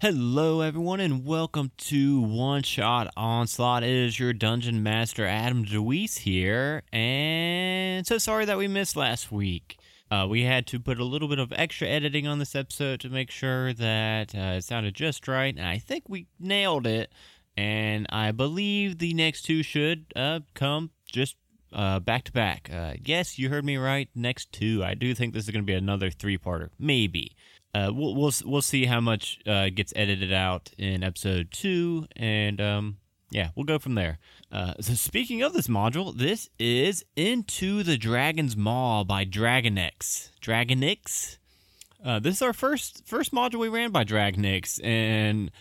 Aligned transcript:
Hello, 0.00 0.62
everyone, 0.62 0.98
and 0.98 1.26
welcome 1.26 1.72
to 1.76 2.22
One 2.22 2.62
Shot 2.62 3.12
Onslaught. 3.18 3.82
It 3.82 3.90
is 3.90 4.18
your 4.18 4.32
dungeon 4.32 4.82
master, 4.82 5.26
Adam 5.26 5.62
DeWeese 5.62 6.16
here, 6.16 6.84
and 6.90 8.06
so 8.06 8.16
sorry 8.16 8.46
that 8.46 8.56
we 8.56 8.66
missed 8.66 8.96
last 8.96 9.30
week. 9.30 9.78
Uh, 10.10 10.26
we 10.26 10.44
had 10.44 10.66
to 10.68 10.80
put 10.80 10.98
a 10.98 11.04
little 11.04 11.28
bit 11.28 11.38
of 11.38 11.52
extra 11.54 11.86
editing 11.86 12.26
on 12.26 12.38
this 12.38 12.54
episode 12.54 13.00
to 13.00 13.10
make 13.10 13.30
sure 13.30 13.74
that 13.74 14.34
uh, 14.34 14.56
it 14.56 14.64
sounded 14.64 14.94
just 14.94 15.28
right, 15.28 15.54
and 15.54 15.66
I 15.66 15.76
think 15.76 16.04
we 16.08 16.28
nailed 16.38 16.86
it. 16.86 17.12
And 17.54 18.06
I 18.08 18.32
believe 18.32 19.00
the 19.00 19.12
next 19.12 19.42
two 19.42 19.62
should 19.62 20.06
uh, 20.16 20.40
come 20.54 20.92
just 21.12 21.36
uh, 21.74 22.00
back 22.00 22.24
to 22.24 22.32
back. 22.32 22.70
Uh, 22.72 22.94
yes, 23.04 23.38
you 23.38 23.50
heard 23.50 23.66
me 23.66 23.76
right. 23.76 24.08
Next 24.14 24.50
two. 24.50 24.82
I 24.82 24.94
do 24.94 25.14
think 25.14 25.34
this 25.34 25.44
is 25.44 25.50
going 25.50 25.62
to 25.62 25.70
be 25.70 25.74
another 25.74 26.10
three 26.10 26.38
parter, 26.38 26.70
maybe. 26.78 27.36
Uh, 27.72 27.90
we'll 27.94 28.14
we'll 28.14 28.32
we'll 28.44 28.62
see 28.62 28.86
how 28.86 29.00
much 29.00 29.38
uh, 29.46 29.68
gets 29.70 29.92
edited 29.94 30.32
out 30.32 30.70
in 30.76 31.04
episode 31.04 31.50
two, 31.52 32.06
and 32.16 32.60
um, 32.60 32.96
yeah, 33.30 33.50
we'll 33.54 33.64
go 33.64 33.78
from 33.78 33.94
there. 33.94 34.18
Uh, 34.50 34.74
so 34.80 34.94
speaking 34.94 35.42
of 35.42 35.52
this 35.52 35.68
module, 35.68 36.16
this 36.16 36.48
is 36.58 37.04
Into 37.14 37.84
the 37.84 37.96
Dragon's 37.96 38.56
Maw 38.56 39.04
by 39.04 39.24
Dragonix. 39.24 40.30
Dragonix. 40.40 41.38
Uh, 42.04 42.18
this 42.18 42.36
is 42.36 42.42
our 42.42 42.52
first 42.52 43.06
first 43.06 43.32
module 43.32 43.60
we 43.60 43.68
ran 43.68 43.92
by 43.92 44.04
Dragonix, 44.04 44.84
and 44.84 45.52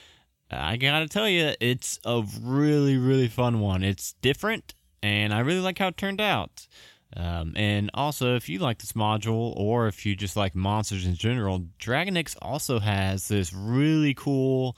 I 0.49 0.77
gotta 0.77 1.07
tell 1.07 1.29
you, 1.29 1.53
it's 1.59 1.99
a 2.03 2.23
really 2.41 2.97
really 2.97 3.27
fun 3.27 3.59
one. 3.59 3.83
It's 3.83 4.13
different, 4.21 4.73
and 5.03 5.31
I 5.31 5.41
really 5.41 5.59
like 5.59 5.77
how 5.77 5.89
it 5.89 5.97
turned 5.97 6.21
out. 6.21 6.67
Um, 7.15 7.53
and 7.55 7.89
also, 7.93 8.35
if 8.35 8.49
you 8.49 8.59
like 8.59 8.79
this 8.79 8.93
module, 8.93 9.53
or 9.55 9.87
if 9.87 10.05
you 10.05 10.15
just 10.15 10.35
like 10.35 10.55
monsters 10.55 11.05
in 11.05 11.15
general, 11.15 11.65
Dragonix 11.79 12.35
also 12.41 12.79
has 12.79 13.27
this 13.27 13.53
really 13.53 14.13
cool 14.13 14.77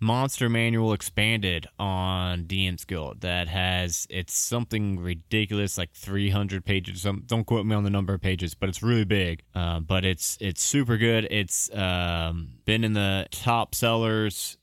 monster 0.00 0.48
manual 0.48 0.94
expanded 0.94 1.66
on 1.78 2.44
DM's 2.44 2.84
Guild 2.86 3.20
that 3.20 3.48
has 3.48 4.06
it's 4.08 4.32
something 4.32 4.98
ridiculous 4.98 5.76
like 5.76 5.92
300 5.92 6.64
pages. 6.64 7.06
Don't 7.26 7.44
quote 7.44 7.66
me 7.66 7.76
on 7.76 7.84
the 7.84 7.90
number 7.90 8.14
of 8.14 8.20
pages 8.20 8.54
but 8.54 8.68
it's 8.68 8.82
really 8.82 9.04
big. 9.04 9.42
Uh, 9.54 9.80
but 9.80 10.04
it's 10.04 10.38
it's 10.40 10.62
super 10.62 10.96
good. 10.96 11.28
It's 11.30 11.72
um, 11.74 12.48
been 12.64 12.82
in 12.82 12.94
the 12.94 13.28
top 13.30 13.74
sellers 13.74 14.56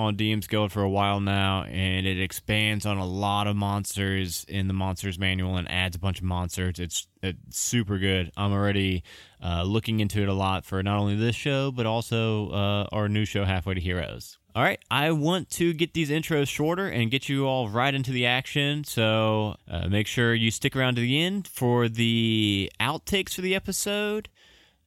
on 0.00 0.16
DM's 0.16 0.46
Guild 0.46 0.72
for 0.72 0.82
a 0.82 0.88
while 0.88 1.20
now, 1.20 1.64
and 1.64 2.06
it 2.06 2.20
expands 2.20 2.86
on 2.86 2.98
a 2.98 3.06
lot 3.06 3.46
of 3.46 3.56
monsters 3.56 4.44
in 4.48 4.68
the 4.68 4.74
monsters 4.74 5.18
manual 5.18 5.56
and 5.56 5.70
adds 5.70 5.96
a 5.96 5.98
bunch 5.98 6.18
of 6.18 6.24
monsters. 6.24 6.78
It's, 6.78 7.06
it's 7.22 7.58
super 7.58 7.98
good. 7.98 8.30
I'm 8.36 8.52
already 8.52 9.04
uh, 9.42 9.62
looking 9.62 10.00
into 10.00 10.22
it 10.22 10.28
a 10.28 10.34
lot 10.34 10.64
for 10.64 10.82
not 10.82 10.98
only 10.98 11.16
this 11.16 11.36
show, 11.36 11.70
but 11.70 11.86
also 11.86 12.50
uh, 12.50 12.86
our 12.92 13.08
new 13.08 13.24
show, 13.24 13.44
Halfway 13.44 13.74
to 13.74 13.80
Heroes. 13.80 14.38
All 14.54 14.64
right, 14.64 14.80
I 14.90 15.12
want 15.12 15.48
to 15.50 15.72
get 15.72 15.94
these 15.94 16.10
intros 16.10 16.48
shorter 16.48 16.88
and 16.88 17.08
get 17.10 17.28
you 17.28 17.46
all 17.46 17.68
right 17.68 17.94
into 17.94 18.10
the 18.10 18.26
action. 18.26 18.82
So 18.82 19.54
uh, 19.68 19.86
make 19.88 20.08
sure 20.08 20.34
you 20.34 20.50
stick 20.50 20.74
around 20.74 20.96
to 20.96 21.02
the 21.02 21.20
end 21.20 21.46
for 21.46 21.88
the 21.88 22.72
outtakes 22.80 23.34
for 23.34 23.42
the 23.42 23.54
episode. 23.54 24.28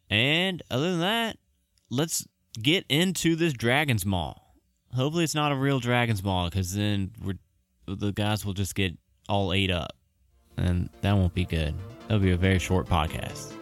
And 0.10 0.62
other 0.70 0.92
than 0.92 1.00
that, 1.00 1.38
let's 1.90 2.28
get 2.62 2.86
into 2.90 3.38
this 3.38 3.54
Dragon's 3.54 4.06
Maw. 4.06 4.36
Hopefully, 4.96 5.24
it's 5.24 5.36
not 5.36 5.52
a 5.52 5.56
real 5.56 5.80
Dragon's 5.80 6.24
Maw, 6.24 6.50
because 6.50 6.74
then 6.74 7.12
we're, 7.24 7.38
the 7.88 8.12
guys 8.12 8.46
will 8.46 8.54
just 8.54 8.76
get 8.76 8.96
all 9.28 9.54
ate 9.54 9.72
up, 9.72 9.96
and 10.58 10.90
that 11.02 11.14
won't 11.14 11.34
be 11.34 11.46
good. 11.46 11.74
That'll 12.08 12.20
be 12.20 12.32
a 12.32 12.38
very 12.38 12.60
short 12.60 12.88
podcast. 12.88 13.54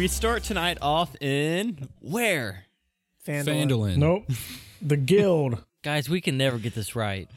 We 0.00 0.08
start 0.08 0.44
tonight 0.44 0.78
off 0.80 1.14
in 1.20 1.86
where? 2.00 2.64
Phandalin. 3.28 3.98
Nope. 3.98 4.30
The 4.80 4.96
guild. 4.96 5.62
Guys, 5.82 6.08
we 6.08 6.22
can 6.22 6.38
never 6.38 6.56
get 6.56 6.74
this 6.74 6.96
right. 6.96 7.28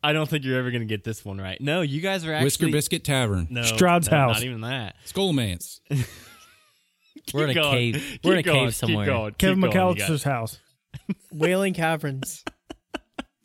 I 0.00 0.12
don't 0.12 0.30
think 0.30 0.44
you're 0.44 0.60
ever 0.60 0.70
going 0.70 0.82
to 0.82 0.86
get 0.86 1.02
this 1.02 1.24
one 1.24 1.40
right. 1.40 1.60
No, 1.60 1.80
you 1.80 2.00
guys 2.00 2.24
are 2.24 2.32
actually 2.32 2.44
Whisker 2.44 2.68
Biscuit 2.68 3.02
Tavern. 3.02 3.48
No, 3.50 3.62
Strahd's 3.62 4.08
no, 4.08 4.16
house. 4.16 4.36
Not 4.36 4.44
even 4.44 4.60
that. 4.60 4.94
Skullmance. 5.08 5.80
We're 7.34 7.44
in 7.44 7.50
a 7.50 7.54
going. 7.54 7.72
cave. 7.72 7.94
Keep 7.94 8.24
We're 8.24 8.32
in 8.34 8.38
a 8.38 8.42
going. 8.44 8.64
cave 8.66 8.74
somewhere. 8.76 9.04
Keep 9.04 9.12
going. 9.12 9.34
Kevin 9.34 9.60
Keep 9.62 9.72
going. 9.72 9.96
You 9.96 10.04
McAllister's 10.04 10.22
house. 10.22 10.58
Wailing 11.32 11.74
Caverns, 11.74 12.44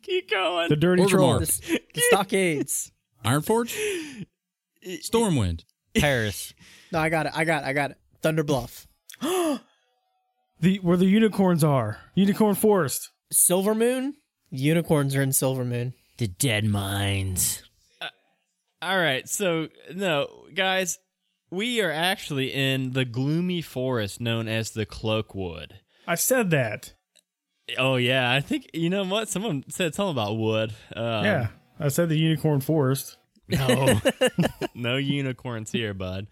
Keep 0.02 0.30
going. 0.30 0.68
The 0.68 0.76
dirty 0.76 1.02
Orgrimmar. 1.02 1.10
troll. 1.10 1.38
the, 1.40 1.80
the 1.92 2.00
stockades. 2.02 2.92
Ironforge. 3.24 4.26
Stormwind. 4.86 5.64
Paris. 5.96 6.54
No, 6.92 7.00
I 7.00 7.08
got 7.08 7.26
it. 7.26 7.32
I 7.34 7.44
got 7.44 7.64
it. 7.64 7.66
I 7.66 7.72
got 7.72 7.90
it. 7.90 7.96
Thunder 8.24 8.42
Bluff, 8.42 8.86
The 9.20 9.60
where 10.80 10.96
the 10.96 11.04
unicorns 11.04 11.62
are. 11.62 11.98
Unicorn 12.14 12.54
Forest. 12.54 13.10
Silver 13.30 13.74
Moon. 13.74 14.14
Unicorns 14.50 15.14
are 15.14 15.20
in 15.20 15.30
Silver 15.30 15.62
Moon. 15.62 15.92
The 16.16 16.28
dead 16.28 16.64
mines. 16.64 17.62
All 18.80 18.96
right. 18.96 19.28
So, 19.28 19.68
no, 19.94 20.46
guys, 20.54 20.98
we 21.50 21.82
are 21.82 21.90
actually 21.90 22.50
in 22.50 22.92
the 22.92 23.04
gloomy 23.04 23.60
forest 23.60 24.22
known 24.22 24.48
as 24.48 24.70
the 24.70 24.86
Cloakwood. 24.86 25.72
I 26.06 26.14
said 26.14 26.48
that. 26.48 26.94
Oh, 27.76 27.96
yeah. 27.96 28.32
I 28.32 28.40
think, 28.40 28.70
you 28.72 28.88
know 28.88 29.04
what? 29.04 29.28
Someone 29.28 29.64
said 29.68 29.94
something 29.94 30.12
about 30.12 30.38
wood. 30.38 30.72
Um, 30.96 31.24
yeah. 31.26 31.48
I 31.78 31.88
said 31.88 32.08
the 32.08 32.18
unicorn 32.18 32.62
forest. 32.62 33.18
No, 33.48 34.00
no 34.74 34.96
unicorns 34.96 35.72
here, 35.72 35.92
bud. 35.92 36.26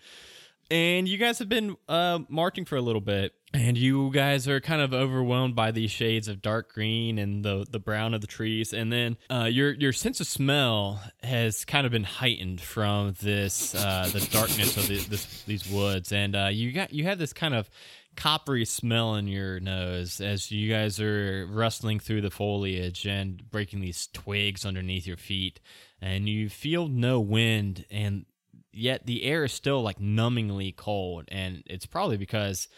And 0.72 1.06
you 1.06 1.18
guys 1.18 1.38
have 1.40 1.50
been 1.50 1.76
uh, 1.86 2.20
marching 2.30 2.64
for 2.64 2.76
a 2.76 2.80
little 2.80 3.02
bit, 3.02 3.34
and 3.52 3.76
you 3.76 4.10
guys 4.10 4.48
are 4.48 4.58
kind 4.58 4.80
of 4.80 4.94
overwhelmed 4.94 5.54
by 5.54 5.70
these 5.70 5.90
shades 5.90 6.28
of 6.28 6.40
dark 6.40 6.72
green 6.72 7.18
and 7.18 7.44
the 7.44 7.66
the 7.70 7.78
brown 7.78 8.14
of 8.14 8.22
the 8.22 8.26
trees, 8.26 8.72
and 8.72 8.90
then 8.90 9.18
uh, 9.30 9.44
your 9.44 9.72
your 9.74 9.92
sense 9.92 10.18
of 10.20 10.26
smell 10.26 11.02
has 11.22 11.66
kind 11.66 11.84
of 11.84 11.92
been 11.92 12.04
heightened 12.04 12.62
from 12.62 13.12
this 13.20 13.74
uh, 13.74 14.08
the 14.14 14.26
darkness 14.32 14.78
of 14.78 14.88
the, 14.88 14.96
this, 15.10 15.42
these 15.42 15.68
woods, 15.70 16.10
and 16.10 16.34
uh, 16.34 16.48
you 16.50 16.72
got 16.72 16.90
you 16.90 17.04
have 17.04 17.18
this 17.18 17.34
kind 17.34 17.54
of 17.54 17.68
coppery 18.16 18.64
smell 18.64 19.16
in 19.16 19.28
your 19.28 19.60
nose 19.60 20.22
as 20.22 20.50
you 20.50 20.72
guys 20.72 20.98
are 21.00 21.46
rustling 21.50 22.00
through 22.00 22.22
the 22.22 22.30
foliage 22.30 23.06
and 23.06 23.50
breaking 23.50 23.80
these 23.82 24.08
twigs 24.14 24.64
underneath 24.64 25.06
your 25.06 25.18
feet. 25.18 25.60
And 26.00 26.28
you 26.28 26.48
feel 26.48 26.88
no 26.88 27.20
wind 27.20 27.84
and 27.90 28.24
yet 28.72 29.06
the 29.06 29.24
air 29.24 29.44
is 29.44 29.52
still 29.52 29.82
like 29.82 29.98
numbingly 29.98 30.74
cold 30.74 31.24
and 31.28 31.62
it's 31.66 31.86
probably 31.86 32.16
because 32.16 32.68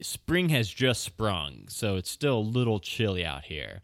spring 0.00 0.48
has 0.50 0.68
just 0.68 1.02
sprung 1.02 1.64
so 1.68 1.96
it's 1.96 2.10
still 2.10 2.38
a 2.38 2.40
little 2.40 2.80
chilly 2.80 3.24
out 3.24 3.44
here 3.44 3.82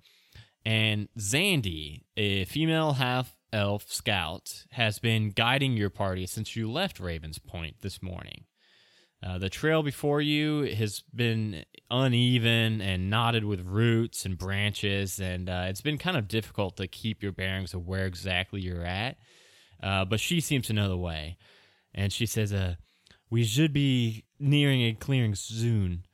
and 0.64 1.08
Zandy, 1.18 2.02
a 2.16 2.44
female 2.44 2.94
half 2.94 3.36
elf 3.52 3.90
scout, 3.90 4.64
has 4.72 4.98
been 4.98 5.30
guiding 5.30 5.76
your 5.76 5.90
party 5.90 6.26
since 6.26 6.54
you 6.54 6.70
left 6.70 7.00
Ravens 7.00 7.38
Point 7.38 7.76
this 7.80 8.02
morning. 8.02 8.44
Uh, 9.24 9.38
the 9.38 9.48
trail 9.50 9.82
before 9.82 10.20
you 10.20 10.62
has 10.74 11.02
been 11.14 11.64
uneven 11.90 12.80
and 12.80 13.08
knotted 13.08 13.44
with 13.44 13.60
roots 13.60 14.24
and 14.24 14.36
branches, 14.36 15.20
and 15.20 15.48
uh, 15.48 15.66
it's 15.68 15.80
been 15.80 15.98
kind 15.98 16.16
of 16.16 16.26
difficult 16.26 16.76
to 16.76 16.88
keep 16.88 17.22
your 17.22 17.32
bearings 17.32 17.74
of 17.74 17.86
where 17.86 18.06
exactly 18.06 18.60
you're 18.60 18.84
at. 18.84 19.16
Uh, 19.82 20.04
but 20.04 20.20
she 20.20 20.40
seems 20.40 20.66
to 20.66 20.72
know 20.72 20.88
the 20.88 20.96
way, 20.96 21.36
and 21.94 22.12
she 22.12 22.26
says, 22.26 22.52
uh, 22.52 22.76
"We 23.30 23.44
should 23.44 23.72
be 23.72 24.24
nearing 24.38 24.82
a 24.82 24.94
clearing 24.94 25.34
soon." 25.34 26.04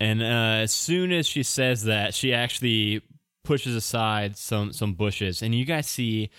And 0.00 0.22
uh, 0.22 0.62
as 0.62 0.72
soon 0.72 1.12
as 1.12 1.26
she 1.26 1.42
says 1.42 1.84
that, 1.84 2.14
she 2.14 2.32
actually 2.32 3.02
pushes 3.44 3.74
aside 3.74 4.36
some 4.36 4.72
some 4.72 4.94
bushes, 4.94 5.42
and 5.42 5.54
you 5.54 5.64
guys 5.64 5.86
see 5.86 6.30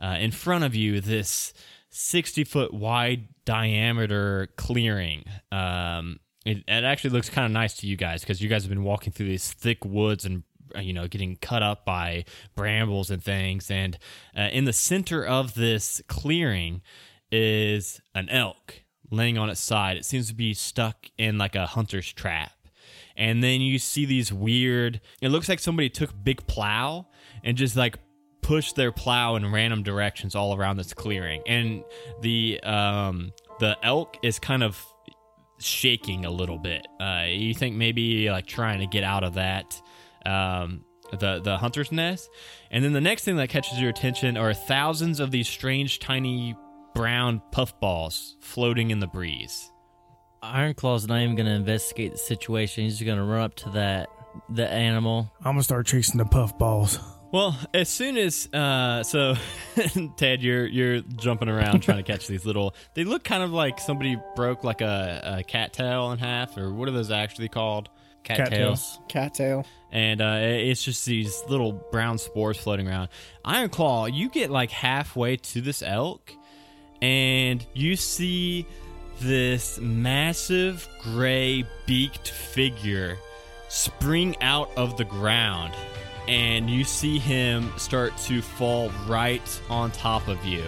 uh, 0.00 0.16
in 0.20 0.30
front 0.30 0.64
of 0.64 0.74
you 0.74 1.00
this 1.00 1.52
sixty 1.90 2.44
foot 2.44 2.72
wide 2.72 3.28
diameter 3.44 4.48
clearing. 4.56 5.24
Um, 5.50 6.20
it, 6.44 6.58
it 6.68 6.84
actually 6.84 7.10
looks 7.10 7.28
kind 7.28 7.44
of 7.44 7.52
nice 7.52 7.74
to 7.78 7.86
you 7.86 7.96
guys 7.96 8.20
because 8.20 8.40
you 8.40 8.48
guys 8.48 8.62
have 8.62 8.70
been 8.70 8.84
walking 8.84 9.12
through 9.12 9.28
these 9.28 9.52
thick 9.52 9.84
woods 9.84 10.24
and 10.24 10.44
you 10.80 10.92
know 10.92 11.08
getting 11.08 11.36
cut 11.36 11.62
up 11.62 11.84
by 11.84 12.24
brambles 12.54 13.10
and 13.10 13.22
things. 13.22 13.70
And 13.70 13.98
uh, 14.36 14.48
in 14.52 14.64
the 14.64 14.72
center 14.72 15.24
of 15.24 15.54
this 15.54 16.02
clearing 16.08 16.82
is 17.30 18.00
an 18.14 18.28
elk 18.28 18.82
laying 19.10 19.38
on 19.38 19.50
its 19.50 19.60
side. 19.60 19.96
It 19.96 20.04
seems 20.04 20.28
to 20.28 20.34
be 20.34 20.54
stuck 20.54 21.06
in 21.16 21.38
like 21.38 21.54
a 21.54 21.66
hunter's 21.66 22.12
trap 22.12 22.52
and 23.16 23.42
then 23.42 23.60
you 23.60 23.78
see 23.78 24.04
these 24.04 24.32
weird 24.32 25.00
it 25.20 25.30
looks 25.30 25.48
like 25.48 25.58
somebody 25.58 25.90
took 25.90 26.10
big 26.22 26.46
plow 26.46 27.04
and 27.42 27.56
just 27.56 27.74
like 27.74 27.98
pushed 28.42 28.76
their 28.76 28.92
plow 28.92 29.34
in 29.34 29.50
random 29.50 29.82
directions 29.82 30.36
all 30.36 30.56
around 30.56 30.76
this 30.76 30.94
clearing 30.94 31.42
and 31.46 31.82
the 32.22 32.60
um 32.62 33.32
the 33.58 33.76
elk 33.82 34.16
is 34.22 34.38
kind 34.38 34.62
of 34.62 34.80
shaking 35.58 36.24
a 36.24 36.30
little 36.30 36.58
bit. 36.58 36.86
Uh, 37.00 37.24
you 37.28 37.54
think 37.54 37.76
maybe 37.76 38.30
like 38.30 38.46
trying 38.46 38.80
to 38.80 38.86
get 38.86 39.04
out 39.04 39.24
of 39.24 39.34
that 39.34 39.80
um, 40.28 40.84
the 41.10 41.40
the 41.40 41.56
hunter's 41.58 41.90
nest, 41.90 42.28
and 42.70 42.84
then 42.84 42.92
the 42.92 43.00
next 43.00 43.24
thing 43.24 43.36
that 43.36 43.48
catches 43.48 43.80
your 43.80 43.90
attention 43.90 44.36
are 44.36 44.52
thousands 44.52 45.20
of 45.20 45.30
these 45.30 45.48
strange 45.48 45.98
tiny 45.98 46.56
brown 46.94 47.40
puffballs 47.52 48.36
floating 48.40 48.90
in 48.90 49.00
the 49.00 49.06
breeze. 49.06 49.70
Ironclaw's 50.42 51.06
not 51.06 51.20
even 51.20 51.34
going 51.34 51.46
to 51.46 51.52
investigate 51.52 52.12
the 52.12 52.18
situation. 52.18 52.84
He's 52.84 52.94
just 52.94 53.04
going 53.04 53.18
to 53.18 53.24
run 53.24 53.40
up 53.40 53.54
to 53.56 53.70
that 53.70 54.08
the 54.48 54.68
animal. 54.68 55.32
I'm 55.40 55.52
gonna 55.52 55.62
start 55.62 55.86
chasing 55.86 56.18
the 56.18 56.24
puffballs. 56.24 56.98
Well, 57.30 57.58
as 57.74 57.90
soon 57.90 58.16
as 58.16 58.48
uh, 58.54 59.02
so, 59.02 59.34
Ted, 60.16 60.42
you're 60.42 60.66
you're 60.66 61.00
jumping 61.00 61.48
around 61.48 61.82
trying 61.82 61.98
to 61.98 62.02
catch 62.02 62.26
these 62.26 62.46
little. 62.46 62.74
They 62.94 63.04
look 63.04 63.24
kind 63.24 63.42
of 63.42 63.52
like 63.52 63.78
somebody 63.80 64.16
broke 64.34 64.64
like 64.64 64.80
a, 64.80 65.38
a 65.38 65.42
cattail 65.44 66.12
in 66.12 66.18
half, 66.18 66.56
or 66.56 66.72
what 66.72 66.88
are 66.88 66.92
those 66.92 67.10
actually 67.10 67.48
called? 67.48 67.90
Cattails. 68.36 68.98
Cattail. 69.08 69.66
and 69.90 70.20
uh, 70.20 70.38
it's 70.40 70.84
just 70.84 71.04
these 71.06 71.42
little 71.48 71.72
brown 71.72 72.18
spores 72.18 72.58
floating 72.58 72.88
around. 72.88 73.08
Iron 73.44 73.70
Claw, 73.70 74.06
you 74.06 74.28
get 74.28 74.50
like 74.50 74.70
halfway 74.70 75.36
to 75.36 75.60
this 75.60 75.82
elk, 75.82 76.32
and 77.00 77.64
you 77.74 77.96
see 77.96 78.66
this 79.20 79.78
massive 79.80 80.86
gray 81.02 81.64
beaked 81.86 82.28
figure 82.30 83.18
spring 83.68 84.36
out 84.40 84.70
of 84.76 84.96
the 84.96 85.04
ground, 85.04 85.74
and 86.26 86.70
you 86.70 86.84
see 86.84 87.18
him 87.18 87.72
start 87.76 88.16
to 88.18 88.40
fall 88.42 88.90
right 89.06 89.60
on 89.68 89.90
top 89.90 90.28
of 90.28 90.44
you. 90.44 90.64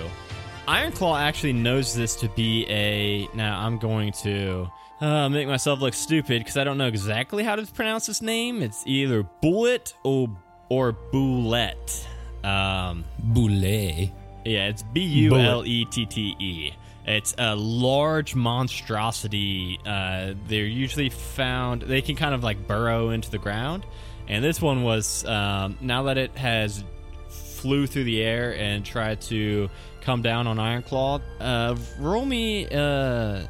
Iron 0.68 0.92
Claw 0.92 1.16
actually 1.18 1.52
knows 1.52 1.94
this 1.94 2.14
to 2.16 2.28
be 2.30 2.66
a. 2.68 3.28
Now 3.34 3.60
I'm 3.60 3.78
going 3.78 4.12
to 4.22 4.70
uh, 5.00 5.28
make 5.28 5.48
myself 5.48 5.80
look 5.80 5.94
stupid 5.94 6.40
because 6.40 6.56
I 6.56 6.64
don't 6.64 6.78
know 6.78 6.86
exactly 6.86 7.42
how 7.42 7.56
to 7.56 7.66
pronounce 7.66 8.06
this 8.06 8.22
name. 8.22 8.62
It's 8.62 8.82
either 8.86 9.22
Bullet 9.22 9.94
or 10.04 10.28
or 10.68 10.92
Boulette. 10.92 12.06
Um, 12.44 13.04
Boulet. 13.18 14.10
yeah, 14.44 14.68
it's 14.68 14.82
B 14.82 15.00
U 15.00 15.36
L 15.36 15.64
E 15.66 15.84
T 15.86 16.06
T 16.06 16.36
E. 16.38 16.72
It's 17.06 17.34
a 17.38 17.56
large 17.56 18.34
monstrosity. 18.34 19.80
Uh, 19.84 20.34
they're 20.46 20.64
usually 20.64 21.08
found. 21.08 21.82
They 21.82 22.02
can 22.02 22.14
kind 22.14 22.34
of 22.34 22.44
like 22.44 22.66
burrow 22.66 23.10
into 23.10 23.30
the 23.30 23.38
ground, 23.38 23.84
and 24.28 24.44
this 24.44 24.60
one 24.60 24.82
was 24.82 25.24
um, 25.24 25.78
now 25.80 26.04
that 26.04 26.18
it 26.18 26.36
has 26.36 26.84
flew 27.28 27.86
through 27.86 28.04
the 28.04 28.22
air 28.22 28.54
and 28.56 28.84
tried 28.84 29.20
to 29.20 29.68
come 30.00 30.22
down 30.22 30.46
on 30.46 30.56
Ironclaw. 30.56 31.20
Uh, 31.38 31.76
roll 31.98 32.24
me 32.24 32.66
uh, 32.66 33.42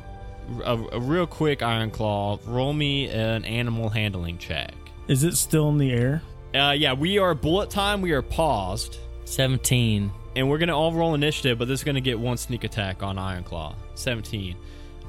a, 0.64 0.76
a 0.92 1.00
real 1.00 1.26
quick 1.26 1.60
Ironclaw. 1.60 2.40
Roll 2.46 2.72
me 2.72 3.08
an 3.08 3.44
animal 3.44 3.88
handling 3.88 4.38
check. 4.38 4.72
Is 5.08 5.24
it 5.24 5.36
still 5.36 5.68
in 5.70 5.78
the 5.78 5.92
air? 5.92 6.22
Uh, 6.54 6.72
yeah, 6.76 6.92
we 6.92 7.18
are 7.18 7.34
bullet 7.34 7.70
time. 7.70 8.00
We 8.00 8.12
are 8.12 8.22
paused. 8.22 8.98
17. 9.24 10.10
and 10.36 10.48
we're 10.50 10.58
gonna 10.58 10.76
all 10.76 10.92
roll 10.92 11.14
initiative, 11.14 11.58
but 11.58 11.68
this 11.68 11.80
is 11.80 11.84
gonna 11.84 12.00
get 12.00 12.18
one 12.18 12.36
sneak 12.36 12.64
attack 12.64 13.02
on 13.02 13.16
Ironclaw. 13.16 13.74
Seventeen. 13.94 14.56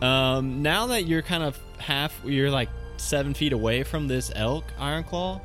Um, 0.01 0.61
now 0.61 0.88
that 0.88 1.05
you're 1.07 1.21
kind 1.21 1.43
of 1.43 1.59
half, 1.77 2.19
you're 2.23 2.51
like 2.51 2.69
seven 2.97 3.33
feet 3.33 3.53
away 3.53 3.83
from 3.83 4.07
this 4.07 4.31
elk, 4.35 4.63
Ironclaw. 4.79 5.41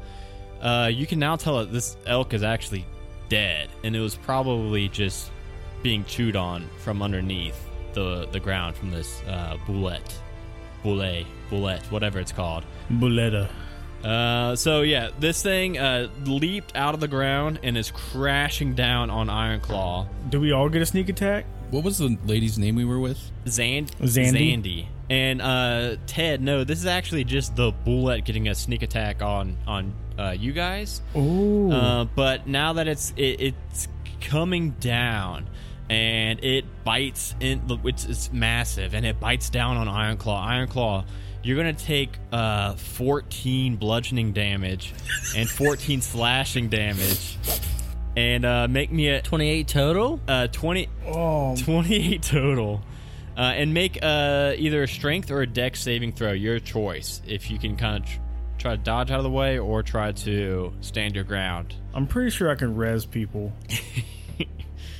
Uh, 0.60 0.90
you 0.92 1.06
can 1.06 1.18
now 1.18 1.36
tell 1.36 1.58
that 1.58 1.72
this 1.72 1.96
elk 2.06 2.34
is 2.34 2.42
actually 2.42 2.84
dead, 3.28 3.68
and 3.84 3.94
it 3.96 4.00
was 4.00 4.14
probably 4.14 4.88
just 4.88 5.30
being 5.82 6.04
chewed 6.04 6.36
on 6.36 6.66
from 6.78 7.02
underneath 7.02 7.68
the 7.96 8.28
the 8.30 8.38
ground 8.38 8.76
from 8.76 8.92
this 8.92 9.20
uh, 9.26 9.56
bullet, 9.66 10.14
bullet, 10.84 11.26
boulette, 11.50 11.82
whatever 11.90 12.20
it's 12.20 12.30
called. 12.30 12.64
Buletta. 12.92 13.48
Uh, 14.04 14.54
so 14.54 14.82
yeah, 14.82 15.10
this 15.18 15.42
thing 15.42 15.78
uh, 15.78 16.08
leaped 16.24 16.76
out 16.76 16.94
of 16.94 17.00
the 17.00 17.08
ground 17.08 17.58
and 17.64 17.76
is 17.76 17.90
crashing 17.90 18.74
down 18.74 19.10
on 19.10 19.26
Ironclaw. 19.26 20.06
Do 20.30 20.38
we 20.38 20.52
all 20.52 20.68
get 20.68 20.82
a 20.82 20.86
sneak 20.86 21.08
attack? 21.08 21.46
What 21.70 21.82
was 21.82 21.98
the 21.98 22.16
lady's 22.24 22.58
name 22.58 22.76
we 22.76 22.84
were 22.84 23.00
with? 23.00 23.18
Zand- 23.48 23.90
Zandy? 24.02 24.62
Zandy. 24.62 24.86
And 25.10 25.42
uh, 25.42 25.96
Ted, 26.06 26.40
no, 26.40 26.62
this 26.62 26.78
is 26.78 26.86
actually 26.86 27.24
just 27.24 27.56
the 27.56 27.72
bullet 27.72 28.24
getting 28.24 28.48
a 28.48 28.54
sneak 28.54 28.82
attack 28.82 29.22
on 29.22 29.56
on 29.66 29.92
uh, 30.18 30.36
you 30.38 30.52
guys. 30.52 31.00
Ooh. 31.16 31.72
Uh, 31.72 32.04
but 32.04 32.46
now 32.46 32.74
that 32.74 32.86
it's 32.86 33.12
it, 33.16 33.40
it's 33.40 33.88
coming 34.20 34.70
down 34.72 35.48
and 35.88 36.42
it 36.42 36.64
bites 36.84 37.34
in, 37.40 37.62
it's, 37.84 38.04
it's 38.04 38.32
massive 38.32 38.94
and 38.94 39.06
it 39.06 39.20
bites 39.20 39.50
down 39.50 39.76
on 39.76 39.88
Iron 39.88 40.16
Claw. 40.16 40.44
Iron 40.44 40.68
Claw, 40.68 41.04
you're 41.42 41.56
gonna 41.56 41.72
take 41.72 42.10
uh 42.32 42.74
14 42.74 43.76
bludgeoning 43.76 44.32
damage 44.32 44.92
and 45.36 45.48
14 45.48 46.00
slashing 46.02 46.68
damage, 46.68 47.38
and 48.16 48.44
uh, 48.44 48.66
make 48.68 48.90
me 48.90 49.08
a 49.08 49.22
28 49.22 49.68
total? 49.68 50.20
uh 50.26 50.48
20 50.48 50.88
oh, 51.06 51.56
28 51.56 52.22
total. 52.22 52.80
Uh, 53.36 53.52
and 53.54 53.74
make 53.74 53.98
uh, 54.02 54.54
either 54.56 54.84
a 54.84 54.88
strength 54.88 55.30
or 55.30 55.42
a 55.42 55.46
dex 55.46 55.82
saving 55.82 56.10
throw, 56.10 56.32
your 56.32 56.58
choice. 56.58 57.20
If 57.26 57.50
you 57.50 57.58
can 57.58 57.76
kind 57.76 58.02
of 58.02 58.08
tr- 58.08 58.18
try 58.56 58.76
to 58.76 58.82
dodge 58.82 59.10
out 59.10 59.18
of 59.18 59.24
the 59.24 59.30
way 59.30 59.58
or 59.58 59.82
try 59.82 60.12
to 60.12 60.72
stand 60.80 61.14
your 61.14 61.24
ground. 61.24 61.74
I'm 61.92 62.06
pretty 62.06 62.30
sure 62.30 62.48
I 62.50 62.54
can 62.54 62.74
res 62.76 63.04
people. 63.04 63.52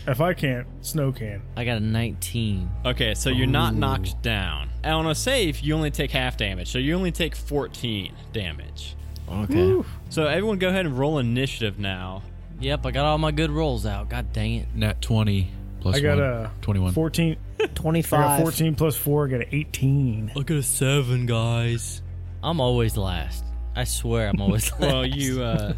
if 0.07 0.21
I 0.21 0.35
can't, 0.35 0.67
Snow 0.81 1.13
can. 1.13 1.43
I 1.57 1.65
got 1.65 1.79
a 1.79 1.81
19. 1.81 2.71
Okay, 2.85 3.15
so 3.15 3.31
you're 3.31 3.47
not 3.47 3.75
knocked 3.75 4.23
down. 4.23 4.71
And 4.83 4.95
on 4.95 5.07
a 5.07 5.15
save, 5.15 5.61
you 5.61 5.75
only 5.75 5.91
take 5.91 6.11
half 6.11 6.37
damage, 6.37 6.71
so 6.71 6.79
you 6.79 6.95
only 6.95 7.13
take 7.13 7.35
14 7.35 8.15
damage. 8.33 8.97
Okay. 9.29 9.83
So 10.09 10.27
everyone, 10.27 10.59
go 10.59 10.69
ahead 10.69 10.87
and 10.87 10.97
roll 10.99 11.19
initiative 11.19 11.79
now. 11.79 12.23
Yep, 12.61 12.87
I 12.87 12.91
got 12.93 13.05
all 13.05 13.19
my 13.19 13.33
good 13.33 13.51
rolls 13.51 13.85
out. 13.85 14.09
God 14.09 14.33
dang 14.33 14.55
it. 14.55 14.69
Nat 14.75 15.03
20 15.03 15.51
plus 15.81 15.97
I 15.97 16.01
got 16.01 16.19
one. 16.19 16.25
a 16.27 16.53
21. 16.63 16.93
14. 16.93 17.37
I 17.59 17.67
got 17.67 17.75
25. 17.75 18.43
14 18.43 18.75
plus 18.75 18.97
4. 18.97 19.27
I 19.27 19.31
got 19.31 19.41
an 19.43 19.49
18. 19.51 20.33
Look 20.35 20.51
at 20.51 20.57
a 20.57 20.63
seven, 20.63 21.27
guys. 21.27 22.03
I'm 22.43 22.61
always 22.61 22.97
last. 22.97 23.45
I 23.75 23.85
swear 23.85 24.29
I'm 24.29 24.41
always 24.41 24.71
last. 24.79 24.81
Well, 24.81 25.05
you 25.05 25.43
uh, 25.43 25.75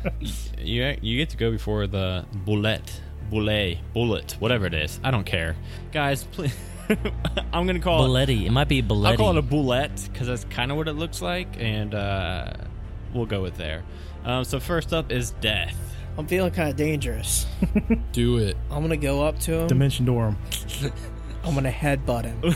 you 0.58 0.96
you 1.00 1.16
get 1.16 1.30
to 1.30 1.36
go 1.36 1.50
before 1.50 1.86
the 1.88 2.25
bullet, 2.32 3.00
bullet, 3.30 3.78
bullet, 3.92 4.36
whatever 4.38 4.66
it 4.66 4.75
is. 4.75 5.00
I 5.04 5.10
don't 5.10 5.25
care, 5.25 5.56
guys. 5.92 6.25
Please, 6.25 6.54
I'm 7.52 7.66
gonna 7.66 7.80
call 7.80 8.04
it. 8.04 8.08
Belletti. 8.28 8.46
It 8.46 8.50
might 8.50 8.69
be 8.69 8.82
I'll 8.82 9.16
call 9.16 9.30
it 9.30 9.38
a 9.38 9.42
Belletti. 9.42 9.48
bullet 9.50 10.08
because 10.12 10.26
that's 10.26 10.44
kind 10.44 10.70
of 10.70 10.76
what 10.76 10.88
it 10.88 10.94
looks 10.94 11.20
like, 11.23 11.49
and 11.58 11.94
uh, 11.94 12.52
we'll 13.14 13.26
go 13.26 13.42
with 13.42 13.56
there. 13.56 13.82
Um, 14.25 14.44
so 14.44 14.58
first 14.61 14.92
up 14.92 15.12
is 15.12 15.30
death. 15.40 15.76
I'm 16.16 16.26
feeling 16.26 16.50
kind 16.50 16.68
of 16.68 16.76
dangerous. 16.76 17.47
Do 18.12 18.38
it. 18.38 18.56
I'm 18.70 18.82
gonna 18.82 18.97
go 18.97 19.23
up 19.23 19.38
to 19.40 19.54
him. 19.61 19.66
Dimension 19.68 20.04
Dorm. 20.04 20.37
I'm 21.44 21.54
gonna 21.54 21.70
headbutt 21.70 22.25
him. 22.25 22.54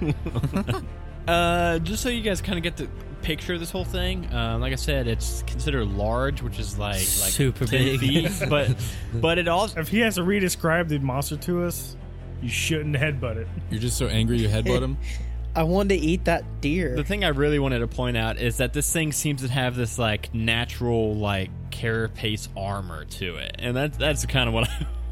Uh, 1.28 1.78
just 1.80 2.02
so 2.02 2.08
you 2.08 2.22
guys 2.22 2.40
kind 2.40 2.56
of 2.56 2.62
get 2.62 2.78
the 2.78 2.88
picture 3.22 3.54
of 3.54 3.60
this 3.60 3.70
whole 3.70 3.84
thing. 3.84 4.32
Um, 4.32 4.60
like 4.60 4.72
I 4.72 4.76
said, 4.76 5.06
it's 5.06 5.42
considered 5.46 5.86
large, 5.86 6.42
which 6.42 6.58
is 6.58 6.78
like 6.78 6.94
like 6.94 7.02
Super 7.32 7.66
big. 7.66 8.00
feet, 8.00 8.30
but 8.48 8.74
but 9.14 9.38
it 9.38 9.48
also 9.48 9.80
If 9.80 9.88
he 9.88 10.00
has 10.00 10.16
to 10.16 10.22
re-describe 10.22 10.88
the 10.88 10.98
monster 10.98 11.36
to 11.36 11.64
us, 11.64 11.96
you 12.42 12.48
shouldn't 12.48 12.96
headbutt 12.96 13.36
it. 13.36 13.48
You're 13.70 13.80
just 13.80 13.96
so 13.98 14.06
angry 14.06 14.38
you 14.38 14.48
headbutt 14.48 14.82
him. 14.82 14.96
I 15.56 15.64
wanted 15.64 15.98
to 15.98 16.06
eat 16.06 16.26
that 16.26 16.60
deer. 16.60 16.94
The 16.94 17.02
thing 17.02 17.24
I 17.24 17.28
really 17.28 17.58
wanted 17.58 17.80
to 17.80 17.88
point 17.88 18.16
out 18.16 18.38
is 18.38 18.58
that 18.58 18.72
this 18.72 18.92
thing 18.92 19.10
seems 19.10 19.42
to 19.42 19.48
have 19.48 19.74
this 19.74 19.98
like 19.98 20.32
natural 20.32 21.16
like 21.16 21.50
carapace 21.70 22.48
armor 22.56 23.04
to 23.06 23.36
it, 23.36 23.56
and 23.58 23.76
that's 23.76 23.96
that's 23.96 24.24
kind 24.26 24.48
of 24.48 24.54
what 24.54 24.68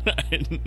I 0.06 0.60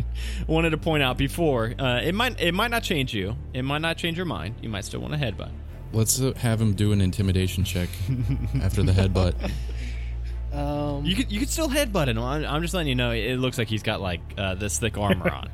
wanted 0.47 0.71
to 0.71 0.77
point 0.77 1.01
out 1.03 1.17
before. 1.17 1.73
Uh, 1.79 2.01
it 2.03 2.13
might 2.13 2.41
it 2.41 2.53
might 2.53 2.71
not 2.71 2.83
change 2.83 3.13
you. 3.13 3.37
It 3.53 3.61
might 3.61 3.81
not 3.81 3.97
change 3.97 4.17
your 4.17 4.25
mind. 4.25 4.55
You 4.61 4.67
might 4.69 4.83
still 4.83 4.99
want 4.99 5.13
to 5.13 5.19
headbutt. 5.19 5.51
Let's 5.91 6.21
uh, 6.21 6.33
have 6.37 6.61
him 6.61 6.73
do 6.73 6.91
an 6.91 7.01
intimidation 7.01 7.63
check 7.63 7.89
after 8.61 8.83
the 8.83 8.91
headbutt. 8.91 9.33
um, 10.53 11.05
You 11.05 11.15
could 11.15 11.31
you 11.31 11.39
could 11.39 11.49
still 11.49 11.69
headbutt 11.69 12.07
him. 12.09 12.19
I'm, 12.19 12.45
I'm 12.45 12.61
just 12.61 12.73
letting 12.73 12.89
you 12.89 12.95
know. 12.95 13.11
It 13.11 13.37
looks 13.37 13.57
like 13.57 13.67
he's 13.67 13.83
got 13.83 14.01
like 14.01 14.21
uh, 14.37 14.55
this 14.55 14.77
thick 14.79 14.97
armor 14.97 15.29
on. 15.31 15.49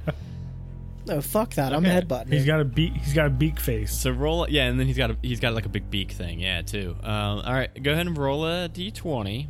no, 1.08 1.22
fuck 1.22 1.54
that. 1.56 1.74
I'm 1.74 1.86
Okay. 1.86 2.02
headbutting. 2.02 2.32
He's 2.34 2.42
him. 2.42 2.48
got 2.48 2.60
a 2.62 2.66
beak. 2.66 2.94
He's 2.94 3.14
got 3.14 3.28
a 3.28 3.30
beak 3.30 3.60
face. 3.60 3.94
So 3.94 4.12
roll, 4.12 4.48
yeah, 4.50 4.66
and 4.66 4.78
then 4.80 4.88
he's 4.88 4.98
got 4.98 5.12
a, 5.12 5.18
he's 5.22 5.40
got 5.40 5.54
like 5.54 5.66
a 5.66 5.70
big 5.70 5.90
beak 5.90 6.12
thing, 6.12 6.40
yeah, 6.40 6.62
too. 6.62 6.96
Um, 7.02 7.40
all 7.46 7.54
right, 7.54 7.82
go 7.82 7.94
ahead 7.94 8.06
and 8.08 8.18
roll 8.18 8.46
a 8.46 8.68
d20, 8.70 9.48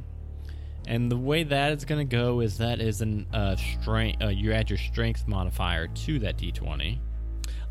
and 0.88 1.12
the 1.12 1.18
way 1.18 1.42
that 1.44 1.72
is 1.74 1.84
gonna 1.86 2.06
go 2.06 2.42
is 2.42 2.60
that 2.60 2.80
is 2.80 3.02
an 3.02 3.26
uh, 3.34 3.56
strength. 3.56 4.22
Uh, 4.24 4.28
you 4.28 4.54
add 4.54 4.70
your 4.70 4.78
strength 4.78 5.28
modifier 5.28 5.88
to 5.88 6.20
that 6.20 6.38
d20. 6.38 7.00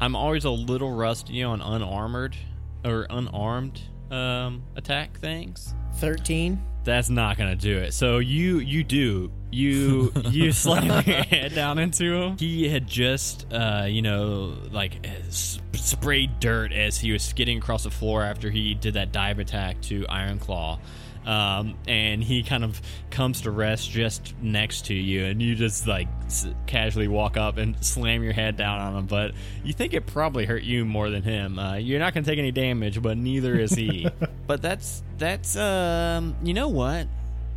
I'm 0.00 0.16
always 0.16 0.44
a 0.44 0.50
little 0.50 0.90
rusty 0.92 1.44
on 1.44 1.61
unarmored 1.61 2.37
or 2.84 3.06
unarmed 3.10 3.80
um, 4.10 4.62
attack 4.76 5.18
things. 5.18 5.74
Thirteen. 5.96 6.62
That's 6.84 7.08
not 7.08 7.38
gonna 7.38 7.56
do 7.56 7.78
it. 7.78 7.94
So 7.94 8.18
you 8.18 8.58
you 8.58 8.84
do 8.84 9.32
you 9.50 10.12
you 10.28 10.52
slam 10.52 10.84
your 10.84 11.00
head 11.00 11.54
down 11.54 11.78
into 11.78 12.14
him. 12.14 12.36
He 12.36 12.68
had 12.68 12.86
just 12.86 13.46
uh 13.52 13.86
you 13.88 14.02
know 14.02 14.54
like 14.70 15.06
sprayed 15.30 16.40
dirt 16.40 16.72
as 16.72 16.98
he 16.98 17.10
was 17.12 17.22
skidding 17.22 17.58
across 17.58 17.84
the 17.84 17.90
floor 17.90 18.22
after 18.22 18.50
he 18.50 18.74
did 18.74 18.94
that 18.94 19.12
dive 19.12 19.38
attack 19.38 19.80
to 19.82 20.06
Iron 20.08 20.38
Claw. 20.38 20.78
Um, 21.26 21.76
and 21.88 22.22
he 22.22 22.42
kind 22.42 22.64
of 22.64 22.80
comes 23.10 23.42
to 23.42 23.50
rest 23.50 23.90
just 23.90 24.34
next 24.42 24.86
to 24.86 24.94
you, 24.94 25.24
and 25.24 25.40
you 25.40 25.54
just 25.54 25.86
like 25.86 26.08
s- 26.26 26.46
casually 26.66 27.08
walk 27.08 27.36
up 27.36 27.56
and 27.56 27.82
slam 27.84 28.22
your 28.22 28.32
head 28.32 28.56
down 28.56 28.80
on 28.80 28.96
him. 28.96 29.06
But 29.06 29.32
you 29.64 29.72
think 29.72 29.94
it 29.94 30.06
probably 30.06 30.44
hurt 30.44 30.62
you 30.62 30.84
more 30.84 31.10
than 31.10 31.22
him. 31.22 31.58
Uh, 31.58 31.76
you're 31.76 32.00
not 32.00 32.12
going 32.14 32.24
to 32.24 32.30
take 32.30 32.38
any 32.38 32.52
damage, 32.52 33.00
but 33.00 33.16
neither 33.16 33.54
is 33.58 33.72
he. 33.72 34.06
but 34.46 34.60
that's 34.60 35.02
that's 35.18 35.56
um, 35.56 36.36
you 36.42 36.54
know 36.54 36.68
what? 36.68 37.08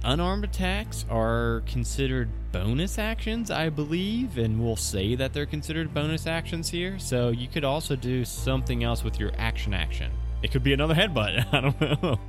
Unarmed 0.03 0.45
attacks 0.45 1.05
are 1.09 1.63
considered 1.65 2.29
bonus 2.51 2.97
actions, 2.97 3.51
I 3.51 3.69
believe, 3.69 4.37
and 4.37 4.63
we'll 4.63 4.75
say 4.75 5.15
that 5.15 5.33
they're 5.33 5.45
considered 5.45 5.93
bonus 5.93 6.27
actions 6.27 6.69
here. 6.69 6.99
So 6.99 7.29
you 7.29 7.47
could 7.47 7.63
also 7.63 7.95
do 7.95 8.23
something 8.23 8.83
else 8.83 9.03
with 9.03 9.19
your 9.19 9.31
action 9.37 9.73
action. 9.73 10.11
It 10.43 10.51
could 10.51 10.63
be 10.63 10.71
another 10.73 10.93
headbutt. 10.93 11.47
I 11.53 11.61
don't 11.61 12.03
know. 12.03 12.19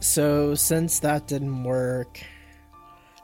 So 0.00 0.54
since 0.54 1.00
that 1.00 1.26
didn't 1.26 1.64
work, 1.64 2.20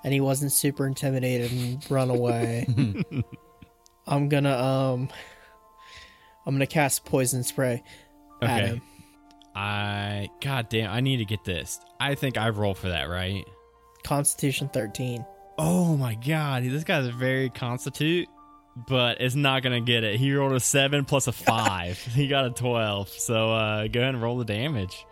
and 0.02 0.12
he 0.12 0.20
wasn't 0.20 0.52
super 0.52 0.86
intimidated 0.86 1.52
and 1.52 1.90
run 1.90 2.10
away, 2.10 2.66
I'm 4.06 4.28
gonna 4.28 4.56
um, 4.56 5.08
I'm 6.46 6.54
gonna 6.54 6.66
cast 6.66 7.04
poison 7.04 7.42
spray 7.42 7.82
at 8.42 8.50
Okay. 8.50 8.66
him. 8.68 8.82
I 9.54 10.28
god 10.40 10.68
damn, 10.68 10.90
I 10.90 11.00
need 11.00 11.18
to 11.18 11.24
get 11.24 11.44
this. 11.44 11.78
I 12.00 12.16
think 12.16 12.36
I've 12.36 12.58
rolled 12.58 12.76
for 12.78 12.88
that, 12.88 13.04
right? 13.08 13.44
Constitution 14.02 14.68
13. 14.68 15.24
Oh 15.56 15.96
my 15.96 16.16
god, 16.16 16.64
this 16.64 16.82
guy's 16.82 17.06
very 17.08 17.48
constitute, 17.50 18.28
but 18.88 19.20
it's 19.20 19.36
not 19.36 19.62
gonna 19.62 19.80
get 19.80 20.02
it. 20.02 20.18
He 20.18 20.34
rolled 20.34 20.52
a 20.54 20.60
seven 20.60 21.04
plus 21.04 21.28
a 21.28 21.32
five. 21.32 21.98
he 22.14 22.26
got 22.26 22.46
a 22.46 22.50
twelve. 22.50 23.08
So 23.08 23.52
uh 23.52 23.86
go 23.86 24.00
ahead 24.00 24.14
and 24.14 24.22
roll 24.22 24.36
the 24.38 24.44
damage. 24.44 25.06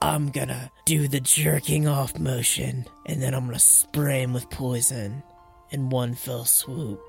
I'm 0.00 0.30
gonna 0.30 0.70
do 0.84 1.08
the 1.08 1.20
jerking 1.20 1.88
off 1.88 2.18
motion, 2.18 2.86
and 3.06 3.22
then 3.22 3.34
I'm 3.34 3.46
gonna 3.46 3.58
spray 3.58 4.22
him 4.22 4.32
with 4.32 4.50
poison 4.50 5.22
in 5.70 5.90
one 5.90 6.14
fell 6.14 6.44
swoop. 6.44 7.00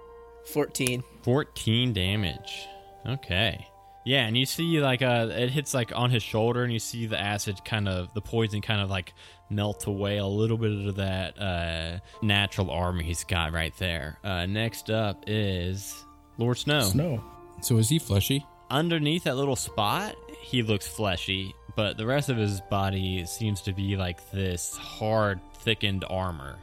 14. 0.53 1.03
14 1.23 1.93
damage. 1.93 2.67
Okay. 3.05 3.67
Yeah, 4.05 4.25
and 4.25 4.37
you 4.37 4.45
see 4.45 4.79
like 4.79 5.01
uh 5.01 5.27
it 5.31 5.49
hits 5.49 5.73
like 5.73 5.91
on 5.93 6.09
his 6.11 6.23
shoulder 6.23 6.63
and 6.63 6.71
you 6.71 6.79
see 6.79 7.07
the 7.07 7.19
acid 7.19 7.65
kind 7.65 7.89
of 7.89 8.13
the 8.13 8.21
poison 8.21 8.61
kind 8.61 8.79
of 8.79 8.89
like 8.89 9.13
melt 9.49 9.85
away 9.85 10.17
a 10.17 10.25
little 10.25 10.57
bit 10.57 10.87
of 10.87 10.95
that 10.95 11.37
uh 11.37 11.99
natural 12.21 12.71
armor 12.71 13.03
he's 13.03 13.25
got 13.25 13.51
right 13.51 13.73
there. 13.79 14.17
Uh 14.23 14.45
next 14.45 14.89
up 14.89 15.25
is 15.27 15.93
Lord 16.37 16.57
Snow. 16.57 16.81
Snow. 16.81 17.21
So 17.61 17.77
is 17.77 17.89
he 17.89 17.99
fleshy? 17.99 18.45
Underneath 18.69 19.25
that 19.25 19.35
little 19.35 19.55
spot, 19.57 20.15
he 20.41 20.61
looks 20.63 20.87
fleshy, 20.87 21.53
but 21.77 21.95
the 21.95 22.05
rest 22.05 22.27
of 22.27 22.35
his 22.35 22.59
body 22.59 23.23
seems 23.25 23.61
to 23.61 23.71
be 23.71 23.95
like 23.95 24.29
this 24.31 24.75
hard 24.75 25.39
thickened 25.59 26.03
armor. 26.09 26.57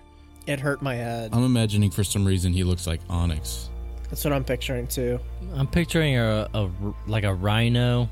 It 0.47 0.59
hurt 0.61 0.83
my 0.83 0.97
head. 0.97 1.31
I'm 1.33 1.45
imagining 1.45 1.91
for 1.91 2.03
some 2.05 2.25
reason 2.27 2.53
he 2.53 2.65
looks 2.65 2.87
like 2.87 3.01
Onyx. 3.09 3.71
That's 4.11 4.25
what 4.25 4.33
I'm 4.35 4.45
picturing 4.45 4.89
too. 4.89 5.21
I'm 5.55 5.69
picturing 5.69 6.19
a, 6.19 6.49
a 6.53 6.69
like 7.07 7.25
a 7.25 7.33
rhino 7.33 8.11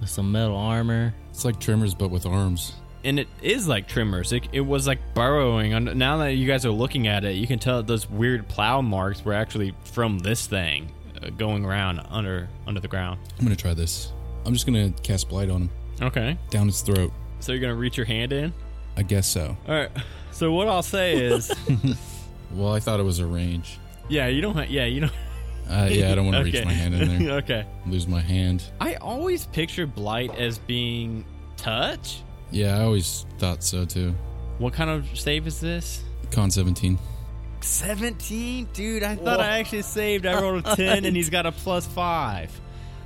with 0.00 0.08
some 0.08 0.32
metal 0.32 0.56
armor. 0.56 1.14
It's 1.30 1.44
like 1.44 1.60
Tremors 1.60 1.94
but 1.94 2.10
with 2.10 2.24
arms. 2.26 2.72
and 3.04 3.20
it 3.20 3.28
is 3.42 3.68
like 3.68 3.86
Tremors. 3.86 4.32
It, 4.32 4.48
it 4.52 4.62
was 4.62 4.86
like 4.86 4.98
burrowing. 5.14 5.74
And 5.74 5.96
now 5.96 6.16
that 6.16 6.32
you 6.32 6.46
guys 6.46 6.64
are 6.64 6.70
looking 6.70 7.06
at 7.08 7.24
it, 7.24 7.32
you 7.36 7.46
can 7.46 7.58
tell 7.58 7.82
those 7.82 8.08
weird 8.08 8.48
plow 8.48 8.80
marks 8.80 9.22
were 9.22 9.34
actually 9.34 9.74
from 9.84 10.18
this 10.18 10.46
thing 10.46 10.90
uh, 11.22 11.28
going 11.28 11.64
around 11.64 12.00
under 12.08 12.48
under 12.66 12.80
the 12.80 12.88
ground. 12.88 13.20
I'm 13.38 13.44
gonna 13.44 13.54
try 13.54 13.74
this. 13.74 14.12
I'm 14.44 14.52
just 14.52 14.66
gonna 14.66 14.92
cast 15.02 15.28
blight 15.28 15.50
on 15.50 15.62
him 15.62 15.70
Okay, 16.02 16.36
down 16.50 16.66
his 16.66 16.80
throat. 16.82 17.12
so 17.40 17.52
you're 17.52 17.60
gonna 17.60 17.74
reach 17.74 17.96
your 17.96 18.06
hand 18.06 18.32
in. 18.32 18.52
I 18.96 19.02
guess 19.02 19.26
so. 19.26 19.56
All 19.68 19.74
right. 19.74 19.90
So 20.32 20.52
what 20.52 20.68
I'll 20.68 20.82
say 20.82 21.16
is, 21.16 21.52
Well, 22.52 22.72
I 22.72 22.80
thought 22.80 23.00
it 23.00 23.04
was 23.04 23.18
a 23.20 23.26
range. 23.26 23.78
yeah, 24.08 24.26
you 24.28 24.40
don't. 24.40 24.54
Ha- 24.54 24.66
yeah, 24.68 24.84
you 24.84 25.00
don't. 25.00 25.12
Uh, 25.68 25.88
yeah, 25.90 26.12
I 26.12 26.14
don't 26.14 26.26
want 26.26 26.36
to 26.36 26.44
reach 26.44 26.64
my 26.64 26.72
hand 26.72 26.94
in 26.94 27.24
there. 27.24 27.36
okay. 27.38 27.66
Lose 27.86 28.06
my 28.06 28.20
hand. 28.20 28.64
I 28.80 28.96
always 28.96 29.46
picture 29.46 29.86
blight 29.86 30.34
as 30.36 30.58
being 30.58 31.24
touch. 31.56 32.20
Yeah, 32.50 32.78
I 32.78 32.82
always 32.82 33.24
thought 33.38 33.64
so 33.64 33.84
too. 33.86 34.14
What 34.58 34.72
kind 34.74 34.90
of 34.90 35.06
save 35.18 35.46
is 35.46 35.60
this? 35.60 36.04
Con 36.30 36.50
17. 36.50 36.98
17, 37.60 38.68
dude. 38.72 39.02
I 39.02 39.16
thought 39.16 39.40
I 39.40 39.58
actually 39.58 39.82
saved. 39.82 40.26
I 40.26 40.38
rolled 40.40 40.66
a 40.66 40.76
10, 40.76 41.04
and 41.06 41.16
he's 41.16 41.30
got 41.30 41.46
a 41.46 41.52
plus 41.52 41.86
five. 41.86 42.50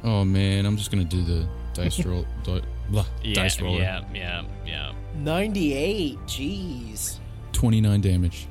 Oh 0.04 0.24
man, 0.24 0.64
I'm 0.66 0.76
just 0.76 0.90
gonna 0.90 1.04
do 1.04 1.22
the 1.22 1.48
dice 1.74 2.04
roll. 2.04 2.24
di- 2.44 2.62
blah, 2.90 3.04
Yeah, 3.22 3.34
dice 3.34 3.60
roller. 3.60 3.80
yeah, 3.80 4.02
yeah, 4.14 4.42
yeah. 4.66 4.92
98. 5.16 6.18
Jeez. 6.26 7.18
29 7.52 8.00
damage. 8.00 8.46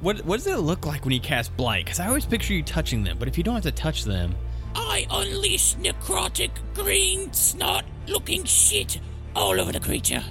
What 0.00 0.24
what 0.24 0.38
does 0.38 0.46
it 0.46 0.56
look 0.58 0.86
like 0.86 1.04
when 1.04 1.12
you 1.14 1.20
cast 1.20 1.56
blight? 1.56 1.84
Because 1.84 2.00
I 2.00 2.06
always 2.08 2.24
picture 2.26 2.54
you 2.54 2.62
touching 2.62 3.04
them, 3.04 3.16
but 3.18 3.28
if 3.28 3.36
you 3.38 3.44
don't 3.44 3.54
have 3.54 3.62
to 3.64 3.72
touch 3.72 4.04
them, 4.04 4.34
I 4.74 5.06
unleash 5.10 5.74
necrotic 5.76 6.50
green 6.74 7.32
snot 7.32 7.84
looking 8.06 8.44
shit 8.44 8.98
all 9.36 9.60
over 9.60 9.72
the 9.72 9.80
creature. 9.80 10.24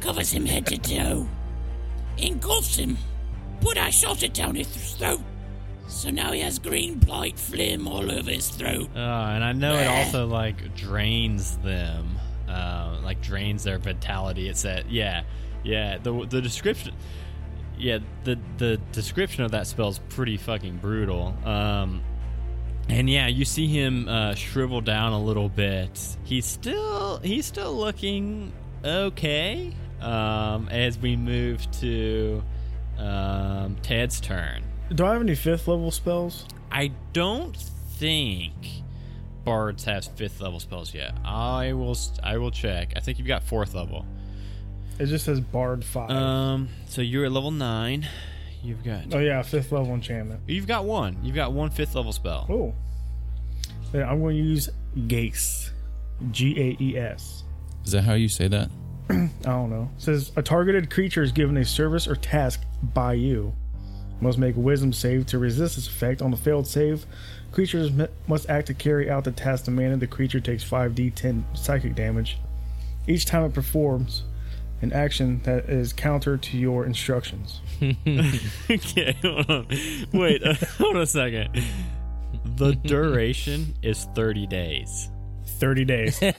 Covers 0.00 0.30
him 0.32 0.46
head 0.46 0.66
to 0.66 0.78
toe. 0.78 1.26
Engulfs 2.18 2.76
him. 2.76 2.96
But 3.60 3.78
I 3.78 3.90
shot 3.90 4.22
it 4.22 4.34
down 4.34 4.54
his 4.56 4.68
throat. 4.96 5.20
So 5.92 6.10
now 6.10 6.32
he 6.32 6.40
has 6.40 6.58
green 6.58 6.98
blight 6.98 7.38
phlegm 7.38 7.86
all 7.86 8.10
over 8.10 8.30
his 8.30 8.48
throat. 8.48 8.88
uh, 8.96 8.98
and 8.98 9.44
I 9.44 9.52
know 9.52 9.76
it 9.76 9.86
also 9.86 10.26
like 10.26 10.74
drains 10.74 11.58
them, 11.58 12.18
uh, 12.48 12.98
like 13.04 13.20
drains 13.22 13.62
their 13.62 13.78
vitality. 13.78 14.48
It's 14.48 14.60
said, 14.60 14.86
yeah, 14.88 15.22
yeah. 15.62 15.98
The 15.98 16.26
the 16.26 16.40
description, 16.40 16.94
yeah, 17.78 17.98
the 18.24 18.38
the 18.58 18.80
description 18.92 19.44
of 19.44 19.52
that 19.52 19.66
spell 19.66 19.88
is 19.88 19.98
pretty 20.08 20.38
fucking 20.38 20.78
brutal. 20.78 21.36
Um, 21.44 22.02
and 22.88 23.08
yeah, 23.08 23.28
you 23.28 23.44
see 23.44 23.68
him 23.68 24.08
uh, 24.08 24.34
shrivel 24.34 24.80
down 24.80 25.12
a 25.12 25.22
little 25.22 25.48
bit. 25.48 26.16
He's 26.24 26.46
still 26.46 27.18
he's 27.18 27.46
still 27.46 27.74
looking 27.76 28.52
okay. 28.84 29.72
Um, 30.00 30.68
as 30.68 30.98
we 30.98 31.14
move 31.16 31.70
to 31.80 32.42
um, 32.98 33.76
Ted's 33.82 34.20
turn. 34.20 34.64
Do 34.94 35.06
I 35.06 35.12
have 35.12 35.22
any 35.22 35.34
fifth 35.34 35.68
level 35.68 35.90
spells? 35.90 36.46
I 36.70 36.92
don't 37.12 37.56
think 37.56 38.52
bards 39.44 39.84
have 39.84 40.04
fifth 40.04 40.40
level 40.40 40.60
spells 40.60 40.94
yet. 40.94 41.14
I 41.24 41.72
will 41.72 41.96
I 42.22 42.38
will 42.38 42.50
check. 42.50 42.92
I 42.96 43.00
think 43.00 43.18
you've 43.18 43.28
got 43.28 43.42
fourth 43.42 43.74
level. 43.74 44.06
It 44.98 45.06
just 45.06 45.24
says 45.24 45.40
Bard 45.40 45.84
5. 45.84 46.10
Um, 46.10 46.68
so 46.86 47.00
you're 47.02 47.24
at 47.24 47.32
level 47.32 47.50
nine. 47.50 48.08
You've 48.62 48.84
got 48.84 49.12
oh, 49.12 49.18
yeah, 49.18 49.42
fifth 49.42 49.72
level 49.72 49.92
enchantment. 49.94 50.40
you've 50.46 50.66
got 50.66 50.84
one. 50.84 51.16
You've 51.22 51.34
got 51.34 51.52
one 51.52 51.70
fifth 51.70 51.94
level 51.94 52.12
spell. 52.12 52.46
Oh. 52.48 52.74
Then 53.90 54.08
I'm 54.08 54.20
going 54.20 54.36
to 54.36 54.42
use 54.42 54.68
Gaze. 55.08 55.72
G 56.30 56.58
A 56.60 56.82
E 56.82 56.96
S. 56.96 57.42
Is 57.84 57.92
that 57.92 58.02
how 58.02 58.14
you 58.14 58.28
say 58.28 58.46
that? 58.48 58.70
I 59.10 59.28
don't 59.44 59.70
know. 59.70 59.90
It 59.96 60.02
says 60.02 60.30
a 60.36 60.42
targeted 60.42 60.90
creature 60.90 61.22
is 61.22 61.32
given 61.32 61.56
a 61.56 61.64
service 61.64 62.06
or 62.06 62.14
task 62.14 62.62
by 62.94 63.14
you. 63.14 63.52
Must 64.22 64.38
make 64.38 64.54
a 64.54 64.60
wisdom 64.60 64.92
save 64.92 65.26
to 65.26 65.38
resist 65.38 65.76
its 65.76 65.88
effect. 65.88 66.22
On 66.22 66.32
a 66.32 66.36
failed 66.36 66.68
save, 66.68 67.06
creatures 67.50 67.90
m- 67.90 68.06
must 68.28 68.48
act 68.48 68.68
to 68.68 68.74
carry 68.74 69.10
out 69.10 69.24
the 69.24 69.32
task 69.32 69.64
demanded. 69.64 69.98
The 69.98 70.06
creature 70.06 70.38
takes 70.38 70.62
5d10 70.62 71.42
psychic 71.58 71.96
damage. 71.96 72.38
Each 73.08 73.24
time 73.26 73.42
it 73.44 73.52
performs 73.52 74.22
an 74.80 74.92
action 74.92 75.40
that 75.42 75.68
is 75.68 75.92
counter 75.92 76.36
to 76.36 76.56
your 76.56 76.86
instructions. 76.86 77.60
okay, 77.82 79.16
hold 79.22 79.50
on. 79.50 79.66
Wait, 80.12 80.44
uh, 80.46 80.54
hold 80.78 80.94
on 80.94 81.02
a 81.02 81.06
second. 81.06 81.60
The 82.56 82.74
duration 82.76 83.74
is 83.82 84.06
thirty 84.14 84.46
days. 84.46 85.08
30 85.58 85.84
days. 85.84 86.20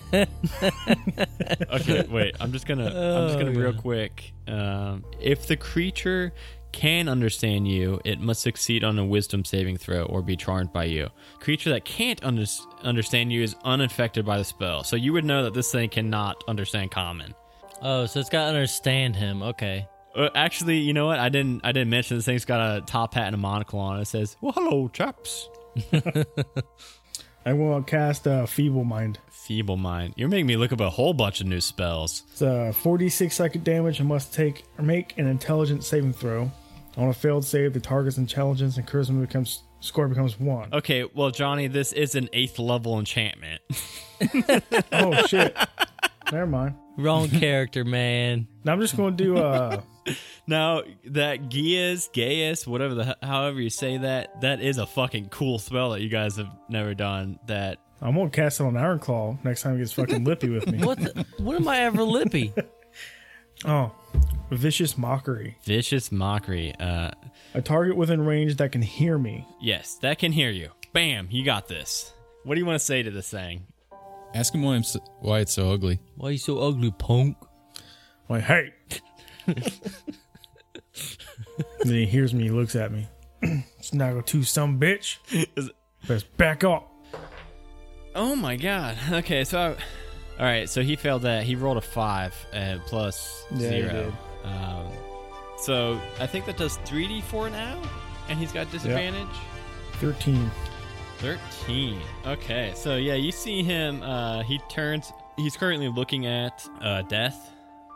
Okay, 1.72 2.06
wait. 2.10 2.36
I'm 2.42 2.52
just 2.52 2.66
gonna. 2.68 2.86
I'm 2.88 3.28
just 3.28 3.40
gonna 3.40 3.52
real 3.58 3.74
quick. 3.74 4.34
Um, 4.48 5.04
if 5.20 5.48
the 5.48 5.56
creature 5.56 6.34
can 6.74 7.08
understand 7.08 7.68
you, 7.68 8.02
it 8.04 8.20
must 8.20 8.42
succeed 8.42 8.84
on 8.84 9.00
a 9.00 9.06
Wisdom 9.06 9.46
saving 9.46 9.78
throw 9.78 10.04
or 10.04 10.22
be 10.22 10.36
charmed 10.36 10.74
by 10.74 10.84
you. 10.86 11.10
Creature 11.40 11.70
that 11.70 11.86
can't 11.86 12.22
under- 12.26 12.46
understand 12.82 13.32
you 13.32 13.42
is 13.44 13.56
unaffected 13.64 14.26
by 14.26 14.38
the 14.38 14.44
spell, 14.44 14.84
so 14.84 14.98
you 14.98 15.14
would 15.14 15.24
know 15.24 15.44
that 15.44 15.54
this 15.54 15.72
thing 15.72 15.88
cannot 15.88 16.44
understand 16.48 16.92
common. 16.92 17.34
Oh, 17.82 18.06
so 18.06 18.20
it's 18.20 18.30
got 18.30 18.44
to 18.44 18.48
understand 18.50 19.16
him. 19.16 19.42
Okay. 19.42 19.88
Uh, 20.16 20.30
actually, 20.36 20.80
you 20.80 20.94
know 20.94 21.06
what? 21.06 21.20
I 21.20 21.30
didn't. 21.30 21.62
I 21.64 21.72
didn't 21.72 21.90
mention 21.90 22.18
this 22.18 22.26
thing's 22.26 22.46
got 22.46 22.78
a 22.78 22.82
top 22.82 23.14
hat 23.14 23.28
and 23.28 23.36
a 23.36 23.38
monocle 23.38 23.80
on 23.80 23.98
it. 23.98 24.04
It 24.04 24.06
says, 24.06 24.38
"Well, 24.42 24.52
hello, 24.52 24.88
chaps." 24.90 25.50
I 27.46 27.52
will 27.52 27.72
going 27.72 27.84
to 27.84 27.92
cast 27.92 28.28
uh, 28.28 28.46
Feeble 28.46 28.86
Mind. 28.86 29.20
Feeble 29.30 29.76
mind. 29.76 30.14
You're 30.16 30.30
making 30.30 30.48
me 30.48 30.56
look 30.56 30.72
up 30.72 30.80
a 30.80 30.90
whole 30.90 31.14
bunch 31.14 31.42
of 31.42 31.48
new 31.48 31.60
spells. 31.60 32.24
It's 32.32 32.42
uh, 32.42 32.72
46 32.74 33.36
psychic 33.36 33.64
damage 33.66 34.00
and 34.00 34.08
must 34.08 34.34
take 34.34 34.64
or 34.78 34.86
make 34.86 35.18
an 35.18 35.28
intelligence 35.28 35.88
saving 35.88 36.14
throw. 36.14 36.50
On 36.98 37.10
a 37.10 37.14
failed 37.14 37.44
save, 37.46 37.74
the 37.74 37.80
target's 37.80 38.18
intelligence 38.18 38.78
and 38.78 38.88
charisma 38.88 39.22
becomes 39.22 39.64
Score 39.84 40.08
becomes 40.08 40.40
one. 40.40 40.70
Okay, 40.72 41.04
well, 41.14 41.30
Johnny, 41.30 41.68
this 41.68 41.92
is 41.92 42.16
an 42.16 42.30
eighth 42.32 42.58
level 42.58 42.98
enchantment. 43.00 43.62
Oh 44.94 45.26
shit. 45.28 45.58
Never 46.32 46.48
mind. 46.48 46.76
Wrong 46.98 47.28
character, 47.28 47.84
man. 47.84 48.48
Now 48.64 48.72
I'm 48.72 48.80
just 48.80 48.96
going 48.96 49.18
to 49.18 49.24
do 49.24 49.38
uh 49.38 49.82
now 50.48 50.84
that 51.08 51.50
Gaius, 51.50 52.08
Gaius, 52.14 52.66
whatever 52.66 52.94
the 52.94 53.18
however 53.22 53.60
you 53.60 53.70
say 53.70 53.98
that, 53.98 54.40
that 54.40 54.62
is 54.62 54.78
a 54.78 54.86
fucking 54.86 55.28
cool 55.28 55.60
spell 55.60 55.90
that 55.90 56.00
you 56.02 56.08
guys 56.08 56.38
have 56.38 56.48
never 56.70 56.94
done. 56.94 57.38
That 57.48 57.80
I'm 58.02 58.16
gonna 58.16 58.30
cast 58.30 58.62
it 58.62 58.64
on 58.64 58.78
Iron 58.78 59.00
Claw 59.00 59.38
next 59.44 59.64
time 59.64 59.74
he 59.74 59.80
gets 59.80 59.92
fucking 59.92 60.24
lippy 60.24 60.50
with 60.50 60.72
me. 60.72 60.78
What? 60.78 61.00
The, 61.00 61.26
when 61.40 61.58
am 61.58 61.68
I 61.68 61.80
ever 61.80 62.04
lippy? 62.04 62.54
Oh, 63.66 63.92
vicious 64.52 64.98
mockery. 64.98 65.58
vicious 65.64 66.12
mockery. 66.12 66.74
Uh, 66.80 67.12
A 67.54 67.62
target 67.62 67.96
within 67.98 68.22
range 68.26 68.58
that 68.58 68.72
can 68.72 68.82
hear 68.82 69.18
me. 69.18 69.48
yes, 69.62 69.96
that 70.02 70.20
can 70.20 70.32
hear 70.32 70.50
you. 70.52 70.70
Bam, 70.94 71.28
you 71.32 71.44
got 71.44 71.68
this. 71.68 72.14
What 72.44 72.56
do 72.56 72.60
you 72.60 72.66
want 72.66 72.80
to 72.80 72.86
say 72.86 73.02
to 73.04 73.10
this 73.12 73.30
thing? 73.30 73.66
Ask 74.36 74.54
him 74.54 74.64
why, 74.64 74.76
I'm 74.76 74.84
so, 74.84 75.00
why 75.20 75.40
it's 75.40 75.54
so 75.54 75.72
ugly. 75.72 76.00
Why 76.16 76.32
you 76.32 76.38
so 76.38 76.60
ugly, 76.60 76.92
punk? 76.92 77.38
I'm 78.30 78.36
like, 78.38 78.44
hey. 78.44 78.74
then 79.46 79.56
he 81.84 82.06
hears 82.06 82.34
me. 82.34 82.44
He 82.44 82.50
looks 82.50 82.76
at 82.76 82.92
me. 82.92 83.08
Snaggle 83.82 84.22
two, 84.24 84.44
some 84.44 84.80
bitch. 84.80 85.18
Is- 85.58 85.72
Best 86.08 86.36
back 86.36 86.64
up. 86.66 86.92
Oh 88.14 88.36
my 88.36 88.58
god. 88.58 88.98
Okay, 89.10 89.44
so 89.46 89.58
I, 89.60 89.76
all 90.40 90.46
right, 90.46 90.70
so 90.70 90.82
he 90.82 90.96
failed 90.96 91.24
that. 91.24 91.44
He 91.44 91.56
rolled 91.56 91.78
a 91.78 91.82
five 91.82 92.34
uh, 92.54 92.78
plus 92.86 93.46
Yeah, 93.52 93.70
zero. 93.70 94.14
Um, 94.44 94.88
so 95.58 96.00
I 96.20 96.28
think 96.28 96.46
that 96.46 96.58
does 96.58 96.78
three 96.86 97.08
d 97.08 97.22
four 97.22 97.50
now, 97.50 97.82
and 98.30 98.38
he's 98.40 98.52
got 98.52 98.70
disadvantage. 98.72 99.28
Thirteen. 99.94 100.50
13. 101.20 102.02
Okay, 102.28 102.74
so 102.76 102.98
yeah, 102.98 103.14
you 103.14 103.32
see 103.32 103.64
him. 103.64 104.04
Uh, 104.04 104.44
he 104.44 104.60
turns. 104.70 105.14
He's 105.38 105.56
currently 105.56 105.88
looking 105.88 106.26
at 106.26 106.68
uh, 106.82 107.04
death, 107.04 107.50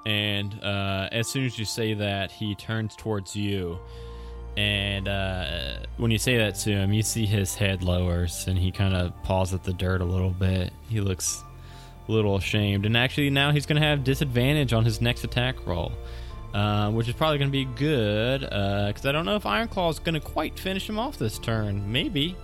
and 0.05 0.57
uh, 0.63 1.09
as 1.11 1.27
soon 1.27 1.43
as 1.43 1.59
you 1.59 1.65
say 1.65 1.93
that, 1.93 2.31
he 2.31 2.55
turns 2.55 2.95
towards 2.95 3.35
you. 3.35 3.79
And 4.55 5.09
uh, 5.09 5.79
when 5.97 6.09
you 6.09 6.17
say 6.17 6.37
that 6.37 6.55
to 6.59 6.71
him, 6.71 6.93
you 6.93 7.03
see 7.03 7.25
his 7.25 7.53
head 7.53 7.83
lowers, 7.83 8.47
and 8.47 8.57
he 8.57 8.71
kind 8.71 8.95
of 8.95 9.11
paws 9.23 9.53
at 9.53 9.63
the 9.65 9.73
dirt 9.73 9.99
a 9.99 10.05
little 10.05 10.29
bit. 10.31 10.71
He 10.89 11.01
looks 11.01 11.43
little 12.07 12.35
ashamed, 12.35 12.85
and 12.85 12.95
actually 12.95 13.29
now 13.29 13.51
he's 13.51 13.65
going 13.65 13.81
to 13.81 13.87
have 13.87 14.03
disadvantage 14.03 14.73
on 14.73 14.85
his 14.85 15.01
next 15.01 15.23
attack 15.23 15.65
roll. 15.65 15.91
Uh, 16.53 16.89
which 16.89 17.07
is 17.07 17.13
probably 17.13 17.37
going 17.37 17.49
to 17.49 17.51
be 17.51 17.65
good 17.75 18.39
because 18.39 19.05
I 19.05 19.11
don't 19.11 19.25
know 19.25 19.35
if 19.35 19.45
Iron 19.45 19.67
Claw 19.67 19.89
is 19.89 19.99
going 19.99 20.15
to 20.15 20.21
quite 20.21 20.57
finish 20.57 20.89
him 20.89 20.97
off 20.97 21.17
this 21.17 21.37
turn. 21.37 21.91
Maybe, 21.91 22.35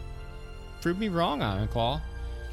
prove 0.82 1.00
me 1.00 1.08
wrong, 1.08 1.42
Iron 1.42 1.68
Claw. 1.70 2.02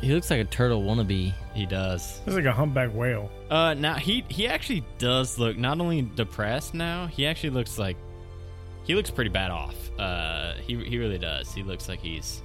He 0.01 0.15
looks 0.15 0.31
like 0.31 0.41
a 0.41 0.45
turtle 0.45 0.83
wannabe. 0.83 1.35
He 1.53 1.67
does. 1.67 2.21
It's 2.25 2.37
like 2.37 2.47
a 2.47 2.53
humpback 2.53 2.95
whale. 2.95 3.31
Uh, 3.51 3.75
now 3.75 3.95
he 3.95 4.25
he 4.29 4.47
actually 4.47 4.85
does 4.99 5.39
look 5.39 5.59
not 5.59 5.81
only 5.81 6.03
depressed 6.03 6.73
now. 6.73 7.07
He 7.07 7.27
actually 7.27 7.51
looks 7.51 7.79
like 7.79 7.97
he 8.85 8.95
looks 8.95 9.11
pretty 9.11 9.31
bad 9.31 9.51
off. 9.51 9.75
Uh, 9.99 10.55
he 10.67 10.77
he 10.77 10.99
really 10.99 11.19
does. 11.19 11.53
He 11.53 11.63
looks 11.63 11.89
like 11.89 12.01
he's 12.01 12.43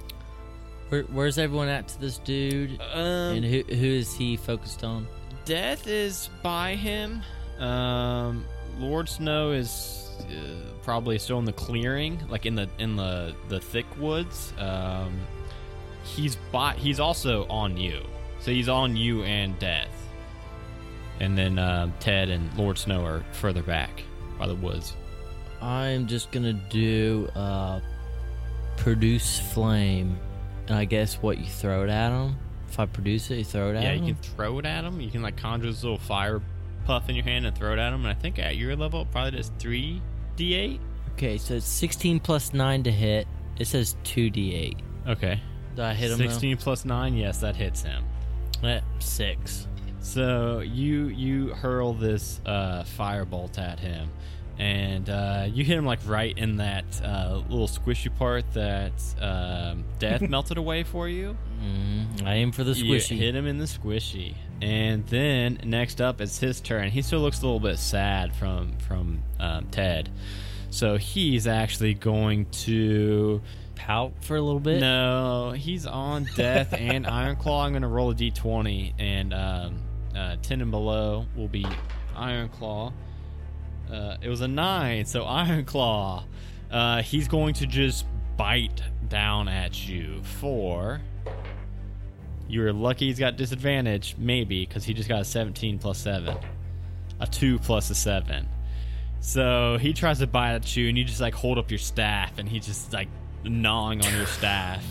Where, 0.88 1.02
where's 1.04 1.38
everyone 1.38 1.68
at 1.68 1.88
to 1.88 2.00
this 2.00 2.18
dude? 2.18 2.80
um 2.80 3.36
and 3.36 3.44
who 3.44 3.62
who 3.62 3.86
is 3.86 4.14
he 4.14 4.36
focused 4.36 4.84
on? 4.84 5.06
death 5.44 5.86
is 5.86 6.28
by 6.42 6.74
him. 6.74 7.22
Um, 7.60 8.44
Lord 8.78 9.08
Snow 9.08 9.52
is 9.52 10.10
uh, 10.28 10.72
probably 10.82 11.18
still 11.18 11.38
in 11.38 11.44
the 11.44 11.52
clearing, 11.52 12.20
like 12.28 12.44
in 12.46 12.54
the 12.54 12.68
in 12.78 12.96
the 12.96 13.34
the 13.48 13.60
thick 13.60 13.86
woods. 13.98 14.52
Um, 14.58 15.18
he's 16.04 16.36
by. 16.52 16.74
He's 16.74 17.00
also 17.00 17.46
on 17.48 17.76
you, 17.76 18.02
so 18.40 18.50
he's 18.50 18.68
on 18.68 18.96
you 18.96 19.22
and 19.22 19.58
death. 19.58 19.88
And 21.20 21.38
then 21.38 21.58
um, 21.58 21.94
Ted 22.00 22.28
and 22.28 22.52
Lord 22.58 22.76
Snow 22.76 23.02
are 23.04 23.24
further 23.32 23.62
back 23.62 24.02
by 24.38 24.46
the 24.46 24.54
woods. 24.54 24.94
I'm 25.62 26.06
just 26.06 26.30
gonna 26.32 26.52
do 26.52 27.30
uh, 27.34 27.80
produce 28.76 29.38
flame, 29.38 30.18
and 30.68 30.76
I 30.76 30.84
guess 30.84 31.14
what 31.16 31.38
you 31.38 31.46
throw 31.46 31.84
it 31.84 31.90
at 31.90 32.10
him. 32.10 32.36
If 32.68 32.78
I 32.80 32.86
produce 32.86 33.30
it, 33.30 33.36
you 33.38 33.44
throw 33.44 33.70
it 33.70 33.76
at 33.76 33.82
him? 33.82 33.82
yeah, 33.84 33.92
him. 33.92 34.04
you 34.04 34.14
can 34.14 34.22
throw 34.22 34.58
it 34.58 34.66
at 34.66 34.84
him. 34.84 35.00
You 35.00 35.10
can 35.10 35.22
like 35.22 35.36
conjure 35.36 35.68
this 35.70 35.82
little 35.82 35.98
fire 35.98 36.40
puff 36.84 37.08
in 37.08 37.14
your 37.16 37.24
hand 37.24 37.46
and 37.46 37.56
throw 37.56 37.72
it 37.72 37.78
at 37.78 37.92
him. 37.92 38.00
And 38.04 38.08
I 38.08 38.14
think 38.14 38.38
at 38.38 38.56
your 38.56 38.76
level, 38.76 39.02
it 39.02 39.10
probably 39.10 39.32
does 39.38 39.50
three 39.58 40.02
d8. 40.36 40.78
Okay, 41.14 41.38
so 41.38 41.54
it's 41.54 41.66
16 41.66 42.20
plus 42.20 42.52
nine 42.52 42.82
to 42.82 42.90
hit. 42.92 43.26
It 43.58 43.66
says 43.66 43.96
two 44.04 44.30
d8. 44.30 44.76
Okay. 45.08 45.40
Did 45.74 45.84
I 45.84 45.94
hit 45.94 46.10
him? 46.10 46.18
though? 46.18 46.24
16 46.28 46.56
plus 46.58 46.84
9 46.84 47.14
yes 47.16 47.38
that 47.38 47.54
hits 47.56 47.82
him 47.82 48.04
Eh, 48.64 48.80
six. 48.98 49.68
so 50.00 50.60
you 50.60 51.08
you 51.08 51.48
hurl 51.54 51.92
this 51.92 52.40
uh, 52.46 52.82
firebolt 52.98 53.58
at 53.58 53.78
him 53.78 54.10
and 54.58 55.10
uh, 55.10 55.46
you 55.50 55.64
hit 55.64 55.76
him 55.76 55.84
like 55.84 55.98
right 56.06 56.36
in 56.38 56.56
that 56.56 56.84
uh, 57.04 57.42
little 57.48 57.68
squishy 57.68 58.14
part 58.16 58.44
that 58.54 58.92
um, 59.20 59.84
death 59.98 60.20
melted 60.28 60.56
away 60.58 60.82
for 60.82 61.08
you 61.08 61.36
Mm, 61.62 62.26
I 62.26 62.34
aim 62.34 62.52
for 62.52 62.64
the 62.64 62.72
you 62.72 62.84
squishy. 62.94 63.16
hit 63.16 63.34
him 63.34 63.46
in 63.46 63.56
the 63.58 63.64
squishy 63.64 64.34
and 64.60 65.06
then 65.06 65.58
next 65.64 66.00
up 66.02 66.20
is 66.20 66.38
his 66.38 66.60
turn 66.60 66.90
he 66.90 67.00
still 67.00 67.20
looks 67.20 67.40
a 67.40 67.44
little 67.46 67.60
bit 67.60 67.78
sad 67.78 68.34
from 68.36 68.76
from 68.78 69.22
um, 69.40 69.66
ted 69.70 70.10
so 70.70 70.96
he's 70.98 71.46
actually 71.46 71.94
going 71.94 72.44
to 72.46 73.40
Pout 73.76 74.14
for 74.22 74.36
a 74.36 74.40
little 74.40 74.58
bit. 74.58 74.80
No, 74.80 75.52
he's 75.54 75.84
on 75.86 76.26
death 76.34 76.72
and 76.78 77.06
Iron 77.06 77.36
Claw. 77.36 77.66
I'm 77.66 77.74
gonna 77.74 77.86
roll 77.86 78.10
a 78.10 78.14
d20, 78.14 78.94
and 78.98 79.34
um, 79.34 79.76
uh, 80.16 80.36
ten 80.42 80.62
and 80.62 80.70
below 80.70 81.26
will 81.36 81.46
be 81.46 81.64
Iron 82.16 82.48
Claw. 82.48 82.92
Uh, 83.90 84.16
it 84.20 84.28
was 84.28 84.40
a 84.40 84.48
nine, 84.48 85.04
so 85.06 85.24
Iron 85.24 85.64
Claw. 85.64 86.24
Uh, 86.70 87.02
he's 87.02 87.28
going 87.28 87.54
to 87.54 87.66
just 87.66 88.06
bite 88.36 88.82
down 89.08 89.48
at 89.48 89.88
you 89.88 90.22
for. 90.22 91.00
You're 92.48 92.72
lucky 92.72 93.06
he's 93.06 93.18
got 93.18 93.36
disadvantage, 93.36 94.14
maybe, 94.18 94.66
because 94.66 94.84
he 94.84 94.94
just 94.94 95.08
got 95.08 95.20
a 95.20 95.24
17 95.24 95.78
plus 95.78 95.98
7. 95.98 96.36
A 97.18 97.26
2 97.26 97.58
plus 97.58 97.90
a 97.90 97.94
7. 97.94 98.48
So 99.20 99.78
he 99.80 99.92
tries 99.92 100.18
to 100.20 100.26
bite 100.26 100.54
at 100.54 100.76
you, 100.76 100.88
and 100.88 100.96
you 100.96 101.04
just 101.04 101.20
like 101.20 101.34
hold 101.34 101.58
up 101.58 101.70
your 101.70 101.78
staff, 101.78 102.38
and 102.38 102.48
he 102.48 102.60
just 102.60 102.92
like 102.92 103.08
gnawing 103.44 104.04
on 104.04 104.14
your 104.14 104.26
staff. 104.26 104.84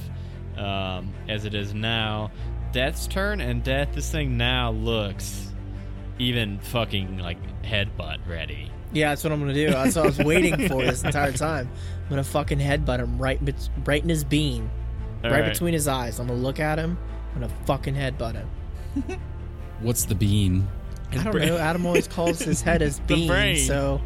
Um, 0.57 1.13
as 1.27 1.45
it 1.45 1.53
is 1.53 1.73
now, 1.73 2.31
Death's 2.71 3.07
turn, 3.07 3.41
and 3.41 3.63
Death, 3.63 3.89
this 3.93 4.11
thing 4.11 4.37
now 4.37 4.71
looks 4.71 5.51
even 6.19 6.59
fucking 6.59 7.19
like 7.19 7.37
headbutt 7.63 8.19
ready. 8.27 8.71
Yeah, 8.95 9.09
that's 9.09 9.23
what 9.23 9.31
I'm 9.33 9.39
gonna 9.39 9.53
do. 9.53 9.69
That's 9.69 9.95
what 9.95 10.05
I 10.05 10.07
was 10.07 10.17
waiting 10.19 10.67
for 10.69 10.81
this 10.83 11.03
entire 11.05 11.31
time. 11.33 11.69
I'm 12.03 12.09
gonna 12.09 12.23
fucking 12.23 12.59
headbutt 12.59 12.99
him 12.99 13.17
right, 13.17 13.43
bet- 13.43 13.69
right 13.85 14.01
in 14.01 14.09
his 14.09 14.23
bean, 14.23 14.69
All 15.23 15.29
right, 15.31 15.41
right. 15.41 15.51
between 15.53 15.73
his 15.73 15.87
eyes. 15.87 16.17
I'm 16.19 16.27
gonna 16.27 16.39
look 16.39 16.59
at 16.59 16.79
him. 16.79 16.97
I'm 17.35 17.41
gonna 17.41 17.53
fucking 17.65 17.93
headbutt 17.95 18.33
him. 18.35 19.19
What's 19.81 20.05
the 20.05 20.15
bean? 20.15 20.67
I 21.11 21.15
don't 21.23 21.31
brain- 21.33 21.49
know. 21.49 21.57
Adam 21.57 21.85
always 21.85 22.07
calls 22.07 22.39
his 22.39 22.61
head 22.61 22.81
his 22.81 22.99
bean, 23.07 23.27
brain. 23.27 23.57
so 23.57 24.01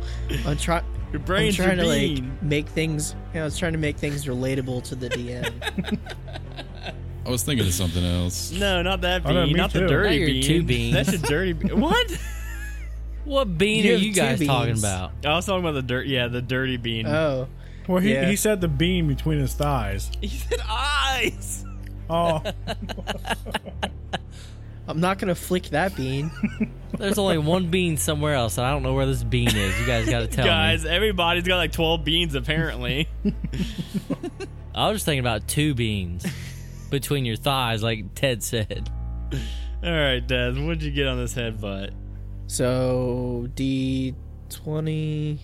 I'm 0.45 0.58
trying. 0.58 0.84
Your 1.12 1.19
I'm 1.21 1.25
brain's 1.25 1.56
trying 1.56 1.78
your 1.78 1.86
to 1.88 1.91
bean. 1.99 2.30
like 2.32 2.41
make 2.43 2.67
things. 2.67 3.15
You 3.34 3.36
know, 3.36 3.41
I 3.41 3.45
was 3.45 3.58
trying 3.58 3.73
to 3.73 3.80
make 3.80 3.97
things 3.97 4.25
relatable 4.25 4.84
to 4.86 4.95
the 4.95 5.10
DM. 5.10 5.97
I 7.25 7.30
was 7.30 7.43
thinking 7.43 7.65
of 7.67 7.73
something 7.73 8.04
else. 8.04 8.52
No, 8.52 8.82
not 8.82 9.02
that 9.02 9.21
Oh, 9.25 9.32
no, 9.34 9.43
bean. 9.45 9.54
me 9.54 9.58
not 9.60 9.71
the 9.73 9.82
dirty 9.88 10.10
Not 10.10 10.15
your 10.17 10.28
bean. 10.28 10.43
two 10.43 10.63
beans. 10.63 10.93
That's 10.95 11.10
a 11.13 11.17
dirty 11.19 11.54
bean. 11.54 11.80
What? 11.80 12.17
What 13.30 13.60
bean 13.60 13.84
You 13.86 13.92
are 13.92 13.94
have 13.94 14.02
you 14.02 14.12
two 14.13 14.20
guys 14.20 14.44
talking 14.46 14.70
beans. 14.74 14.84
about? 14.84 15.12
I 15.24 15.36
was 15.36 15.46
talking 15.46 15.60
about 15.60 15.74
the 15.74 15.84
dirt. 15.84 16.08
Yeah, 16.08 16.28
the 16.30 16.42
dirty 16.42 16.78
bean. 16.78 17.06
oh, 17.06 17.48
Well, 17.88 18.02
he, 18.02 18.13
Yeah. 18.13 18.28
he 18.28 18.36
said 18.36 18.60
the 18.60 18.68
beam 18.68 19.08
between 19.08 19.38
his 19.38 19.54
thighs. 19.54 20.10
he 20.22 20.30
said 20.30 20.60
eyes. 20.68 21.63
Oh, 22.10 22.42
I'm 24.88 25.00
not 25.00 25.20
gonna 25.20 25.36
flick 25.36 25.65
that 25.70 25.96
bean. 25.96 26.32
There's 26.98 27.20
only 27.20 27.38
one 27.38 27.70
bean 27.70 27.98
somewhere 27.98 28.34
else, 28.34 28.58
and 28.58 28.65
I 28.65 28.72
don't 28.72 28.82
know 28.82 28.96
where 28.96 29.06
this 29.06 29.24
bean 29.24 29.56
is. 29.56 29.80
You 29.80 29.86
guys 29.86 30.10
got 30.10 30.22
to 30.22 30.28
tell 30.28 30.46
me. 30.46 30.50
Guys, 30.50 30.84
me. 30.84 30.89
everybody's 30.89 31.44
got 31.48 31.58
like 31.58 31.72
12 31.72 32.04
beans 32.04 32.34
apparently. 32.34 33.08
I 34.74 34.88
was 34.89 34.96
just 34.96 35.06
thinking 35.06 35.20
about 35.20 35.48
two 35.48 35.76
beans 35.76 36.26
between 36.89 37.26
your 37.26 37.36
thighs, 37.36 37.84
like 37.84 38.15
Ted 38.15 38.42
said. 38.42 38.89
All 39.84 39.92
right, 39.92 40.28
Des, 40.28 40.54
what'd 40.54 40.82
you 40.82 40.89
get 40.92 41.06
on 41.08 41.18
this 41.20 41.36
headbutt? 41.36 41.92
So 42.50 43.48
D 43.54 44.16
twenty 44.50 45.40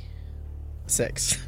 six. 0.88 1.38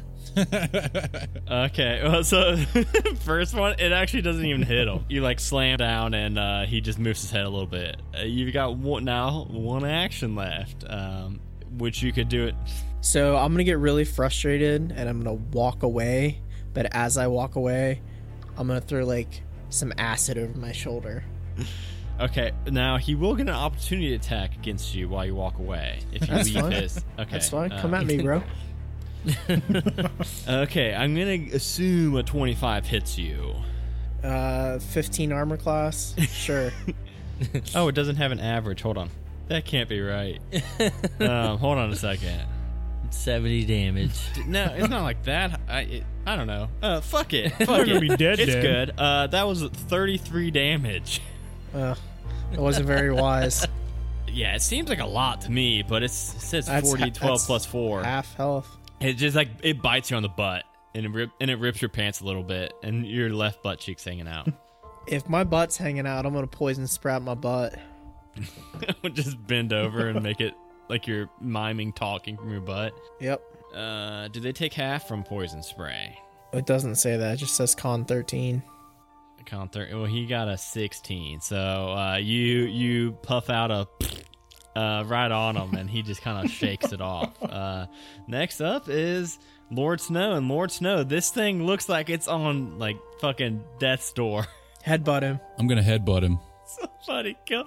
Okay, 1.50 2.00
well, 2.04 2.22
so 2.22 2.56
first 3.24 3.54
one, 3.54 3.74
it 3.80 3.90
actually 3.90 4.22
doesn't 4.22 4.44
even 4.44 4.62
hit 4.62 4.86
him. 4.86 5.04
You 5.08 5.22
like 5.22 5.40
slam 5.40 5.78
down, 5.78 6.14
and 6.14 6.38
uh, 6.38 6.64
he 6.64 6.80
just 6.80 6.98
moves 7.00 7.22
his 7.22 7.30
head 7.32 7.44
a 7.44 7.48
little 7.48 7.66
bit. 7.66 7.96
Uh, 8.16 8.22
you've 8.22 8.52
got 8.52 8.76
one, 8.76 9.04
now 9.04 9.46
one 9.50 9.84
action 9.84 10.36
left, 10.36 10.84
um, 10.88 11.40
which 11.78 12.02
you 12.02 12.12
could 12.12 12.28
do 12.28 12.46
it. 12.46 12.54
So 13.00 13.36
I'm 13.36 13.52
gonna 13.52 13.64
get 13.64 13.78
really 13.78 14.04
frustrated 14.04 14.92
and 14.94 15.08
I'm 15.08 15.18
gonna 15.18 15.34
walk 15.34 15.82
away. 15.82 16.40
But 16.72 16.94
as 16.94 17.18
I 17.18 17.26
walk 17.26 17.56
away, 17.56 18.00
I'm 18.56 18.68
gonna 18.68 18.80
throw 18.80 19.04
like 19.04 19.42
some 19.70 19.92
acid 19.98 20.38
over 20.38 20.56
my 20.56 20.70
shoulder. 20.72 21.24
Okay, 22.20 22.50
now 22.70 22.96
he 22.96 23.14
will 23.14 23.34
get 23.36 23.48
an 23.48 23.54
opportunity 23.54 24.14
attack 24.14 24.54
against 24.56 24.94
you 24.94 25.08
while 25.08 25.24
you 25.24 25.34
walk 25.34 25.58
away. 25.58 26.00
If 26.12 26.22
you 26.22 26.26
That's 26.34 26.52
leave 26.52 26.62
fine. 26.62 26.72
his. 26.72 27.04
Okay. 27.18 27.30
That's 27.30 27.48
fine. 27.48 27.70
uh, 27.72 27.80
Come 27.80 27.94
at 27.94 28.06
me, 28.06 28.20
bro. 28.22 28.42
Okay, 30.48 30.94
I'm 30.94 31.14
gonna 31.14 31.54
assume 31.54 32.16
a 32.16 32.22
25 32.22 32.86
hits 32.86 33.18
you. 33.18 33.54
Uh, 34.22 34.78
15 34.78 35.32
armor 35.32 35.56
class. 35.56 36.14
Sure. 36.30 36.70
Oh, 37.72 37.86
it 37.86 37.94
doesn't 37.94 38.16
have 38.16 38.32
an 38.32 38.40
average. 38.40 38.82
Hold 38.82 38.98
on. 38.98 39.10
That 39.46 39.64
can't 39.64 39.88
be 39.88 40.00
right. 40.00 40.40
um, 41.20 41.56
hold 41.58 41.78
on 41.78 41.88
a 41.92 41.94
second. 41.94 42.42
70 43.10 43.64
damage. 43.64 44.18
No, 44.44 44.64
it's 44.76 44.88
not 44.88 45.04
like 45.04 45.22
that. 45.22 45.60
I 45.68 45.80
it, 45.82 46.04
I 46.26 46.34
don't 46.34 46.48
know. 46.48 46.68
Uh, 46.82 47.00
fuck 47.00 47.32
it. 47.34 47.50
Fuck 47.52 47.68
They're 47.68 47.82
it. 47.82 47.86
gonna 47.86 48.00
be 48.00 48.08
dead, 48.16 48.40
It's 48.40 48.54
dead. 48.54 48.62
good. 48.88 48.98
Uh, 48.98 49.28
that 49.28 49.46
was 49.46 49.62
33 49.62 50.50
damage. 50.50 51.20
Uh, 51.74 51.94
it 52.52 52.58
wasn't 52.58 52.86
very 52.86 53.12
wise. 53.12 53.66
Yeah, 54.30 54.54
it 54.54 54.60
seems 54.60 54.90
like 54.90 55.00
a 55.00 55.06
lot 55.06 55.40
to 55.40 55.50
me, 55.50 55.82
but 55.82 56.02
it's, 56.02 56.34
it 56.34 56.40
says 56.40 56.66
That's 56.66 56.86
40, 56.86 57.02
ha- 57.02 57.08
12 57.14 57.40
plus 57.46 57.64
4. 57.64 58.04
Half 58.04 58.34
health. 58.34 58.76
It 59.00 59.14
just 59.14 59.34
like 59.34 59.48
it 59.62 59.80
bites 59.80 60.10
you 60.10 60.16
on 60.18 60.22
the 60.22 60.28
butt 60.28 60.64
and 60.94 61.06
it 61.06 61.08
rip, 61.08 61.30
and 61.40 61.50
it 61.50 61.58
rips 61.58 61.80
your 61.80 61.88
pants 61.88 62.20
a 62.20 62.24
little 62.24 62.42
bit 62.42 62.72
and 62.82 63.06
your 63.06 63.30
left 63.30 63.62
butt 63.62 63.78
cheek's 63.78 64.04
hanging 64.04 64.28
out. 64.28 64.48
If 65.08 65.26
my 65.26 65.42
butt's 65.42 65.78
hanging 65.78 66.06
out, 66.06 66.26
I'm 66.26 66.34
gonna 66.34 66.46
poison 66.46 66.86
sprout 66.86 67.22
my 67.22 67.34
butt. 67.34 67.74
just 69.14 69.44
bend 69.46 69.72
over 69.72 70.08
and 70.08 70.22
make 70.22 70.42
it 70.42 70.52
like 70.90 71.06
you're 71.06 71.30
miming 71.40 71.94
talking 71.94 72.36
from 72.36 72.50
your 72.50 72.60
butt. 72.60 72.92
Yep. 73.18 73.40
Uh, 73.74 74.28
do 74.28 74.38
they 74.40 74.52
take 74.52 74.74
half 74.74 75.08
from 75.08 75.24
poison 75.24 75.62
spray? 75.62 76.18
It 76.52 76.66
doesn't 76.66 76.96
say 76.96 77.16
that. 77.16 77.32
It 77.32 77.36
just 77.38 77.54
says 77.56 77.74
con 77.74 78.04
13. 78.04 78.62
Count 79.48 79.72
thir- 79.72 79.88
Well, 79.92 80.04
he 80.04 80.26
got 80.26 80.48
a 80.48 80.58
16. 80.58 81.40
So 81.40 81.56
uh, 81.56 82.16
you 82.16 82.64
you 82.64 83.12
puff 83.12 83.48
out 83.48 83.70
a 83.70 83.88
uh, 84.78 85.04
right 85.06 85.30
on 85.32 85.56
him, 85.56 85.74
and 85.74 85.88
he 85.88 86.02
just 86.02 86.20
kind 86.22 86.44
of 86.44 86.50
shakes 86.50 86.92
it 86.92 87.00
off. 87.00 87.32
Uh, 87.48 87.86
next 88.28 88.60
up 88.60 88.88
is 88.88 89.38
Lord 89.70 90.00
Snow, 90.00 90.34
and 90.34 90.48
Lord 90.48 90.70
Snow. 90.70 91.02
This 91.02 91.30
thing 91.30 91.64
looks 91.64 91.88
like 91.88 92.10
it's 92.10 92.28
on 92.28 92.78
like 92.78 92.96
fucking 93.20 93.64
death's 93.78 94.12
door. 94.12 94.46
Headbutt 94.86 95.22
him. 95.22 95.40
I'm 95.58 95.66
gonna 95.66 95.82
headbutt 95.82 96.22
him. 96.22 96.38
Somebody 97.02 97.36
kill. 97.46 97.64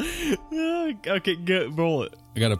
okay, 1.17 1.35
go 1.35 1.67
roll 1.69 2.03
it. 2.03 2.13
I 2.35 2.39
got 2.39 2.51
a 2.51 2.59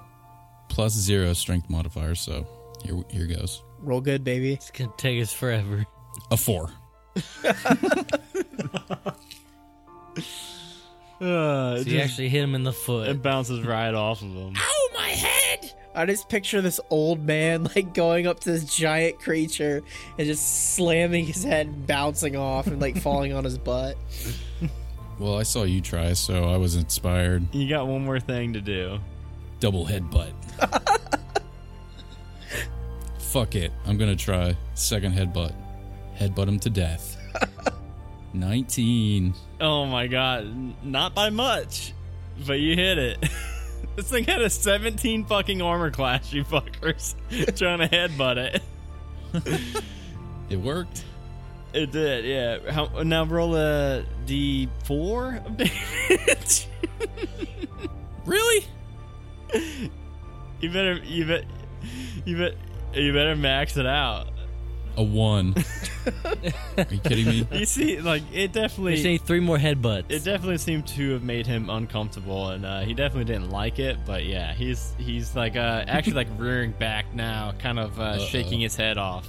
plus 0.67 0.93
zero 0.93 1.34
strength 1.34 1.69
modifier, 1.69 2.15
so 2.15 2.45
here 2.84 3.01
here 3.10 3.27
goes. 3.27 3.62
Roll 3.79 4.01
good, 4.01 4.23
baby. 4.23 4.53
It's 4.53 4.71
gonna 4.71 4.91
take 4.97 5.21
us 5.21 5.31
forever. 5.31 5.86
A 6.31 6.38
four. 6.38 6.71
Uh, 11.21 11.75
So 11.75 11.81
it, 11.81 11.87
you 11.87 11.99
actually 11.99 12.29
hit 12.29 12.41
him 12.43 12.55
in 12.55 12.63
the 12.63 12.73
foot. 12.73 13.07
it 13.09 13.21
bounces 13.21 13.63
right 13.65 13.93
off 13.93 14.21
of 14.23 14.29
him. 14.29 14.53
Ow, 14.57 14.87
my 14.95 15.09
head! 15.09 15.71
I 15.93 16.05
just 16.07 16.29
picture 16.29 16.61
this 16.61 16.79
old 16.89 17.23
man 17.25 17.65
like 17.75 17.93
going 17.93 18.25
up 18.25 18.39
to 18.41 18.51
this 18.51 18.63
giant 18.63 19.19
creature 19.19 19.83
and 20.17 20.25
just 20.25 20.73
slamming 20.75 21.25
his 21.25 21.43
head, 21.43 21.85
bouncing 21.85 22.35
off, 22.35 22.65
and 22.67 22.81
like 22.81 22.97
falling 22.97 23.33
on 23.33 23.43
his 23.43 23.57
butt. 23.57 23.97
Well, 25.19 25.37
I 25.37 25.43
saw 25.43 25.63
you 25.63 25.81
try, 25.81 26.13
so 26.13 26.45
I 26.45 26.57
was 26.57 26.75
inspired. 26.75 27.53
You 27.53 27.69
got 27.69 27.85
one 27.87 28.03
more 28.03 28.19
thing 28.19 28.53
to 28.53 28.61
do. 28.61 28.99
Double 29.59 29.85
headbutt. 29.85 30.31
Fuck 33.19 33.53
it. 33.55 33.71
I'm 33.85 33.97
gonna 33.99 34.15
try 34.15 34.55
second 34.73 35.13
headbutt. 35.13 35.53
Headbutt 36.17 36.47
him 36.47 36.59
to 36.59 36.69
death. 36.71 37.17
19. 38.34 39.34
Oh 39.60 39.86
my 39.86 40.08
god, 40.08 40.84
not 40.84 41.13
by 41.13 41.30
much, 41.30 41.94
but 42.46 42.60
you 42.60 42.76
hit 42.76 42.98
it. 42.98 43.17
this 43.96 44.10
thing 44.10 44.24
had 44.24 44.41
a 44.41 44.50
17 44.50 45.26
fucking 45.26 45.62
armor 45.62 45.91
class, 45.91 46.32
you 46.32 46.44
fuckers. 46.44 47.15
Trying 47.58 47.80
to 47.80 47.88
headbutt 47.88 48.62
it. 49.36 49.84
It 50.50 50.60
worked. 50.60 51.06
It 51.74 51.91
did, 51.91 52.26
yeah. 52.26 52.72
How, 52.72 53.04
now 53.04 53.24
roll 53.24 53.56
a 53.56 54.04
d4 54.26 55.46
of 55.46 55.58
damage. 55.58 56.67
Really? 58.26 58.65
you 60.60 60.70
better, 60.70 61.00
you 61.04 61.26
bet, 61.26 61.46
you 62.26 62.38
bet, 62.38 62.54
you 62.94 63.13
better 63.13 63.36
max 63.36 63.78
it 63.78 63.86
out. 63.86 64.28
A 64.97 65.04
one. 65.04 65.56
Are 66.77 66.86
you 66.89 66.99
kidding 66.99 67.25
me? 67.25 67.47
You 67.51 67.65
see, 67.65 68.01
like 68.01 68.23
it 68.34 68.34
We 68.34 68.45
just 68.47 68.54
definitely, 68.54 69.04
need 69.04 69.21
three 69.21 69.39
more 69.39 69.58
headbutts. 69.58 70.06
it 70.10 70.23
definitely 70.23 70.58
seemed 70.58 70.88
to 70.88 71.13
have 71.13 71.23
made 71.23 71.47
him 71.47 71.69
uncomfortable, 71.69 72.49
and 72.49 72.65
uh, 72.65 72.82
he 72.82 72.93
definitely 72.93 73.32
didn't 73.32 73.49
like 73.51 73.80
it. 73.80 73.97
But 74.06 74.25
yeah, 74.25 74.54
he's 74.54 74.93
he's 74.97 75.36
like 75.36 75.56
uh, 75.56 75.86
actually 75.88 76.13
like 76.13 76.27
rearing 76.38 76.71
back 76.71 77.13
now, 77.13 77.54
kind 77.60 77.80
of 77.80 77.99
uh, 77.99 78.19
shaking 78.19 78.60
his 78.60 78.75
head 78.75 78.97
off. 78.97 79.27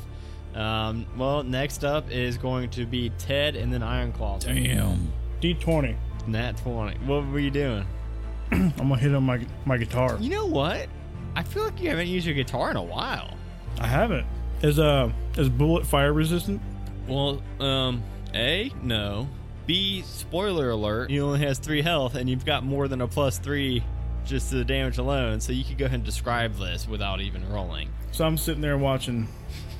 Um, 0.54 1.06
well, 1.16 1.42
next 1.42 1.84
up 1.84 2.10
is 2.10 2.36
going 2.36 2.70
to 2.70 2.84
be 2.84 3.10
Ted 3.18 3.56
and 3.56 3.72
then 3.72 3.80
Ironclaw. 3.80 4.40
Damn. 4.40 5.12
D20. 5.40 5.96
Nat 6.26 6.56
twenty. 6.58 6.98
What 7.06 7.26
were 7.26 7.38
you 7.38 7.50
doing? 7.50 7.86
I'm 8.52 8.70
gonna 8.76 8.96
hit 8.98 9.14
on 9.14 9.24
my 9.24 9.44
my 9.64 9.76
guitar. 9.76 10.16
You 10.20 10.30
know 10.30 10.46
what? 10.46 10.88
I 11.34 11.42
feel 11.42 11.64
like 11.64 11.80
you 11.80 11.88
haven't 11.88 12.08
used 12.08 12.26
your 12.26 12.34
guitar 12.34 12.70
in 12.70 12.76
a 12.76 12.82
while. 12.82 13.36
I 13.80 13.86
haven't. 13.86 14.26
Is 14.62 14.78
uh 14.78 15.10
is 15.36 15.48
bullet 15.48 15.86
fire 15.86 16.12
resistant? 16.12 16.62
Well, 17.08 17.42
um, 17.60 18.02
A, 18.34 18.70
no. 18.82 19.28
B, 19.66 20.02
spoiler 20.02 20.70
alert, 20.70 21.10
he 21.10 21.20
only 21.20 21.40
has 21.40 21.58
three 21.58 21.82
health, 21.82 22.14
and 22.14 22.28
you've 22.28 22.44
got 22.44 22.64
more 22.64 22.88
than 22.88 23.00
a 23.00 23.08
plus 23.08 23.38
three 23.38 23.82
just 24.24 24.50
to 24.50 24.56
the 24.56 24.64
damage 24.64 24.98
alone, 24.98 25.40
so 25.40 25.52
you 25.52 25.64
could 25.64 25.78
go 25.78 25.86
ahead 25.86 25.96
and 25.96 26.04
describe 26.04 26.54
this 26.56 26.86
without 26.86 27.20
even 27.20 27.48
rolling. 27.52 27.88
So 28.12 28.24
I'm 28.24 28.36
sitting 28.36 28.60
there 28.60 28.78
watching 28.78 29.28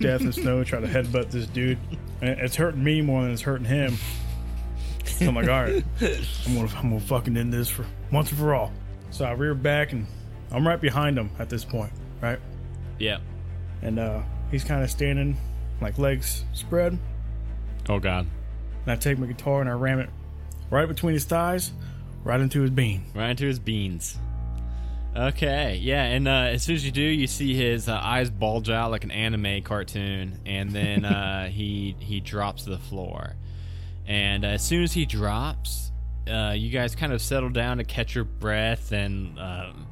Death 0.01 0.23
and 0.23 0.35
Snow 0.35 0.65
try 0.65 0.81
to 0.81 0.87
headbutt 0.87 1.31
this 1.31 1.47
dude, 1.47 1.79
and 2.21 2.41
it's 2.41 2.57
hurting 2.57 2.83
me 2.83 3.03
more 3.03 3.23
than 3.23 3.33
it's 3.33 3.43
hurting 3.43 3.67
him. 3.67 3.97
So 5.05 5.27
I'm 5.27 5.35
like, 5.35 5.49
all 5.49 5.63
right, 5.63 5.85
I'm 6.01 6.55
gonna 6.55 6.69
I'm 6.77 6.91
gonna 6.91 7.01
fucking 7.01 7.37
end 7.37 7.53
this 7.53 7.69
for 7.69 7.85
once 8.11 8.31
and 8.31 8.39
for 8.39 8.55
all. 8.55 8.73
So 9.11 9.25
I 9.25 9.33
rear 9.33 9.55
back 9.55 9.93
and 9.93 10.07
I'm 10.51 10.67
right 10.67 10.81
behind 10.81 11.19
him 11.19 11.31
at 11.39 11.49
this 11.49 11.65
point, 11.65 11.93
right? 12.21 12.39
Yeah. 12.99 13.19
And 13.83 13.99
uh, 13.99 14.23
he's 14.53 14.63
kind 14.63 14.85
of 14.85 14.91
standing, 14.91 15.37
like 15.81 15.99
legs 15.99 16.45
spread. 16.53 16.97
Oh, 17.89 17.99
God. 17.99 18.29
And 18.85 18.93
I 18.93 18.95
take 18.95 19.19
my 19.19 19.27
guitar 19.27 19.61
and 19.61 19.69
I 19.69 19.73
ram 19.73 19.99
it 19.99 20.11
right 20.71 20.87
between 20.87 21.15
his 21.15 21.25
thighs, 21.25 21.73
right 22.23 22.41
into 22.41 22.61
his 22.61 22.71
bean. 22.71 23.05
Right 23.15 23.31
into 23.31 23.47
his 23.47 23.59
beans. 23.59 24.19
Okay, 25.15 25.79
yeah, 25.83 26.05
and 26.05 26.27
uh, 26.27 26.49
as 26.53 26.63
soon 26.63 26.77
as 26.77 26.87
you 26.87 26.91
do, 26.91 27.03
you 27.03 27.27
see 27.27 27.55
his 27.55 27.87
uh, 27.87 28.01
eyes 28.03 28.31
bulge 28.31 28.71
out 28.71 28.91
like 28.91 29.05
an 29.05 29.11
anime 29.11 29.63
cartoon, 29.63 30.41
and 30.47 30.71
then 30.71 31.05
uh, 31.05 31.49
he 31.49 31.95
he 31.99 32.21
drops 32.21 32.65
to 32.65 32.71
the 32.71 32.79
floor. 32.79 33.37
And 34.07 34.45
uh, 34.45 34.49
as 34.49 34.63
soon 34.63 34.83
as 34.83 34.93
he 34.95 35.05
drops, 35.05 35.93
uh, 36.27 36.55
you 36.57 36.71
guys 36.71 36.95
kind 36.95 37.13
of 37.13 37.21
settle 37.21 37.51
down 37.51 37.77
to 37.77 37.85
catch 37.85 38.15
your 38.15 38.25
breath, 38.25 38.93
and 38.93 39.39
um, 39.39 39.87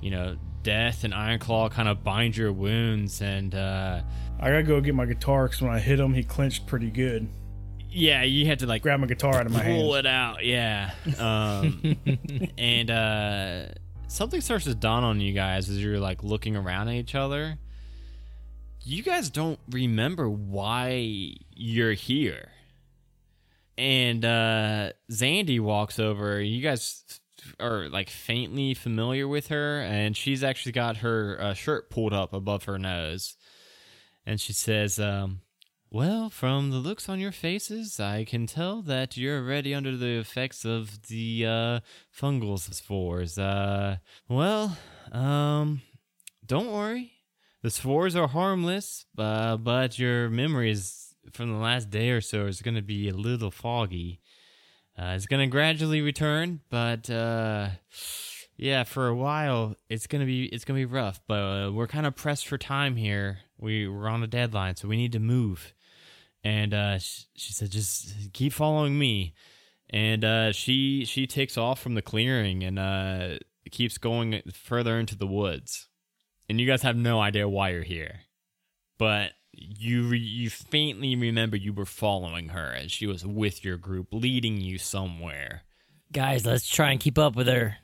you 0.00 0.10
know, 0.10 0.36
Death 0.62 1.04
and 1.04 1.12
Ironclaw 1.12 1.70
kind 1.70 1.88
of 1.88 2.02
bind 2.04 2.36
your 2.36 2.52
wounds, 2.52 3.20
and 3.20 3.54
uh, 3.54 4.02
I 4.40 4.50
gotta 4.50 4.62
go 4.62 4.80
get 4.80 4.94
my 4.94 5.06
guitar 5.06 5.46
because 5.46 5.60
when 5.62 5.70
I 5.72 5.78
hit 5.78 5.98
him, 6.00 6.14
he 6.14 6.22
clinched 6.22 6.66
pretty 6.66 6.90
good. 6.90 7.28
yeah, 7.90 8.22
you 8.22 8.46
had 8.46 8.58
to 8.60 8.66
like 8.66 8.82
Grab 8.82 9.00
my 9.00 9.06
guitar 9.06 9.34
out 9.36 9.46
of 9.46 9.52
my 9.52 9.62
hand. 9.62 9.80
pull 9.82 9.94
hands. 9.94 10.06
it 10.06 10.08
out 10.08 10.44
yeah 10.44 10.92
um 11.18 11.96
and 12.58 12.90
uh 12.90 13.66
something 14.08 14.40
starts 14.40 14.64
to 14.64 14.74
dawn 14.74 15.04
on 15.04 15.20
you 15.20 15.32
guys 15.34 15.68
as 15.68 15.82
you're 15.82 15.98
like 16.00 16.22
looking 16.24 16.56
around 16.56 16.88
at 16.88 16.94
each 16.94 17.14
other 17.14 17.58
you 18.84 19.02
guys 19.02 19.28
don't 19.30 19.58
remember 19.70 20.28
why 20.30 21.34
you're 21.54 21.92
here 21.92 22.48
and 23.78 24.24
uh 24.24 24.90
zandy 25.10 25.60
walks 25.60 25.98
over 25.98 26.40
you 26.40 26.62
guys 26.62 27.20
are 27.60 27.88
like 27.88 28.10
faintly 28.10 28.74
familiar 28.74 29.26
with 29.26 29.48
her 29.48 29.80
and 29.80 30.16
she's 30.16 30.42
actually 30.44 30.72
got 30.72 30.98
her 30.98 31.38
uh, 31.40 31.54
shirt 31.54 31.90
pulled 31.90 32.12
up 32.12 32.32
above 32.32 32.64
her 32.64 32.78
nose 32.78 33.36
and 34.26 34.40
she 34.40 34.52
says 34.52 34.98
um 34.98 35.40
well, 35.94 36.30
from 36.30 36.70
the 36.70 36.78
looks 36.78 37.10
on 37.10 37.20
your 37.20 37.32
faces, 37.32 38.00
I 38.00 38.24
can 38.24 38.46
tell 38.46 38.80
that 38.82 39.18
you're 39.18 39.40
already 39.40 39.74
under 39.74 39.94
the 39.94 40.18
effects 40.18 40.64
of 40.64 41.02
the 41.08 41.44
uh, 41.44 41.80
fungal 42.18 42.58
spores. 42.58 43.36
Uh, 43.36 43.98
well, 44.26 44.78
um, 45.12 45.82
don't 46.46 46.72
worry. 46.72 47.12
The 47.60 47.68
spores 47.68 48.16
are 48.16 48.26
harmless, 48.26 49.04
uh, 49.18 49.58
but 49.58 49.98
your 49.98 50.30
memories 50.30 51.14
from 51.34 51.52
the 51.52 51.58
last 51.58 51.90
day 51.90 52.08
or 52.08 52.22
so 52.22 52.46
is 52.46 52.62
going 52.62 52.76
to 52.76 52.82
be 52.82 53.10
a 53.10 53.14
little 53.14 53.50
foggy. 53.50 54.21
Uh, 54.98 55.14
it's 55.16 55.26
going 55.26 55.40
to 55.40 55.50
gradually 55.50 56.00
return, 56.00 56.60
but 56.68 57.08
uh, 57.08 57.70
yeah, 58.56 58.84
for 58.84 59.08
a 59.08 59.14
while 59.14 59.74
it's 59.88 60.06
gonna 60.06 60.26
be 60.26 60.44
it's 60.46 60.64
gonna 60.64 60.78
be 60.78 60.84
rough. 60.84 61.20
But 61.26 61.40
uh, 61.40 61.72
we're 61.72 61.86
kind 61.86 62.06
of 62.06 62.14
pressed 62.14 62.46
for 62.46 62.58
time 62.58 62.96
here. 62.96 63.38
We 63.58 63.88
we're 63.88 64.08
on 64.08 64.22
a 64.22 64.26
deadline, 64.26 64.76
so 64.76 64.88
we 64.88 64.96
need 64.96 65.12
to 65.12 65.18
move 65.18 65.72
and 66.44 66.74
uh, 66.74 66.98
she, 66.98 67.24
she 67.34 67.52
said, 67.52 67.70
"Just 67.70 68.32
keep 68.32 68.52
following 68.52 68.98
me." 68.98 69.34
And 69.90 70.24
uh, 70.24 70.52
she 70.52 71.04
she 71.04 71.26
takes 71.26 71.56
off 71.56 71.80
from 71.80 71.94
the 71.94 72.02
clearing 72.02 72.62
and 72.64 72.78
uh, 72.78 73.38
keeps 73.70 73.98
going 73.98 74.42
further 74.52 74.98
into 74.98 75.16
the 75.16 75.26
woods. 75.26 75.88
And 76.48 76.60
you 76.60 76.66
guys 76.66 76.82
have 76.82 76.96
no 76.96 77.20
idea 77.20 77.48
why 77.48 77.70
you're 77.70 77.82
here, 77.82 78.20
but 78.98 79.32
you 79.52 80.08
re- 80.08 80.18
you 80.18 80.50
faintly 80.50 81.14
remember 81.14 81.56
you 81.56 81.72
were 81.72 81.86
following 81.86 82.50
her 82.50 82.70
and 82.70 82.90
she 82.90 83.06
was 83.06 83.24
with 83.24 83.64
your 83.64 83.76
group, 83.76 84.08
leading 84.12 84.60
you 84.60 84.78
somewhere. 84.78 85.62
Guys, 86.12 86.44
let's 86.44 86.68
try 86.68 86.90
and 86.90 87.00
keep 87.00 87.18
up 87.18 87.36
with 87.36 87.46
her. 87.48 87.76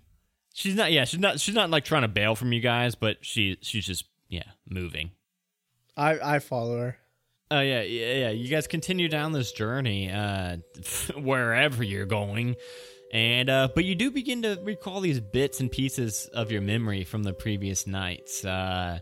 She's 0.54 0.74
not. 0.74 0.92
Yeah, 0.92 1.04
she's 1.04 1.20
not. 1.20 1.40
She's 1.40 1.54
not 1.54 1.70
like 1.70 1.84
trying 1.84 2.02
to 2.02 2.08
bail 2.08 2.34
from 2.34 2.52
you 2.52 2.60
guys, 2.60 2.94
but 2.94 3.18
she 3.20 3.58
she's 3.60 3.86
just 3.86 4.04
yeah 4.28 4.42
moving. 4.68 5.12
I 5.96 6.36
I 6.36 6.38
follow 6.40 6.78
her. 6.78 6.98
Oh 7.50 7.60
yeah, 7.60 7.82
yeah, 7.82 8.14
yeah. 8.14 8.30
You 8.30 8.48
guys 8.48 8.66
continue 8.66 9.08
down 9.08 9.32
this 9.32 9.52
journey, 9.52 10.10
uh, 10.10 10.56
wherever 11.16 11.82
you're 11.82 12.06
going, 12.06 12.56
and 13.12 13.48
uh, 13.48 13.68
but 13.74 13.84
you 13.84 13.94
do 13.94 14.10
begin 14.10 14.42
to 14.42 14.58
recall 14.62 15.00
these 15.00 15.20
bits 15.20 15.60
and 15.60 15.70
pieces 15.70 16.28
of 16.34 16.50
your 16.50 16.60
memory 16.60 17.04
from 17.04 17.22
the 17.22 17.32
previous 17.32 17.86
nights. 17.86 18.44
Uh, 18.44 18.98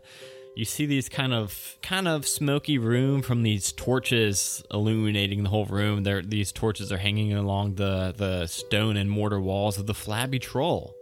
you 0.57 0.65
see 0.65 0.85
these 0.85 1.07
kind 1.07 1.33
of 1.33 1.77
kind 1.81 2.07
of 2.07 2.27
smoky 2.27 2.77
room 2.77 3.21
from 3.21 3.43
these 3.43 3.71
torches 3.71 4.63
illuminating 4.71 5.43
the 5.43 5.49
whole 5.49 5.65
room. 5.65 6.03
There, 6.03 6.21
these 6.21 6.51
torches 6.51 6.91
are 6.91 6.97
hanging 6.97 7.33
along 7.33 7.75
the 7.75 8.13
the 8.15 8.47
stone 8.47 8.97
and 8.97 9.09
mortar 9.09 9.39
walls 9.39 9.77
of 9.77 9.85
the 9.85 9.93
flabby 9.93 10.39
troll 10.39 10.95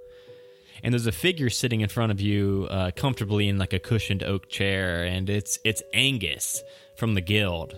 and 0.85 0.93
there's 0.93 1.07
a 1.07 1.11
figure 1.11 1.49
sitting 1.49 1.81
in 1.81 1.89
front 1.89 2.11
of 2.11 2.21
you 2.21 2.67
uh, 2.69 2.91
comfortably 2.95 3.47
in 3.47 3.57
like 3.57 3.73
a 3.73 3.79
cushioned 3.79 4.23
oak 4.23 4.47
chair 4.47 5.03
and 5.03 5.29
it's 5.29 5.57
it's 5.63 5.81
angus 5.93 6.61
from 6.95 7.15
the 7.15 7.21
guild 7.21 7.73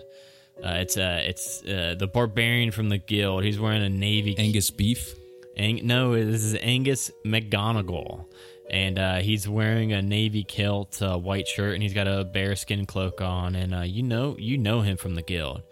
uh, 0.62 0.74
it's 0.74 0.96
uh, 0.96 1.22
it's 1.24 1.64
uh, 1.64 1.94
the 1.98 2.06
barbarian 2.06 2.70
from 2.70 2.90
the 2.90 2.98
guild 2.98 3.44
he's 3.44 3.58
wearing 3.58 3.82
a 3.82 3.88
navy 3.88 4.36
Angus 4.38 4.70
beef. 4.70 5.14
Ang- 5.56 5.86
no 5.86 6.12
this 6.12 6.44
is 6.44 6.56
angus 6.60 7.10
mcgonagall 7.24 8.26
and 8.70 8.98
uh, 8.98 9.16
he's 9.16 9.48
wearing 9.48 9.92
a 9.92 10.02
navy 10.02 10.44
kilt 10.44 11.00
uh, 11.02 11.16
white 11.16 11.48
shirt 11.48 11.74
and 11.74 11.82
he's 11.82 11.94
got 11.94 12.08
a 12.08 12.24
bearskin 12.24 12.86
cloak 12.86 13.20
on 13.20 13.54
and 13.54 13.74
uh, 13.74 13.80
you 13.80 14.02
know 14.02 14.36
you 14.38 14.58
know 14.58 14.80
him 14.80 14.96
from 14.96 15.14
the 15.14 15.22
guild 15.22 15.62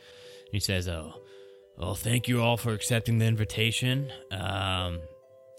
he 0.50 0.60
says 0.60 0.88
oh 0.88 1.12
well 1.76 1.94
thank 1.94 2.28
you 2.28 2.40
all 2.42 2.56
for 2.56 2.72
accepting 2.72 3.18
the 3.18 3.26
invitation 3.26 4.10
um, 4.30 5.00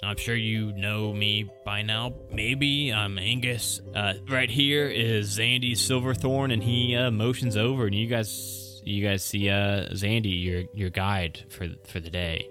I'm 0.04 0.18
sure 0.18 0.36
you 0.36 0.74
know 0.74 1.12
me 1.12 1.50
by 1.66 1.82
now. 1.82 2.14
Maybe 2.32 2.94
I'm 2.94 3.18
Angus. 3.18 3.82
Uh, 3.96 4.14
right 4.30 4.50
here 4.50 4.88
is 4.88 5.40
Zandy 5.40 5.76
Silverthorn, 5.76 6.52
and 6.52 6.62
he 6.62 6.96
uh, 6.96 7.10
motions 7.10 7.58
over, 7.58 7.88
and 7.88 7.96
you 7.96 8.06
guys, 8.06 8.80
you 8.86 9.04
guys 9.04 9.24
see 9.24 9.50
uh, 9.50 9.90
Zandy, 9.94 10.44
your 10.44 10.64
your 10.74 10.92
guide 10.92 11.46
for 11.50 11.68
for 11.88 12.00
the 12.00 12.12
day. 12.12 12.48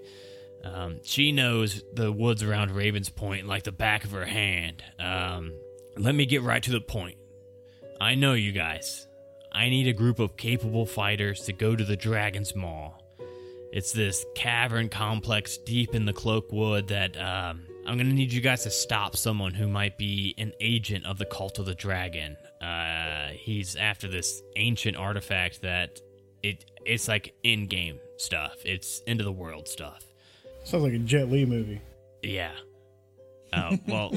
Um, 0.73 0.99
she 1.03 1.31
knows 1.31 1.83
the 1.93 2.11
woods 2.11 2.43
around 2.43 2.71
Ravens 2.71 3.09
Point 3.09 3.47
like 3.47 3.63
the 3.63 3.71
back 3.71 4.03
of 4.03 4.11
her 4.11 4.25
hand. 4.25 4.83
Um, 4.99 5.53
let 5.97 6.13
me 6.13 6.25
get 6.25 6.41
right 6.43 6.61
to 6.63 6.71
the 6.71 6.81
point. 6.81 7.17
I 7.99 8.15
know 8.15 8.33
you 8.33 8.51
guys. 8.51 9.07
I 9.51 9.69
need 9.69 9.87
a 9.87 9.93
group 9.93 10.19
of 10.19 10.37
capable 10.37 10.85
fighters 10.85 11.41
to 11.45 11.53
go 11.53 11.75
to 11.75 11.83
the 11.83 11.95
Dragon's 11.95 12.55
Maw. 12.55 12.93
It's 13.71 13.91
this 13.91 14.25
cavern 14.35 14.89
complex 14.89 15.57
deep 15.57 15.95
in 15.95 16.05
the 16.05 16.13
cloak 16.13 16.51
wood 16.51 16.87
that 16.89 17.17
um, 17.17 17.63
I'm 17.85 17.97
gonna 17.97 18.13
need 18.13 18.31
you 18.31 18.41
guys 18.41 18.63
to 18.63 18.69
stop 18.69 19.15
someone 19.15 19.53
who 19.53 19.67
might 19.67 19.97
be 19.97 20.35
an 20.37 20.53
agent 20.59 21.05
of 21.05 21.17
the 21.17 21.25
cult 21.25 21.59
of 21.59 21.65
the 21.65 21.75
dragon. 21.75 22.37
Uh, 22.61 23.29
he's 23.29 23.75
after 23.75 24.07
this 24.07 24.41
ancient 24.55 24.97
artifact 24.97 25.61
that 25.61 26.01
it 26.43 26.69
it's 26.85 27.07
like 27.07 27.33
in 27.43 27.67
game 27.67 27.99
stuff. 28.17 28.55
It's 28.63 29.01
end 29.07 29.19
of 29.19 29.25
the 29.25 29.31
world 29.31 29.67
stuff. 29.67 30.06
Sounds 30.67 30.83
like 30.83 30.91
a 30.91 30.99
Jet 30.99 31.31
Li 31.31 31.45
movie. 31.45 31.81
Yeah. 32.21 32.51
Oh 33.53 33.77
well. 33.87 34.11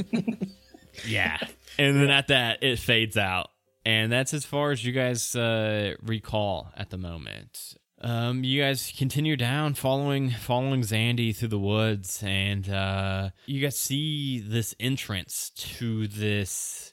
yeah. 1.06 1.38
And 1.78 1.94
then 1.94 2.10
at 2.10 2.26
that, 2.26 2.64
it 2.64 2.80
fades 2.80 3.16
out, 3.16 3.50
and 3.84 4.10
that's 4.10 4.34
as 4.34 4.44
far 4.44 4.72
as 4.72 4.84
you 4.84 4.90
guys 4.90 5.36
uh, 5.36 5.94
recall 6.02 6.72
at 6.76 6.90
the 6.90 6.98
moment. 6.98 7.76
Um, 8.00 8.42
you 8.42 8.60
guys 8.60 8.92
continue 8.98 9.36
down, 9.36 9.74
following 9.74 10.30
following 10.30 10.80
Zandy 10.80 11.36
through 11.36 11.50
the 11.50 11.58
woods, 11.60 12.20
and 12.26 12.68
uh, 12.68 13.30
you 13.46 13.60
guys 13.60 13.78
see 13.78 14.40
this 14.40 14.74
entrance 14.80 15.50
to 15.50 16.08
this. 16.08 16.92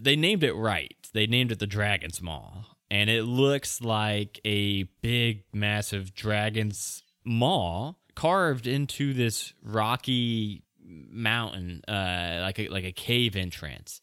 They 0.00 0.14
named 0.14 0.44
it 0.44 0.54
right. 0.54 0.96
They 1.12 1.26
named 1.26 1.50
it 1.50 1.58
the 1.58 1.66
Dragon's 1.66 2.22
Maw, 2.22 2.66
and 2.88 3.10
it 3.10 3.24
looks 3.24 3.80
like 3.80 4.38
a 4.44 4.84
big, 5.02 5.42
massive 5.52 6.14
dragon's 6.14 7.02
maw 7.24 7.94
carved 8.16 8.66
into 8.66 9.14
this 9.14 9.52
rocky 9.62 10.64
mountain, 10.84 11.82
uh, 11.86 12.40
like 12.42 12.58
a 12.58 12.68
like 12.68 12.84
a 12.84 12.92
cave 12.92 13.36
entrance 13.36 14.00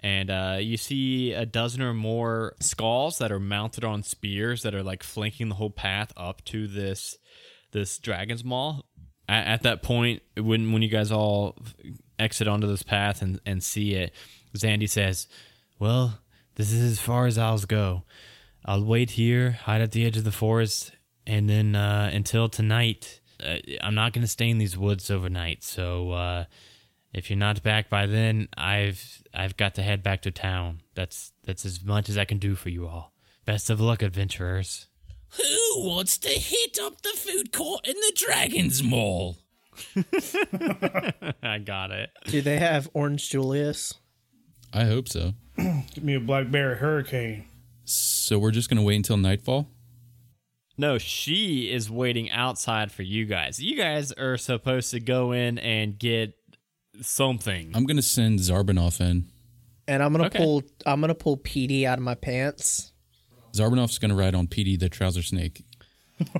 and 0.00 0.30
uh, 0.30 0.58
you 0.60 0.76
see 0.76 1.32
a 1.32 1.46
dozen 1.46 1.82
or 1.82 1.94
more 1.94 2.54
skulls 2.60 3.18
that 3.18 3.32
are 3.32 3.40
mounted 3.40 3.84
on 3.84 4.02
spears 4.02 4.62
that 4.62 4.74
are 4.74 4.82
like 4.82 5.02
flanking 5.02 5.48
the 5.48 5.54
whole 5.54 5.70
path 5.70 6.12
up 6.16 6.44
to 6.44 6.66
this 6.68 7.16
this 7.72 7.98
dragon's 7.98 8.44
maw. 8.44 8.82
At, 9.28 9.46
at 9.46 9.62
that 9.62 9.82
point, 9.82 10.22
when 10.36 10.72
when 10.72 10.82
you 10.82 10.88
guys 10.88 11.10
all 11.10 11.56
exit 12.18 12.46
onto 12.46 12.66
this 12.66 12.82
path 12.82 13.22
and, 13.22 13.40
and 13.46 13.62
see 13.62 13.94
it, 13.94 14.12
Zandy 14.56 14.88
says, 14.88 15.26
"Well, 15.78 16.20
this 16.56 16.72
is 16.72 16.92
as 16.92 17.00
far 17.00 17.26
as 17.26 17.38
I'll 17.38 17.58
go. 17.58 18.04
I'll 18.64 18.84
wait 18.84 19.10
here, 19.10 19.52
hide 19.52 19.80
at 19.80 19.92
the 19.92 20.04
edge 20.04 20.16
of 20.16 20.24
the 20.24 20.32
forest, 20.32 20.92
and 21.26 21.48
then 21.48 21.74
uh, 21.74 22.10
until 22.12 22.48
tonight, 22.48 23.20
I'm 23.40 23.94
not 23.94 24.12
going 24.12 24.22
to 24.22 24.28
stay 24.28 24.50
in 24.50 24.58
these 24.58 24.76
woods 24.76 25.10
overnight. 25.10 25.62
So." 25.64 26.12
Uh, 26.12 26.44
if 27.16 27.30
you're 27.30 27.38
not 27.38 27.62
back 27.62 27.88
by 27.88 28.04
then, 28.04 28.48
I've 28.58 29.22
I've 29.32 29.56
got 29.56 29.74
to 29.76 29.82
head 29.82 30.02
back 30.02 30.20
to 30.22 30.30
town. 30.30 30.82
That's 30.94 31.32
that's 31.44 31.64
as 31.64 31.82
much 31.82 32.10
as 32.10 32.18
I 32.18 32.26
can 32.26 32.36
do 32.36 32.54
for 32.54 32.68
you 32.68 32.86
all. 32.86 33.14
Best 33.46 33.70
of 33.70 33.80
luck, 33.80 34.02
adventurers. 34.02 34.86
Who 35.30 35.88
wants 35.88 36.18
to 36.18 36.28
hit 36.28 36.78
up 36.78 37.00
the 37.00 37.14
food 37.16 37.52
court 37.52 37.88
in 37.88 37.94
the 37.94 38.12
Dragon's 38.14 38.82
Mall? 38.82 39.38
I 41.42 41.58
got 41.58 41.90
it. 41.90 42.10
Do 42.26 42.42
they 42.42 42.58
have 42.58 42.88
Orange 42.92 43.30
Julius? 43.30 43.94
I 44.72 44.84
hope 44.84 45.08
so. 45.08 45.32
Give 45.56 46.04
me 46.04 46.14
a 46.14 46.20
blackberry 46.20 46.76
hurricane. 46.76 47.46
So 47.84 48.38
we're 48.38 48.50
just 48.50 48.68
gonna 48.68 48.82
wait 48.82 48.96
until 48.96 49.16
nightfall. 49.16 49.68
No, 50.78 50.98
she 50.98 51.70
is 51.72 51.90
waiting 51.90 52.30
outside 52.30 52.92
for 52.92 53.02
you 53.02 53.24
guys. 53.24 53.58
You 53.60 53.76
guys 53.76 54.12
are 54.12 54.36
supposed 54.36 54.90
to 54.90 55.00
go 55.00 55.32
in 55.32 55.58
and 55.58 55.98
get 55.98 56.34
something. 57.00 57.72
I'm 57.74 57.84
gonna 57.86 58.02
send 58.02 58.38
Zarbanoff 58.40 59.00
in. 59.00 59.26
And 59.88 60.02
I'm 60.02 60.12
gonna 60.12 60.26
Okay. 60.26 60.38
pull 60.38 60.62
I'm 60.84 61.00
gonna 61.00 61.14
pull 61.14 61.36
PD 61.38 61.84
out 61.84 61.98
of 61.98 62.04
my 62.04 62.14
pants. 62.14 62.92
Zarbanoff's 63.52 63.98
gonna 63.98 64.14
ride 64.14 64.34
on 64.34 64.46
PD 64.48 64.78
the 64.78 64.88
trouser 64.88 65.22
snake. 65.22 65.64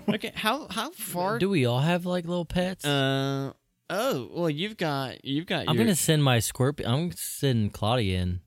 okay, 0.08 0.32
how 0.34 0.66
how 0.70 0.90
far? 0.90 1.38
Do 1.38 1.48
we 1.48 1.64
all 1.66 1.80
have 1.80 2.04
like 2.06 2.26
little 2.26 2.44
pets? 2.46 2.84
uh 2.84 3.52
oh, 3.90 4.28
well 4.32 4.50
you've 4.50 4.76
got 4.76 5.24
you've 5.24 5.46
got. 5.46 5.64
I'm 5.68 5.76
your, 5.76 5.84
gonna 5.84 5.94
send 5.94 6.22
my 6.24 6.38
scorpion. 6.40 6.90
I'm 6.90 7.12
sending 7.12 7.70
Claudia 7.70 8.20
in. 8.20 8.40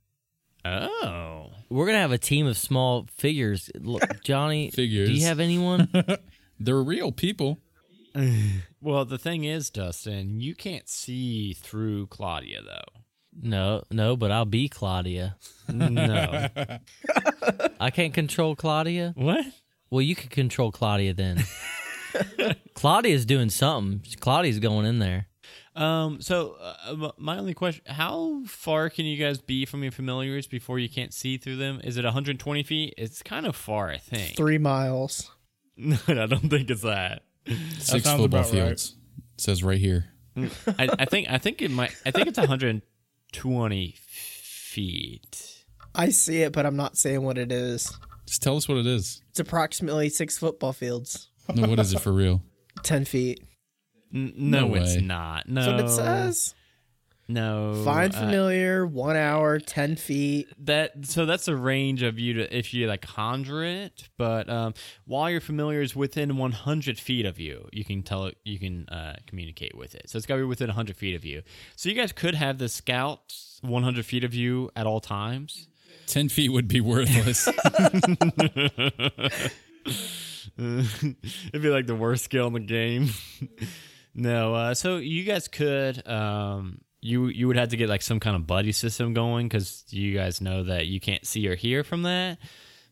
Oh, 0.70 1.52
We're 1.70 1.86
gonna 1.86 2.00
have 2.00 2.12
a 2.12 2.18
team 2.18 2.46
of 2.48 2.58
small 2.58 3.08
figures. 3.16 3.70
Look, 3.80 4.04
Johnny, 4.24 4.70
Do 4.70 4.84
you 4.84 5.26
have 5.26 5.40
anyone? 5.40 5.90
They're 6.60 6.82
real 6.84 7.12
people. 7.12 7.60
well 8.82 9.06
the 9.06 9.18
thing 9.18 9.44
is, 9.46 9.70
Dustin, 9.70 10.40
you 10.42 10.56
can't 10.56 10.88
see 10.90 11.54
through 11.54 12.08
Claudia 12.08 12.62
though. 12.62 13.02
no, 13.42 13.84
no, 13.92 14.16
but 14.18 14.32
I'll 14.32 14.46
be 14.46 14.68
Claudia. 14.68 15.36
No, 15.68 16.48
I 17.80 17.90
can't 17.92 18.14
control 18.14 18.56
Claudia. 18.56 19.14
what? 19.16 19.46
Well, 19.92 20.02
you 20.02 20.16
can 20.16 20.30
control 20.30 20.72
Claudia 20.72 21.14
then. 21.14 21.44
Claudia's 22.76 23.26
doing 23.26 23.50
something. 23.50 24.04
Claudia's 24.20 24.60
going 24.60 24.86
in 24.86 25.00
there. 25.00 25.28
Um. 25.80 26.22
So, 26.22 26.58
uh, 26.60 27.12
my 27.18 27.38
only 27.38 27.54
question: 27.54 27.84
How 27.88 28.44
far 28.46 28.90
can 28.90 29.06
you 29.06 29.18
guys 29.18 29.40
be 29.40 29.66
from 29.66 29.82
your 29.82 29.94
familiars 29.94 30.46
before 30.46 30.78
you 30.78 30.90
can't 30.90 31.14
see 31.14 31.38
through 31.38 31.56
them? 31.56 31.80
Is 31.84 31.98
it 31.98 32.04
120 32.04 32.64
feet? 32.64 32.94
It's 32.98 33.24
kind 33.24 33.46
of 33.46 33.56
far, 33.56 33.90
I 33.90 33.98
think. 33.98 34.36
Three 34.36 34.58
miles. 34.58 35.32
No, 35.82 35.96
I 36.10 36.26
don't 36.26 36.50
think 36.50 36.70
it's 36.70 36.82
that. 36.82 37.22
Six 37.48 38.04
sounds 38.04 38.04
football 38.04 38.26
about 38.26 38.46
right. 38.48 38.52
fields. 38.52 38.98
It 39.36 39.42
says 39.42 39.64
right 39.64 39.78
here. 39.78 40.08
I, 40.36 40.90
I 41.00 41.06
think 41.06 41.30
I 41.30 41.38
think 41.38 41.62
it 41.62 41.72
might. 41.72 41.96
I 42.06 42.12
think 42.12 42.28
it's 42.28 42.38
120 42.38 43.96
feet. 43.98 45.64
I 45.96 46.10
see 46.10 46.42
it, 46.42 46.52
but 46.52 46.66
I'm 46.66 46.76
not 46.76 46.98
saying 46.98 47.24
what 47.24 47.38
it 47.38 47.52
is. 47.52 47.98
Just 48.26 48.44
tell 48.44 48.58
us 48.58 48.68
what 48.68 48.78
it 48.78 48.86
is. 48.86 49.22
It's 49.32 49.40
approximately 49.40 50.10
six 50.10 50.38
football 50.38 50.74
fields. 50.74 51.30
No, 51.56 51.68
what 51.68 51.80
is 51.80 51.94
it 51.94 52.00
for 52.00 52.12
real? 52.12 52.44
Ten 52.84 53.06
feet. 53.06 53.42
N- 54.14 54.34
no, 54.36 54.68
No 54.68 54.76
it's 54.76 54.96
not. 55.02 55.48
No, 55.48 55.62
That's 55.62 55.72
what 55.72 55.80
it 55.86 55.90
says. 55.90 56.56
No. 57.32 57.84
Find 57.86 58.14
uh, 58.14 58.20
familiar, 58.20 58.88
one 58.88 59.16
hour, 59.16 59.60
ten 59.60 59.96
feet. 59.96 60.48
that 60.66 61.06
so 61.06 61.28
that's 61.28 61.48
a 61.48 61.56
range 61.56 62.02
of 62.02 62.18
you 62.18 62.34
to 62.34 62.58
if 62.58 62.74
you 62.74 62.88
like 62.88 63.02
conjure 63.02 63.64
it 63.64 64.10
but 64.18 64.50
um, 64.50 64.74
while 65.06 65.30
your 65.30 65.40
familiar 65.40 65.82
is 65.82 65.96
within 65.96 66.38
100 66.38 66.98
feet 67.00 67.28
of 67.28 67.40
you 67.40 67.70
you 67.72 67.86
can 67.86 68.02
tell 68.02 68.26
it 68.26 68.36
you 68.44 68.58
can 68.58 68.90
uh, 68.90 69.14
communicate 69.28 69.78
with 69.78 69.94
it 69.94 70.10
so 70.10 70.18
it's 70.18 70.26
got 70.26 70.38
to 70.38 70.42
be 70.42 70.46
within 70.48 70.70
100 70.70 70.98
feet 70.98 71.14
of 71.16 71.24
you 71.24 71.44
so 71.76 71.88
you 71.88 71.94
guys 71.94 72.12
could 72.12 72.34
have 72.34 72.58
the 72.58 72.68
scout 72.68 73.36
100 73.62 74.04
feet 74.06 74.24
of 74.24 74.34
you 74.34 74.72
at 74.76 74.88
all 74.88 75.00
times 75.00 75.68
10 76.08 76.30
feet 76.30 76.50
would 76.52 76.68
be 76.68 76.82
worthless. 76.82 77.48
it'd 80.58 81.62
be 81.62 81.70
like 81.70 81.86
the 81.86 81.96
worst 81.96 82.26
skill 82.26 82.48
in 82.48 82.54
the 82.54 82.60
game 82.60 83.10
no 84.14 84.54
uh, 84.56 84.74
so 84.74 84.98
you 84.98 85.24
guys 85.24 85.48
could 85.48 86.06
um, 86.08 86.82
you 87.02 87.28
you 87.28 87.48
would 87.48 87.56
have 87.58 87.70
to 87.70 87.78
get 87.78 87.90
like 87.90 88.02
some 88.02 88.20
kind 88.20 88.36
of 88.36 88.46
buddy 88.48 88.72
system 88.72 89.14
going 89.14 89.48
because 89.48 89.84
you 89.90 90.14
guys 90.14 90.42
know 90.42 90.64
that 90.64 90.88
you 90.88 91.00
can't 91.00 91.26
see 91.26 91.48
or 91.48 91.56
hear 91.56 91.84
from 91.84 92.04
that 92.04 92.38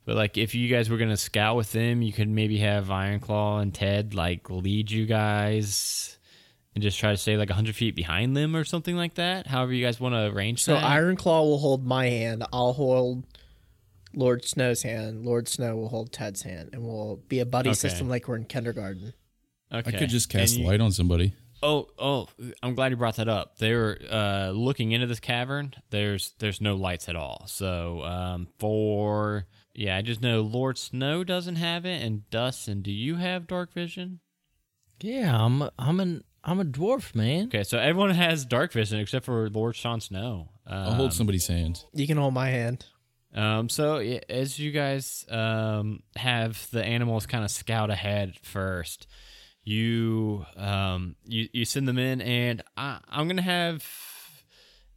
but 0.06 0.16
like 0.16 0.38
if 0.38 0.56
you 0.56 0.70
guys 0.70 0.90
were 0.90 0.98
gonna 0.98 1.18
scout 1.18 1.56
with 1.56 1.72
them 1.72 2.02
you 2.02 2.14
could 2.14 2.30
maybe 2.30 2.58
have 2.58 2.88
ironclaw 2.88 3.62
and 3.62 3.74
ted 3.74 4.14
like 4.14 4.50
lead 4.50 4.90
you 4.90 5.06
guys 5.06 6.18
and 6.76 6.82
just 6.84 7.00
try 7.00 7.10
to 7.10 7.18
stay 7.18 7.36
like 7.38 7.50
100 7.50 7.76
feet 7.76 7.96
behind 7.96 8.38
them 8.38 8.56
or 8.56 8.64
something 8.64 8.96
like 8.96 9.16
that 9.16 9.48
however 9.48 9.74
you 9.74 9.84
guys 9.84 10.00
want 10.00 10.14
to 10.14 10.28
arrange 10.28 10.64
So 10.64 10.76
that 10.76 10.84
Ironclaw 10.84 11.42
will 11.44 11.58
hold 11.58 11.86
my 11.86 12.06
hand. 12.06 12.46
I'll 12.54 12.74
hold 12.74 13.24
Lord 14.14 14.46
Snow's 14.46 14.84
hand. 14.84 15.26
Lord 15.26 15.48
Snow 15.48 15.76
will 15.76 15.90
hold 15.90 16.12
Ted's 16.12 16.42
hand, 16.44 16.70
and 16.74 16.84
we'll 16.84 17.18
be 17.28 17.40
a 17.40 17.46
buddy 17.46 17.70
Okay. 17.72 17.76
system 17.78 18.08
like 18.10 18.28
we're 18.28 18.36
in 18.38 18.46
kindergarten. 18.46 19.14
Okay. 19.72 19.96
I 19.96 20.00
could 20.00 20.10
just 20.10 20.30
cast 20.30 20.58
you- 20.58 20.66
light 20.68 20.82
on 20.82 20.92
somebody. 20.92 21.34
Oh, 21.64 21.88
oh! 21.98 22.28
I'm 22.62 22.76
glad 22.76 22.92
you 22.92 22.98
brought 22.98 23.16
that 23.16 23.28
up. 23.28 23.58
They're 23.58 23.98
uh, 24.12 24.52
looking 24.52 24.92
into 24.92 25.08
this 25.08 25.20
cavern. 25.20 25.74
There's 25.90 26.34
there's 26.38 26.62
no 26.62 26.76
lights 26.76 27.10
at 27.10 27.16
all. 27.16 27.46
So 27.48 28.04
um, 28.04 28.48
for 28.60 29.48
yeah, 29.74 29.98
I 29.98 30.04
just 30.04 30.22
know 30.22 30.42
Lord 30.42 30.78
Snow 30.78 31.24
doesn't 31.24 31.56
have 31.56 31.84
it, 31.86 32.04
and 32.04 32.30
Dustin, 32.30 32.84
do 32.84 32.92
you 32.92 33.16
have 33.16 33.48
dark 33.48 33.74
vision? 33.74 34.20
Yeah, 35.02 35.36
I'm 35.36 35.64
a, 35.64 35.72
I'm 35.80 36.00
an 36.00 36.24
I'm 36.44 36.60
a 36.60 36.66
dwarf, 36.66 37.16
man. 37.16 37.46
Okay, 37.48 37.64
so 37.64 37.78
everyone 37.80 38.12
has 38.12 38.46
dark 38.46 38.72
vision 38.72 39.00
except 39.00 39.26
for 39.26 39.50
Lord 39.50 39.76
Sean 39.76 40.00
Snow. 40.00 40.50
Um, 40.66 40.78
I'll 40.78 40.94
hold 40.94 41.14
somebody's 41.14 41.48
hand. 41.48 41.84
You 41.94 42.08
can 42.08 42.18
hold 42.18 42.34
my 42.34 42.50
hand. 42.50 42.86
Um, 43.34 43.70
so 43.70 43.98
as 44.30 44.58
you 44.58 44.72
guys 44.72 45.26
um, 45.30 46.02
have 46.16 46.70
the 46.72 46.84
animals 46.84 47.26
kind 47.26 47.44
of 47.44 47.52
scout 47.52 47.90
ahead 47.90 48.36
first, 48.42 49.08
you 49.68 50.46
um, 50.56 51.16
you 51.26 51.50
you 51.52 51.66
send 51.66 51.88
them 51.88 51.98
in, 51.98 52.22
and 52.22 52.64
I, 52.76 53.00
I'm 53.10 53.28
gonna 53.28 53.42
have 53.42 53.86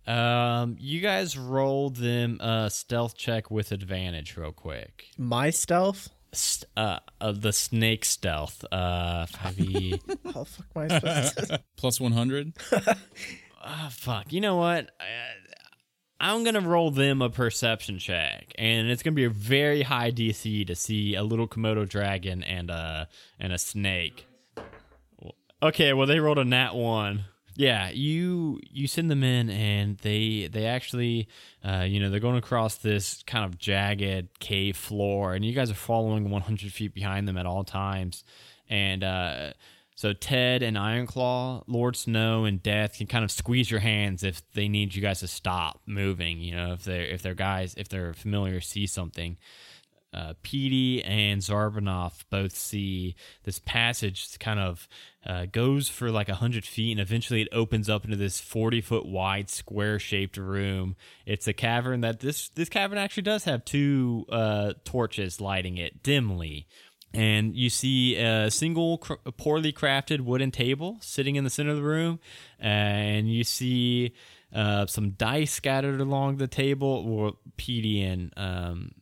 um, 0.06 0.76
you 0.78 1.00
guys 1.00 1.36
roll 1.36 1.90
them 1.90 2.40
a 2.40 2.70
stealth 2.70 3.16
check 3.16 3.50
with 3.50 3.72
advantage 3.72 4.36
real 4.36 4.52
quick. 4.52 5.06
My 5.18 5.50
stealth. 5.50 6.08
St- 6.32 6.70
uh, 6.76 7.00
uh, 7.20 7.32
the 7.32 7.52
snake 7.52 8.04
stealth. 8.04 8.64
Uh, 8.70 9.26
5e. 9.26 10.00
How 10.32 10.44
the 10.44 10.44
fuck 10.44 10.66
am 10.76 10.82
I 10.82 10.88
supposed 11.24 11.36
to? 11.48 11.60
Plus 11.76 12.00
100? 12.00 12.52
Ah, 13.62 13.90
fuck. 13.92 14.32
You 14.32 14.40
know 14.40 14.56
what? 14.56 14.88
I, 14.98 15.04
I'm 16.18 16.44
gonna 16.44 16.62
roll 16.62 16.90
them 16.90 17.20
a 17.20 17.28
perception 17.28 17.98
check, 17.98 18.54
and 18.56 18.88
it's 18.88 19.02
gonna 19.02 19.14
be 19.14 19.24
a 19.24 19.30
very 19.30 19.82
high 19.82 20.10
DC 20.10 20.66
to 20.66 20.74
see 20.74 21.14
a 21.14 21.22
little 21.22 21.46
Komodo 21.46 21.86
dragon 21.86 22.42
and 22.42 22.70
a 22.70 23.06
and 23.38 23.52
a 23.52 23.58
snake. 23.58 24.26
Okay, 25.62 25.92
well 25.92 26.06
they 26.06 26.20
rolled 26.20 26.38
a 26.38 26.44
nat 26.44 26.74
one. 26.74 27.24
Yeah, 27.56 27.90
you 27.90 28.60
you 28.70 28.86
send 28.86 29.10
them 29.10 29.22
in, 29.22 29.50
and 29.50 29.98
they 29.98 30.48
they 30.50 30.66
actually, 30.66 31.28
uh, 31.62 31.84
you 31.86 32.00
know, 32.00 32.08
they're 32.08 32.20
going 32.20 32.38
across 32.38 32.76
this 32.76 33.22
kind 33.26 33.44
of 33.44 33.58
jagged 33.58 34.38
cave 34.38 34.76
floor, 34.76 35.34
and 35.34 35.44
you 35.44 35.52
guys 35.52 35.70
are 35.70 35.74
following 35.74 36.30
100 36.30 36.72
feet 36.72 36.94
behind 36.94 37.28
them 37.28 37.36
at 37.36 37.44
all 37.44 37.64
times, 37.64 38.24
and 38.70 39.04
uh, 39.04 39.52
so 39.94 40.14
Ted 40.14 40.62
and 40.62 40.78
Ironclaw, 40.78 41.64
Lord 41.66 41.96
Snow, 41.96 42.46
and 42.46 42.62
Death 42.62 42.96
can 42.96 43.06
kind 43.06 43.22
of 43.22 43.30
squeeze 43.30 43.70
your 43.70 43.80
hands 43.80 44.22
if 44.22 44.40
they 44.52 44.66
need 44.66 44.94
you 44.94 45.02
guys 45.02 45.20
to 45.20 45.28
stop 45.28 45.82
moving. 45.84 46.40
You 46.40 46.56
know, 46.56 46.72
if 46.72 46.84
they 46.84 47.02
if 47.02 47.20
their 47.20 47.34
guys 47.34 47.74
if 47.76 47.90
they're 47.90 48.14
familiar 48.14 48.62
see 48.62 48.86
something. 48.86 49.36
Uh, 50.12 50.34
Petey 50.42 51.04
and 51.04 51.40
Zarbanoff 51.40 52.24
both 52.30 52.54
see 52.54 53.14
this 53.44 53.60
passage 53.60 54.38
kind 54.40 54.58
of 54.58 54.88
uh, 55.24 55.46
goes 55.52 55.88
for 55.88 56.10
like 56.10 56.28
a 56.28 56.34
hundred 56.34 56.64
feet, 56.64 56.90
and 56.90 57.00
eventually 57.00 57.42
it 57.42 57.48
opens 57.52 57.88
up 57.88 58.04
into 58.04 58.16
this 58.16 58.40
forty 58.40 58.80
foot 58.80 59.06
wide 59.06 59.48
square 59.48 59.98
shaped 59.98 60.36
room. 60.36 60.96
It's 61.26 61.46
a 61.46 61.52
cavern 61.52 62.00
that 62.00 62.20
this 62.20 62.48
this 62.48 62.68
cavern 62.68 62.98
actually 62.98 63.22
does 63.22 63.44
have 63.44 63.64
two 63.64 64.26
uh, 64.30 64.72
torches 64.84 65.40
lighting 65.40 65.76
it 65.76 66.02
dimly. 66.02 66.66
And 67.12 67.56
you 67.56 67.70
see 67.70 68.16
a 68.16 68.50
single 68.52 68.98
cr- 68.98 69.14
poorly 69.36 69.72
crafted 69.72 70.20
wooden 70.20 70.52
table 70.52 70.98
sitting 71.00 71.34
in 71.34 71.42
the 71.42 71.50
center 71.50 71.70
of 71.70 71.76
the 71.76 71.82
room. 71.82 72.20
And 72.60 73.28
you 73.28 73.42
see 73.42 74.14
uh, 74.54 74.86
some 74.86 75.10
dice 75.10 75.52
scattered 75.52 76.00
along 76.00 76.36
the 76.36 76.46
table. 76.46 77.04
Or 77.04 77.32
Petey 77.56 78.00
and 78.02 78.32
um, 78.36 78.92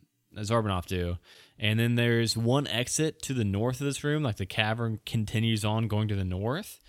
Zarbanoff 0.41 0.85
do 0.85 1.17
and 1.57 1.79
then 1.79 1.95
there's 1.95 2.37
one 2.37 2.67
exit 2.67 3.21
to 3.23 3.33
the 3.33 3.43
north 3.43 3.81
of 3.81 3.85
this 3.85 4.03
room 4.03 4.23
like 4.23 4.37
the 4.37 4.45
cavern 4.45 4.99
continues 5.05 5.65
on 5.65 5.87
going 5.87 6.07
to 6.07 6.15
the 6.15 6.23
north 6.23 6.79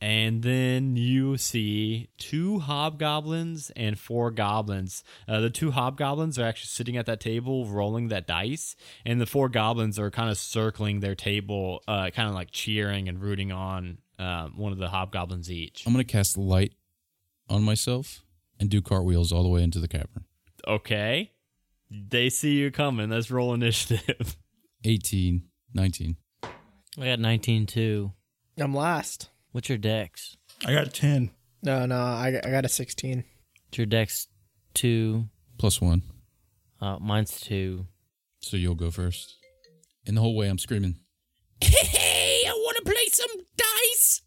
and 0.00 0.42
then 0.42 0.96
you 0.96 1.38
see 1.38 2.08
two 2.18 2.58
hobgoblins 2.58 3.70
and 3.74 3.98
four 3.98 4.30
goblins. 4.30 5.02
Uh, 5.26 5.40
the 5.40 5.48
two 5.48 5.70
hobgoblins 5.70 6.38
are 6.38 6.44
actually 6.44 6.68
sitting 6.68 6.98
at 6.98 7.06
that 7.06 7.20
table 7.20 7.66
rolling 7.66 8.08
that 8.08 8.26
dice, 8.26 8.76
and 9.06 9.18
the 9.18 9.24
four 9.24 9.48
goblins 9.48 9.98
are 9.98 10.10
kind 10.10 10.28
of 10.28 10.36
circling 10.36 11.00
their 11.00 11.14
table, 11.14 11.82
uh, 11.88 12.10
kind 12.10 12.28
of 12.28 12.34
like 12.34 12.50
cheering 12.50 13.08
and 13.08 13.22
rooting 13.22 13.50
on 13.50 13.96
um, 14.18 14.58
one 14.58 14.72
of 14.72 14.78
the 14.78 14.88
hobgoblins 14.88 15.50
each. 15.50 15.84
I'm 15.86 15.94
going 15.94 16.04
to 16.04 16.12
cast 16.12 16.36
light 16.36 16.74
on 17.48 17.62
myself 17.62 18.22
and 18.60 18.68
do 18.68 18.82
cartwheels 18.82 19.32
all 19.32 19.42
the 19.42 19.48
way 19.48 19.62
into 19.62 19.80
the 19.80 19.88
cavern. 19.88 20.24
Okay. 20.66 21.30
They 22.08 22.28
see 22.30 22.54
you 22.54 22.70
coming. 22.70 23.10
Let's 23.10 23.30
roll 23.30 23.54
initiative. 23.54 24.36
18, 24.84 25.42
19. 25.74 26.16
I 26.42 26.48
got 27.04 27.18
19 27.18 27.66
too. 27.66 28.12
I'm 28.58 28.74
last. 28.74 29.30
What's 29.52 29.68
your 29.68 29.78
dex? 29.78 30.36
I 30.66 30.72
got 30.72 30.92
10. 30.92 31.30
No, 31.62 31.86
no, 31.86 31.96
I, 31.96 32.40
I 32.44 32.50
got 32.50 32.64
a 32.64 32.68
16. 32.68 33.24
What's 33.66 33.78
your 33.78 33.86
dex 33.86 34.28
two? 34.74 35.24
Plus 35.58 35.80
one. 35.80 36.02
Uh, 36.80 36.98
mine's 37.00 37.40
two. 37.40 37.86
So 38.40 38.56
you'll 38.56 38.74
go 38.74 38.90
first. 38.90 39.36
In 40.06 40.14
the 40.14 40.20
whole 40.20 40.36
way 40.36 40.48
I'm 40.48 40.58
screaming. 40.58 40.96
Hey, 41.60 42.42
I 42.46 42.50
want 42.52 42.76
to 42.78 42.82
play 42.84 43.06
some 43.10 43.40
dice. 43.56 44.20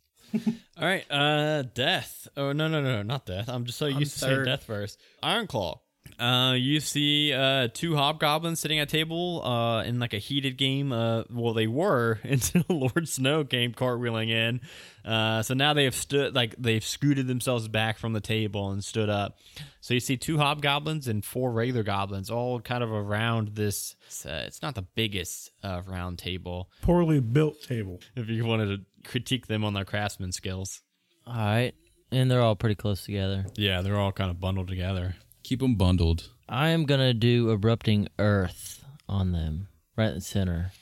All 0.80 0.86
right, 0.88 1.06
uh, 1.12 1.63
death. 1.73 2.27
Oh 2.36 2.51
no, 2.51 2.67
no, 2.67 2.82
no, 2.82 3.03
not 3.03 3.25
death. 3.25 3.47
I'm 3.47 3.65
just 3.65 3.77
so 3.77 3.86
I'm 3.88 3.99
used 3.99 4.13
to 4.13 4.19
saying 4.19 4.36
third. 4.38 4.45
death 4.45 4.63
first. 4.63 4.99
Ironclaw. 5.23 5.80
Uh, 6.19 6.53
you 6.53 6.80
see 6.80 7.32
uh 7.32 7.67
two 7.73 7.95
hobgoblins 7.95 8.60
sitting 8.60 8.80
at 8.80 8.88
a 8.88 8.91
table 8.91 9.43
uh 9.45 9.84
in 9.84 9.99
like 9.99 10.13
a 10.13 10.17
heated 10.17 10.58
game. 10.58 10.91
Uh, 10.91 11.23
well, 11.30 11.53
they 11.53 11.67
were 11.67 12.19
until 12.23 12.63
Lord 12.69 13.08
Snow 13.08 13.43
came 13.43 13.73
cartwheeling 13.73 14.30
in. 14.30 14.62
Uh, 15.06 15.43
so 15.43 15.53
now 15.53 15.73
they 15.73 15.84
have 15.84 15.93
stood 15.95 16.34
like 16.36 16.56
they've 16.58 16.84
scooted 16.84 17.27
themselves 17.27 17.67
back 17.67 17.97
from 17.99 18.13
the 18.13 18.19
table 18.19 18.71
and 18.71 18.84
stood 18.84 19.10
up. 19.10 19.38
So 19.80 19.93
you 19.93 19.99
see 19.99 20.17
two 20.17 20.38
hobgoblins 20.38 21.08
and 21.08 21.23
four 21.23 21.51
regular 21.51 21.84
goblins, 21.84 22.30
all 22.30 22.60
kind 22.60 22.84
of 22.84 22.91
around 22.91 23.49
this. 23.49 23.95
It's, 24.08 24.25
uh, 24.25 24.43
it's 24.47 24.62
not 24.62 24.75
the 24.75 24.82
biggest 24.82 25.51
uh, 25.63 25.82
round 25.88 26.17
table. 26.17 26.69
Poorly 26.82 27.19
built 27.19 27.62
table. 27.62 28.01
If 28.15 28.27
you 28.27 28.43
wanted 28.43 28.65
to 28.80 29.10
critique 29.10 29.47
them 29.47 29.63
on 29.63 29.73
their 29.73 29.86
craftsman 29.86 30.32
skills, 30.32 30.82
All 31.27 31.36
right. 31.36 31.73
And 32.12 32.32
they're 32.32 32.41
all 32.41 32.56
pretty 32.56 32.75
close 32.75 33.03
together. 33.06 33.45
yeah, 33.56 33.82
they're 33.82 33.97
all 33.99 34.12
kind 34.12 34.32
of 34.32 34.39
bundled 34.39 34.67
together. 34.67 35.15
Keep 35.48 35.62
them 35.62 35.76
bundled. 35.76 36.28
I 36.50 36.70
am 36.70 36.84
going 36.86 37.00
to 37.00 37.14
do 37.14 37.52
erupting 37.52 38.10
earth 38.20 38.84
on 39.08 39.32
them 39.32 39.70
right 39.96 40.10
in 40.10 40.16
the 40.16 40.20
center. 40.22 40.74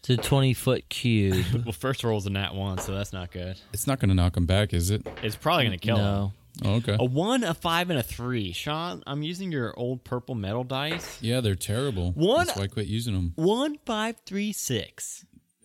It's 0.00 0.08
a 0.08 0.16
20 0.16 0.54
foot 0.54 0.88
cube. 0.88 1.46
Well, 1.64 1.70
first 1.70 2.02
roll's 2.02 2.26
a 2.26 2.30
nat 2.30 2.52
one, 2.52 2.78
so 2.78 2.92
that's 2.92 3.12
not 3.12 3.30
good. 3.30 3.60
It's 3.72 3.86
not 3.86 4.00
going 4.00 4.08
to 4.08 4.14
knock 4.16 4.32
them 4.34 4.44
back, 4.44 4.74
is 4.74 4.90
it? 4.90 5.06
It's 5.22 5.36
probably 5.36 5.66
gonna 5.66 5.78
kill 5.78 5.98
him. 5.98 6.04
no. 6.04 6.32
Oh, 6.64 6.74
okay. 6.78 6.96
A 6.98 7.04
one, 7.04 7.44
a 7.44 7.54
five, 7.54 7.90
and 7.90 7.98
a 8.00 8.02
three. 8.02 8.50
Sean, 8.50 9.04
I'm 9.06 9.22
using 9.22 9.52
your 9.52 9.72
old 9.78 10.02
purple 10.02 10.34
metal 10.34 10.64
dice. 10.64 11.18
Yeah, 11.22 11.40
they're 11.40 11.54
terrible. 11.54 12.10
One- 12.12 12.46
That's 12.48 12.58
why 12.58 12.64
I 12.64 12.68
quit 12.68 12.86
using 12.88 13.14
them. 13.14 13.34
One, 13.36 13.78
five, 13.86 14.16
three, 14.26 14.52
six. 14.52 15.24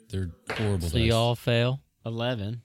They're 0.09 0.29
horrible. 0.51 0.89
So 0.89 0.99
dice. 0.99 1.07
y'all 1.07 1.33
fail. 1.33 1.79
Eleven. 2.05 2.61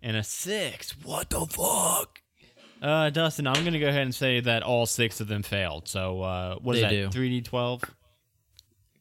And 0.00 0.16
a 0.16 0.22
six. 0.22 0.92
What 1.02 1.30
the 1.30 1.44
fuck? 1.46 2.20
Uh, 2.80 3.10
Dustin, 3.10 3.46
I'm 3.46 3.64
gonna 3.64 3.80
go 3.80 3.88
ahead 3.88 4.02
and 4.02 4.14
say 4.14 4.40
that 4.40 4.62
all 4.62 4.86
six 4.86 5.20
of 5.20 5.26
them 5.28 5.42
failed. 5.42 5.88
So, 5.88 6.22
uh, 6.22 6.56
what 6.56 6.76
is 6.76 6.82
They 6.82 6.88
that? 6.88 6.94
do. 7.06 7.10
Three 7.10 7.28
D 7.30 7.40
twelve. 7.42 7.82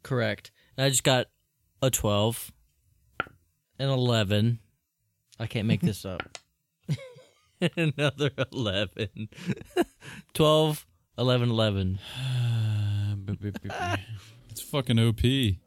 Correct. 0.03 0.51
And 0.77 0.85
I 0.85 0.89
just 0.89 1.03
got 1.03 1.27
a 1.81 1.89
12, 1.89 2.51
an 3.79 3.89
11. 3.89 4.59
I 5.39 5.47
can't 5.47 5.67
make 5.67 5.81
this 5.81 6.05
up. 6.05 6.21
Another 7.75 8.29
11. 8.53 9.29
12, 10.33 10.85
11, 11.17 11.49
11. 11.49 11.99
It's 14.49 14.61
fucking 14.61 14.97
OP. 14.97 15.23
I 15.23 15.57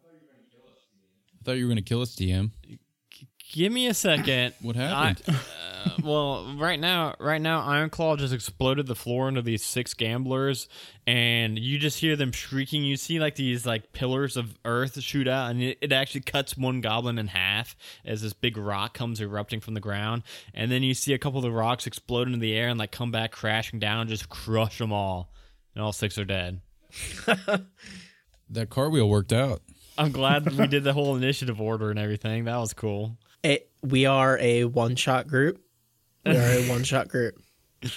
thought 1.45 1.53
you 1.53 1.65
were 1.65 1.69
gonna 1.71 1.83
kill 1.83 2.01
us, 2.03 2.17
DM. 2.17 2.51
Give 3.53 3.73
me 3.73 3.87
a 3.89 3.95
second. 3.95 4.55
What 4.63 4.77
happened? 4.77 5.23
I- 5.29 5.33
uh, 5.83 5.91
well, 6.05 6.55
right 6.59 6.79
now, 6.79 7.15
right 7.19 7.41
now, 7.41 7.63
Ironclaw 7.63 8.19
just 8.19 8.35
exploded 8.35 8.87
the 8.87 8.95
floor 8.95 9.29
into 9.31 9.41
these 9.41 9.65
six 9.65 9.95
gamblers, 9.95 10.69
and 11.07 11.59
you 11.59 11.79
just 11.79 11.99
hear 12.01 12.17
them 12.17 12.33
shrieking. 12.33 12.85
You 12.85 12.99
see 12.99 13.19
like 13.19 13.35
these 13.37 13.65
like 13.65 13.95
pillars 13.95 14.37
of 14.37 14.59
earth 14.67 15.01
shoot 15.01 15.27
out, 15.27 15.51
and 15.51 15.63
it, 15.63 15.79
it 15.81 15.91
actually 15.91 16.21
cuts 16.21 16.55
one 16.55 16.83
goblin 16.83 17.19
in 17.19 17.29
half 17.29 17.77
as 18.05 18.21
this 18.21 18.35
big 18.35 18.59
rock 18.59 18.93
comes 18.93 19.23
erupting 19.23 19.61
from 19.61 19.73
the 19.73 19.81
ground, 19.81 20.23
and 20.53 20.71
then 20.71 20.83
you 20.83 20.93
see 20.93 21.15
a 21.15 21.19
couple 21.19 21.39
of 21.39 21.45
the 21.45 21.51
rocks 21.51 21.87
explode 21.87 22.27
into 22.27 22.39
the 22.41 22.55
air 22.55 22.69
and 22.69 22.79
like 22.79 22.93
come 22.93 23.11
back 23.11 23.33
crashing 23.33 23.79
down, 23.79 24.01
and 24.01 24.11
just 24.11 24.29
crush 24.29 24.77
them 24.77 24.93
all, 24.93 25.33
and 25.75 25.83
all 25.83 25.93
six 25.95 26.19
are 26.19 26.27
dead. 26.27 26.61
that 28.51 28.69
cartwheel 28.69 29.09
worked 29.09 29.33
out. 29.33 29.63
I'm 29.97 30.13
glad 30.13 30.45
that 30.45 30.55
we 30.55 30.67
did 30.67 30.85
the 30.85 30.93
whole 30.93 31.17
initiative 31.17 31.59
order 31.61 31.89
and 31.91 31.99
everything. 31.99 32.45
That 32.45 32.57
was 32.59 32.75
cool. 32.75 33.17
It, 33.43 33.71
we 33.83 34.07
are 34.07 34.39
a 34.39 34.65
one 34.65 34.97
shot 34.97 35.27
group. 35.27 35.61
We 36.25 36.37
are 36.37 36.51
a 36.51 36.69
one 36.71 36.85
shot 36.85 37.09
group. 37.09 37.41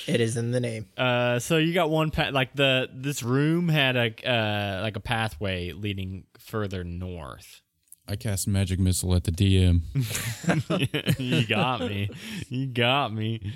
It 0.07 0.21
is 0.21 0.37
in 0.37 0.51
the 0.51 0.61
name. 0.61 0.87
Uh, 0.97 1.39
so 1.39 1.57
you 1.57 1.73
got 1.73 1.89
one 1.89 2.09
path. 2.09 2.33
Like 2.33 2.53
the 2.55 2.89
this 2.93 3.21
room 3.21 3.67
had 3.67 3.97
a 3.97 4.13
uh 4.25 4.81
like 4.81 4.95
a 4.95 5.01
pathway 5.01 5.73
leading 5.73 6.23
further 6.39 6.85
north. 6.85 7.61
I 8.07 8.15
cast 8.15 8.47
magic 8.47 8.79
missile 8.79 9.15
at 9.15 9.23
the 9.23 9.31
DM. 9.31 9.81
you 11.19 11.47
got 11.47 11.81
me. 11.81 12.09
You 12.49 12.67
got 12.67 13.13
me. 13.13 13.53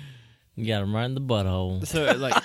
You 0.54 0.66
got 0.66 0.82
him 0.82 0.94
right 0.94 1.04
in 1.04 1.14
the 1.14 1.20
butthole. 1.20 1.86
So 1.86 2.04
like, 2.16 2.42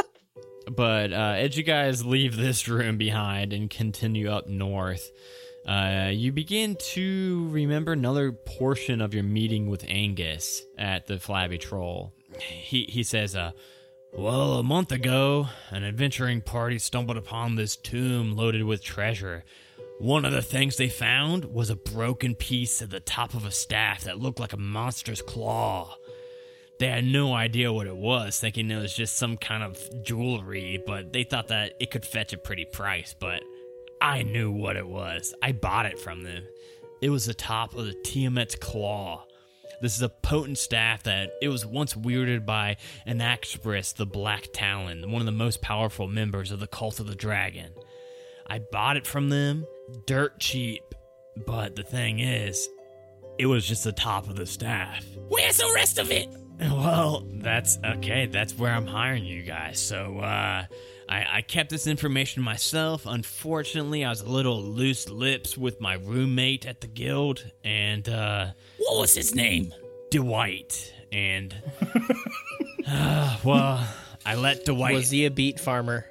but 0.74 1.12
uh, 1.12 1.34
as 1.36 1.56
you 1.56 1.62
guys 1.62 2.04
leave 2.04 2.36
this 2.36 2.66
room 2.66 2.96
behind 2.96 3.52
and 3.52 3.68
continue 3.68 4.30
up 4.30 4.48
north, 4.48 5.10
uh, 5.66 6.10
you 6.12 6.30
begin 6.32 6.76
to 6.76 7.48
remember 7.50 7.92
another 7.92 8.32
portion 8.32 9.00
of 9.00 9.14
your 9.14 9.22
meeting 9.22 9.68
with 9.68 9.84
Angus 9.88 10.62
at 10.76 11.06
the 11.06 11.18
Flabby 11.18 11.58
Troll. 11.58 12.12
He 12.38 12.84
he 12.84 13.02
says, 13.02 13.34
uh, 13.34 13.52
"Well, 14.12 14.54
a 14.54 14.62
month 14.62 14.92
ago, 14.92 15.48
an 15.70 15.84
adventuring 15.84 16.42
party 16.42 16.78
stumbled 16.78 17.16
upon 17.16 17.54
this 17.54 17.76
tomb 17.76 18.36
loaded 18.36 18.64
with 18.64 18.82
treasure." 18.82 19.44
One 20.00 20.24
of 20.24 20.32
the 20.32 20.42
things 20.42 20.76
they 20.76 20.88
found 20.88 21.46
was 21.46 21.70
a 21.70 21.76
broken 21.76 22.34
piece 22.34 22.82
at 22.82 22.90
the 22.90 23.00
top 23.00 23.32
of 23.32 23.46
a 23.46 23.52
staff 23.52 24.04
that 24.04 24.18
looked 24.18 24.40
like 24.40 24.52
a 24.52 24.58
monster's 24.58 25.22
claw. 25.22 25.96
They 26.80 26.88
had 26.88 27.04
no 27.04 27.32
idea 27.32 27.72
what 27.72 27.86
it 27.86 27.96
was, 27.96 28.40
thinking 28.40 28.70
it 28.70 28.76
was 28.76 28.94
just 28.94 29.16
some 29.16 29.36
kind 29.36 29.62
of 29.62 29.78
jewelry, 30.02 30.82
but 30.84 31.12
they 31.12 31.22
thought 31.22 31.48
that 31.48 31.74
it 31.78 31.92
could 31.92 32.04
fetch 32.04 32.32
a 32.32 32.38
pretty 32.38 32.64
price. 32.64 33.14
But 33.18 33.44
I 34.04 34.22
knew 34.22 34.50
what 34.50 34.76
it 34.76 34.86
was. 34.86 35.32
I 35.40 35.52
bought 35.52 35.86
it 35.86 35.98
from 35.98 36.24
them. 36.24 36.44
It 37.00 37.08
was 37.08 37.24
the 37.24 37.32
top 37.32 37.74
of 37.74 37.86
the 37.86 37.94
Tiamat's 37.94 38.54
claw. 38.54 39.24
This 39.80 39.96
is 39.96 40.02
a 40.02 40.10
potent 40.10 40.58
staff 40.58 41.04
that 41.04 41.32
it 41.40 41.48
was 41.48 41.64
once 41.64 41.96
wielded 41.96 42.44
by 42.44 42.76
Anaxabris, 43.06 43.94
the 43.94 44.04
Black 44.04 44.48
Talon, 44.52 45.10
one 45.10 45.22
of 45.22 45.26
the 45.26 45.32
most 45.32 45.62
powerful 45.62 46.06
members 46.06 46.50
of 46.50 46.60
the 46.60 46.66
Cult 46.66 47.00
of 47.00 47.06
the 47.06 47.14
Dragon. 47.14 47.72
I 48.46 48.58
bought 48.58 48.98
it 48.98 49.06
from 49.06 49.30
them 49.30 49.66
dirt 50.06 50.38
cheap, 50.38 50.82
but 51.46 51.74
the 51.74 51.82
thing 51.82 52.20
is, 52.20 52.68
it 53.38 53.46
was 53.46 53.66
just 53.66 53.84
the 53.84 53.92
top 53.92 54.28
of 54.28 54.36
the 54.36 54.44
staff. 54.46 55.02
Where's 55.28 55.56
the 55.56 55.72
rest 55.74 55.98
of 55.98 56.10
it? 56.10 56.28
Well, 56.60 57.26
that's 57.32 57.80
okay. 57.84 58.26
That's 58.26 58.56
where 58.56 58.70
I'm 58.72 58.86
hiring 58.86 59.24
you 59.24 59.42
guys. 59.42 59.80
So, 59.80 60.18
uh, 60.18 60.66
I, 61.08 61.26
I 61.38 61.42
kept 61.42 61.70
this 61.70 61.86
information 61.86 62.42
myself. 62.42 63.06
Unfortunately, 63.06 64.04
I 64.04 64.10
was 64.10 64.20
a 64.22 64.28
little 64.28 64.62
loose 64.62 65.08
lips 65.08 65.56
with 65.58 65.80
my 65.80 65.94
roommate 65.94 66.66
at 66.66 66.80
the 66.80 66.86
guild, 66.86 67.44
and, 67.62 68.08
uh, 68.08 68.46
What 68.78 69.00
was 69.00 69.14
his 69.14 69.34
name? 69.34 69.72
Dwight. 70.10 70.92
And, 71.12 71.54
uh, 72.88 73.38
well, 73.44 73.86
I 74.26 74.34
let 74.36 74.64
Dwight. 74.64 74.94
Was 74.94 75.10
he 75.10 75.26
a 75.26 75.30
beet 75.30 75.60
farmer? 75.60 76.06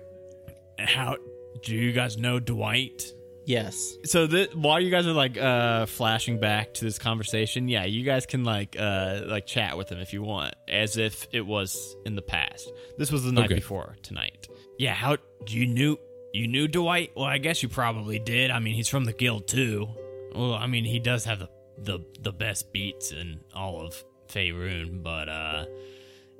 How 0.79 1.17
do 1.63 1.75
you 1.75 1.91
guys 1.91 2.17
know 2.17 2.39
Dwight? 2.39 3.03
Yes. 3.45 3.97
so 4.05 4.25
th- 4.25 4.55
while 4.55 4.79
you 4.79 4.89
guys 4.89 5.05
are 5.05 5.11
like 5.11 5.37
uh 5.37 5.85
flashing 5.85 6.39
back 6.39 6.73
to 6.75 6.85
this 6.85 6.97
conversation 6.97 7.67
yeah 7.67 7.83
you 7.83 8.05
guys 8.05 8.25
can 8.25 8.45
like 8.45 8.77
uh 8.79 9.19
like 9.25 9.45
chat 9.45 9.77
with 9.77 9.89
him 9.91 9.99
if 9.99 10.13
you 10.13 10.23
want 10.23 10.55
as 10.69 10.95
if 10.95 11.27
it 11.33 11.45
was 11.45 11.93
in 12.05 12.15
the 12.15 12.21
past 12.21 12.71
this 12.97 13.11
was 13.11 13.25
the 13.25 13.33
night 13.33 13.47
Okay. 13.47 13.55
before 13.55 13.97
tonight 14.01 14.47
yeah 14.77 14.93
how 14.93 15.15
do 15.45 15.57
you 15.57 15.65
knew 15.65 15.97
you 16.33 16.47
knew 16.47 16.67
dwight 16.67 17.11
well 17.15 17.25
i 17.25 17.37
guess 17.37 17.61
you 17.61 17.69
probably 17.69 18.19
did 18.19 18.51
i 18.51 18.59
mean 18.59 18.73
he's 18.73 18.87
from 18.87 19.05
the 19.05 19.13
guild 19.13 19.47
too 19.47 19.87
well 20.35 20.53
i 20.53 20.67
mean 20.67 20.85
he 20.85 20.99
does 20.99 21.25
have 21.25 21.39
the 21.39 21.49
the, 21.75 21.99
the 22.21 22.31
best 22.31 22.71
beats 22.71 23.11
in 23.11 23.39
all 23.55 23.81
of 23.81 24.03
Faerun, 24.27 25.01
but 25.01 25.27
uh 25.27 25.65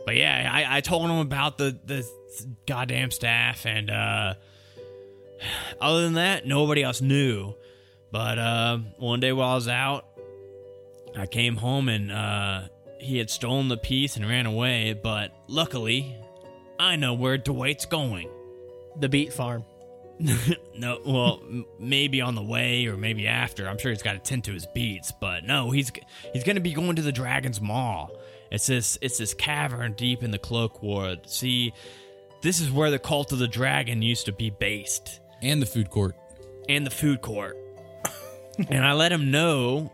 but 0.06 0.16
yeah 0.16 0.50
i 0.52 0.78
i 0.78 0.82
told 0.82 1.10
him 1.10 1.18
about 1.18 1.58
the 1.58 1.78
the 1.86 2.08
goddamn 2.68 3.12
staff 3.12 3.66
and 3.66 3.90
uh 3.90 4.36
other 5.82 6.04
than 6.04 6.14
that, 6.14 6.46
nobody 6.46 6.84
else 6.84 7.02
knew. 7.02 7.56
But 8.12 8.38
uh, 8.38 8.78
one 8.98 9.20
day 9.20 9.32
while 9.32 9.50
I 9.50 9.56
was 9.56 9.68
out, 9.68 10.06
I 11.18 11.26
came 11.26 11.58
home 11.58 11.90
and 11.90 12.12
uh, 12.12 12.64
he 13.00 13.18
had 13.18 13.30
stolen 13.30 13.68
the 13.68 13.78
piece 13.78 14.16
and 14.16 14.28
ran 14.28 14.46
away. 14.46 14.94
But 14.94 15.34
luckily, 15.48 16.16
I 16.84 16.98
know 16.98 17.14
where 17.14 17.38
Dwight's 17.38 17.86
going. 17.86 18.30
The 19.00 19.08
beet 19.10 19.32
farm. 19.32 19.64
no, 20.78 21.00
well, 21.06 21.42
maybe 21.80 22.22
on 22.22 22.36
the 22.36 22.44
way 22.44 22.86
or 22.88 22.98
maybe 22.98 23.28
after. 23.28 23.68
I'm 23.68 23.78
sure 23.78 23.92
he's 23.92 24.04
got 24.04 24.14
to 24.14 24.20
tend 24.20 24.44
to 24.44 24.52
his 24.52 24.68
beats, 24.68 25.12
but 25.12 25.44
no, 25.44 25.72
he's 25.72 25.92
he's 26.34 26.44
going 26.44 26.56
to 26.56 26.62
be 26.62 26.74
going 26.74 26.96
to 26.98 27.02
the 27.02 27.12
Dragon's 27.12 27.60
Maw. 27.62 28.08
It's 28.52 28.68
this 28.68 28.98
it's 29.02 29.18
this 29.18 29.34
cavern 29.34 29.94
deep 29.94 30.22
in 30.22 30.32
the 30.32 30.38
Cloakwood. 30.38 31.28
See, 31.28 31.74
this 32.42 32.60
is 32.60 32.70
where 32.70 32.92
the 32.92 33.00
cult 33.00 33.32
of 33.32 33.40
the 33.40 33.48
dragon 33.48 34.02
used 34.02 34.26
to 34.26 34.34
be 34.34 34.50
based 34.50 35.22
And 35.42 35.62
the 35.62 35.66
food 35.66 35.90
court. 35.90 36.16
and 36.70 36.86
the 36.86 36.92
food 36.92 37.22
court. 37.22 37.58
and 38.70 38.86
I 38.86 38.92
let 38.94 39.12
him 39.12 39.32
know 39.32 39.92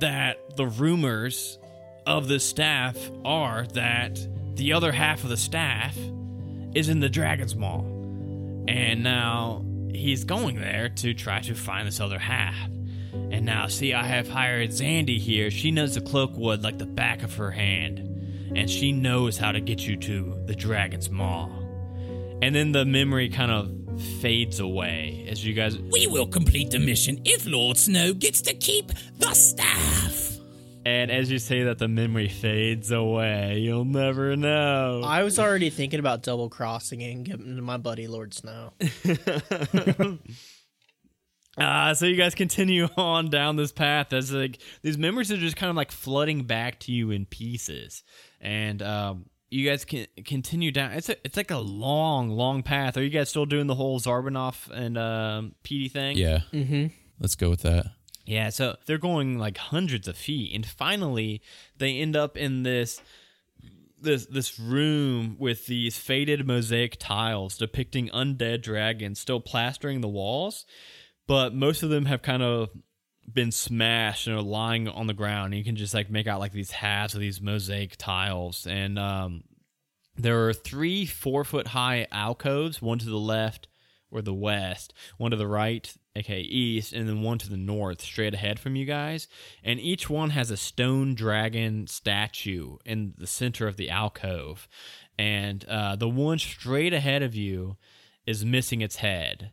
that 0.00 0.56
the 0.56 0.66
rumors 0.66 1.58
of 2.06 2.28
the 2.28 2.38
staff 2.38 2.96
are 3.24 3.66
that 3.72 4.18
the 4.56 4.72
other 4.72 4.92
half 4.92 5.22
of 5.24 5.30
the 5.30 5.36
staff 5.36 5.96
is 6.74 6.88
in 6.88 7.00
the 7.00 7.08
Dragon's 7.08 7.54
Maw. 7.54 7.80
And 8.66 9.02
now 9.02 9.64
he's 9.90 10.24
going 10.24 10.56
there 10.56 10.88
to 10.88 11.14
try 11.14 11.40
to 11.40 11.54
find 11.54 11.86
this 11.86 12.00
other 12.00 12.18
half. 12.18 12.56
And 13.12 13.44
now, 13.44 13.68
see, 13.68 13.94
I 13.94 14.04
have 14.04 14.28
hired 14.28 14.70
Zandy 14.70 15.18
here. 15.18 15.50
She 15.50 15.70
knows 15.70 15.94
the 15.94 16.00
Cloakwood 16.00 16.62
like 16.62 16.78
the 16.78 16.86
back 16.86 17.22
of 17.22 17.34
her 17.36 17.50
hand. 17.50 17.98
And 18.56 18.70
she 18.70 18.92
knows 18.92 19.36
how 19.36 19.52
to 19.52 19.60
get 19.60 19.86
you 19.86 19.96
to 19.96 20.42
the 20.46 20.54
Dragon's 20.54 21.10
Maw. 21.10 21.46
And 22.42 22.54
then 22.54 22.72
the 22.72 22.84
memory 22.84 23.28
kind 23.28 23.50
of 23.50 23.70
fades 24.20 24.60
away 24.60 25.26
as 25.28 25.44
you 25.44 25.54
guys 25.54 25.78
We 25.78 26.06
will 26.06 26.26
complete 26.26 26.70
the 26.70 26.78
mission 26.78 27.20
if 27.24 27.46
Lord 27.46 27.76
Snow 27.76 28.12
gets 28.12 28.42
to 28.42 28.54
keep 28.54 28.92
the 29.18 29.34
staff. 29.34 30.23
And 30.86 31.10
as 31.10 31.30
you 31.30 31.38
say 31.38 31.64
that, 31.64 31.78
the 31.78 31.88
memory 31.88 32.28
fades 32.28 32.90
away. 32.90 33.58
You'll 33.58 33.86
never 33.86 34.36
know. 34.36 35.02
I 35.04 35.22
was 35.22 35.38
already 35.38 35.70
thinking 35.70 35.98
about 35.98 36.22
double 36.22 36.50
crossing 36.50 37.02
and 37.02 37.24
giving 37.24 37.56
to 37.56 37.62
my 37.62 37.78
buddy 37.78 38.06
Lord 38.06 38.34
Snow. 38.34 38.72
Uh, 41.56 41.94
so 41.94 42.06
you 42.06 42.16
guys 42.16 42.34
continue 42.34 42.88
on 42.96 43.30
down 43.30 43.56
this 43.56 43.72
path 43.72 44.12
as 44.12 44.32
like 44.32 44.58
these 44.82 44.98
memories 44.98 45.30
are 45.30 45.36
just 45.36 45.56
kind 45.56 45.70
of 45.70 45.76
like 45.76 45.92
flooding 45.92 46.42
back 46.44 46.80
to 46.80 46.92
you 46.92 47.10
in 47.10 47.26
pieces, 47.26 48.02
and 48.40 48.82
um, 48.82 49.26
you 49.50 49.68
guys 49.68 49.84
can 49.84 50.06
continue 50.24 50.72
down. 50.72 50.92
It's 50.92 51.08
a, 51.08 51.16
it's 51.24 51.36
like 51.36 51.50
a 51.50 51.58
long, 51.58 52.30
long 52.30 52.62
path. 52.62 52.96
Are 52.96 53.02
you 53.02 53.10
guys 53.10 53.28
still 53.28 53.46
doing 53.46 53.66
the 53.66 53.74
whole 53.74 54.00
Zarbanoff 54.00 54.68
and 54.70 54.98
um, 54.98 55.54
Petey 55.62 55.88
thing? 55.88 56.16
Yeah. 56.16 56.40
Mm-hmm. 56.52 56.86
Let's 57.20 57.36
go 57.36 57.50
with 57.50 57.62
that. 57.62 57.86
Yeah, 58.24 58.48
so 58.48 58.76
they're 58.86 58.98
going 58.98 59.38
like 59.38 59.58
hundreds 59.58 60.08
of 60.08 60.16
feet, 60.16 60.54
and 60.54 60.64
finally 60.64 61.42
they 61.76 61.98
end 61.98 62.16
up 62.16 62.36
in 62.36 62.62
this 62.62 63.00
this 64.00 64.26
this 64.26 64.58
room 64.58 65.36
with 65.38 65.66
these 65.66 65.98
faded 65.98 66.46
mosaic 66.46 66.96
tiles 66.98 67.56
depicting 67.56 68.08
undead 68.10 68.62
dragons 68.62 69.18
still 69.18 69.40
plastering 69.40 70.00
the 70.00 70.08
walls, 70.08 70.64
but 71.26 71.54
most 71.54 71.82
of 71.82 71.90
them 71.90 72.06
have 72.06 72.22
kind 72.22 72.42
of 72.42 72.70
been 73.30 73.50
smashed 73.50 74.26
and 74.26 74.36
are 74.36 74.42
lying 74.42 74.88
on 74.88 75.06
the 75.06 75.14
ground. 75.14 75.54
You 75.54 75.64
can 75.64 75.76
just 75.76 75.94
like 75.94 76.10
make 76.10 76.26
out 76.26 76.40
like 76.40 76.52
these 76.52 76.70
halves 76.70 77.14
of 77.14 77.20
these 77.20 77.40
mosaic 77.40 77.96
tiles, 77.96 78.66
and 78.66 78.98
um, 78.98 79.44
there 80.16 80.46
are 80.46 80.54
three 80.54 81.04
four 81.04 81.44
foot 81.44 81.68
high 81.68 82.06
alcoves, 82.10 82.80
one 82.80 82.98
to 83.00 83.06
the 83.06 83.18
left 83.18 83.68
or 84.10 84.22
the 84.22 84.34
west, 84.34 84.94
one 85.18 85.32
to 85.32 85.36
the 85.36 85.46
right, 85.46 85.94
aka 86.16 86.40
east, 86.40 86.92
and 86.92 87.08
then 87.08 87.22
one 87.22 87.38
to 87.38 87.50
the 87.50 87.56
north, 87.56 88.00
straight 88.00 88.34
ahead 88.34 88.58
from 88.58 88.76
you 88.76 88.84
guys. 88.84 89.26
And 89.62 89.80
each 89.80 90.08
one 90.08 90.30
has 90.30 90.50
a 90.50 90.56
stone 90.56 91.14
dragon 91.14 91.86
statue 91.86 92.76
in 92.84 93.14
the 93.18 93.26
center 93.26 93.66
of 93.66 93.76
the 93.76 93.90
alcove. 93.90 94.68
And 95.18 95.64
uh, 95.66 95.96
the 95.96 96.08
one 96.08 96.38
straight 96.38 96.92
ahead 96.92 97.22
of 97.22 97.34
you 97.34 97.76
is 98.26 98.44
missing 98.44 98.80
its 98.80 98.96
head. 98.96 99.52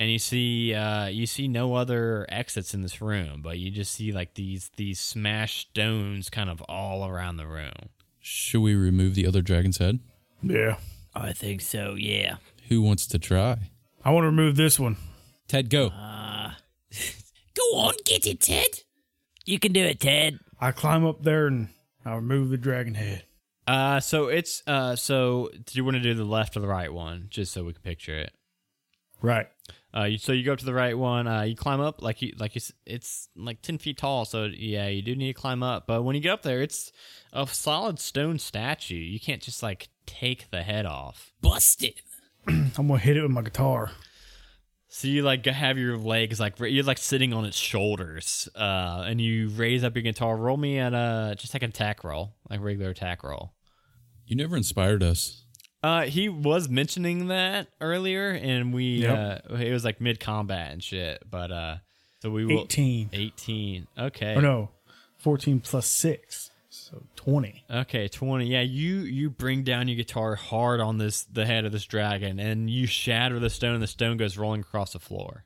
And 0.00 0.10
you 0.10 0.18
see, 0.18 0.74
uh, 0.74 1.06
you 1.06 1.26
see 1.26 1.46
no 1.46 1.74
other 1.74 2.26
exits 2.28 2.74
in 2.74 2.82
this 2.82 3.00
room, 3.00 3.40
but 3.40 3.58
you 3.58 3.70
just 3.70 3.92
see 3.92 4.10
like 4.10 4.34
these 4.34 4.70
these 4.76 4.98
smashed 4.98 5.70
stones 5.70 6.28
kind 6.28 6.50
of 6.50 6.60
all 6.62 7.06
around 7.06 7.36
the 7.36 7.46
room. 7.46 7.90
Should 8.18 8.62
we 8.62 8.74
remove 8.74 9.14
the 9.14 9.26
other 9.26 9.42
dragon's 9.42 9.78
head? 9.78 10.00
Yeah. 10.42 10.78
I 11.14 11.32
think 11.32 11.60
so. 11.60 11.94
Yeah. 11.96 12.36
Who 12.68 12.82
wants 12.82 13.06
to 13.08 13.18
try? 13.18 13.70
I 14.04 14.10
want 14.10 14.24
to 14.24 14.28
remove 14.28 14.56
this 14.56 14.80
one. 14.80 14.96
Ted, 15.52 15.68
go. 15.68 15.90
Go 17.54 17.62
on, 17.76 17.92
get 18.06 18.26
it, 18.26 18.40
Ted. 18.40 18.84
You 19.44 19.58
can 19.58 19.74
do 19.74 19.84
it, 19.84 20.00
Ted. 20.00 20.38
I 20.58 20.72
climb 20.72 21.04
up 21.04 21.24
there 21.24 21.46
and 21.46 21.68
I 22.06 22.14
remove 22.14 22.48
the 22.48 22.56
dragon 22.56 22.94
head. 22.94 23.24
Uh, 23.66 24.00
so 24.00 24.28
it's 24.28 24.62
uh, 24.66 24.96
so 24.96 25.50
do 25.66 25.76
you 25.76 25.84
want 25.84 25.96
to 25.98 26.02
do 26.02 26.14
the 26.14 26.24
left 26.24 26.56
or 26.56 26.60
the 26.60 26.68
right 26.68 26.90
one, 26.90 27.26
just 27.28 27.52
so 27.52 27.64
we 27.64 27.74
can 27.74 27.82
picture 27.82 28.16
it? 28.16 28.32
Right. 29.20 29.46
Uh, 29.94 30.04
you, 30.04 30.16
so 30.16 30.32
you 30.32 30.42
go 30.42 30.54
up 30.54 30.58
to 30.60 30.64
the 30.64 30.72
right 30.72 30.96
one. 30.96 31.26
Uh, 31.26 31.42
you 31.42 31.54
climb 31.54 31.82
up 31.82 32.00
like 32.00 32.22
you 32.22 32.32
like 32.38 32.54
you, 32.54 32.62
it's 32.86 33.28
like 33.36 33.60
ten 33.60 33.76
feet 33.76 33.98
tall. 33.98 34.24
So 34.24 34.46
yeah, 34.46 34.88
you 34.88 35.02
do 35.02 35.14
need 35.14 35.34
to 35.34 35.38
climb 35.38 35.62
up. 35.62 35.86
But 35.86 36.02
when 36.02 36.16
you 36.16 36.22
get 36.22 36.32
up 36.32 36.44
there, 36.44 36.62
it's 36.62 36.92
a 37.34 37.46
solid 37.46 37.98
stone 37.98 38.38
statue. 38.38 38.94
You 38.94 39.20
can't 39.20 39.42
just 39.42 39.62
like 39.62 39.90
take 40.06 40.50
the 40.50 40.62
head 40.62 40.86
off. 40.86 41.34
Bust 41.42 41.84
it. 41.84 42.00
I'm 42.48 42.72
gonna 42.74 42.96
hit 42.96 43.18
it 43.18 43.22
with 43.22 43.32
my 43.32 43.42
guitar. 43.42 43.90
So 44.94 45.08
you 45.08 45.22
like 45.22 45.46
have 45.46 45.78
your 45.78 45.96
legs 45.96 46.38
like 46.38 46.60
you're 46.60 46.84
like 46.84 46.98
sitting 46.98 47.32
on 47.32 47.46
its 47.46 47.56
shoulders, 47.56 48.46
uh, 48.54 49.04
and 49.06 49.18
you 49.22 49.48
raise 49.48 49.84
up 49.84 49.96
your 49.96 50.02
guitar. 50.02 50.36
Roll 50.36 50.58
me 50.58 50.78
at 50.78 50.92
uh 50.92 51.34
just 51.34 51.54
like 51.54 51.62
an 51.62 51.70
attack 51.70 52.04
roll, 52.04 52.34
like 52.50 52.60
regular 52.60 52.90
attack 52.90 53.24
roll. 53.24 53.54
You 54.26 54.36
never 54.36 54.54
inspired 54.54 55.02
us. 55.02 55.44
Uh, 55.82 56.02
he 56.02 56.28
was 56.28 56.68
mentioning 56.68 57.28
that 57.28 57.68
earlier, 57.80 58.30
and 58.32 58.72
we 58.74 58.96
Yep. 58.98 59.42
uh, 59.50 59.54
it 59.56 59.72
was 59.72 59.82
like 59.82 59.98
mid 60.00 60.20
combat 60.20 60.72
and 60.72 60.84
shit. 60.84 61.22
But 61.28 61.50
uh, 61.50 61.76
so 62.20 62.28
we 62.30 62.44
will 62.44 62.60
18. 62.64 63.08
eighteen. 63.14 63.86
Okay. 63.98 64.34
Oh 64.36 64.40
no, 64.40 64.68
14 65.20 65.60
plus 65.60 65.86
six, 65.86 66.50
so 66.72 67.02
20. 67.16 67.64
Okay, 67.70 68.08
twenty. 68.08 68.46
Yeah, 68.46 68.62
you 68.62 69.00
you 69.00 69.30
bring 69.30 69.62
down 69.62 69.88
your 69.88 69.96
guitar 69.96 70.34
hard 70.34 70.80
on 70.80 70.98
this 70.98 71.24
the 71.24 71.44
head 71.44 71.64
of 71.64 71.72
this 71.72 71.84
dragon, 71.84 72.38
and 72.38 72.70
you 72.70 72.86
shatter 72.86 73.38
the 73.38 73.50
stone. 73.50 73.74
and 73.74 73.82
The 73.82 73.86
stone 73.86 74.16
goes 74.16 74.38
rolling 74.38 74.62
across 74.62 74.92
the 74.92 74.98
floor. 74.98 75.44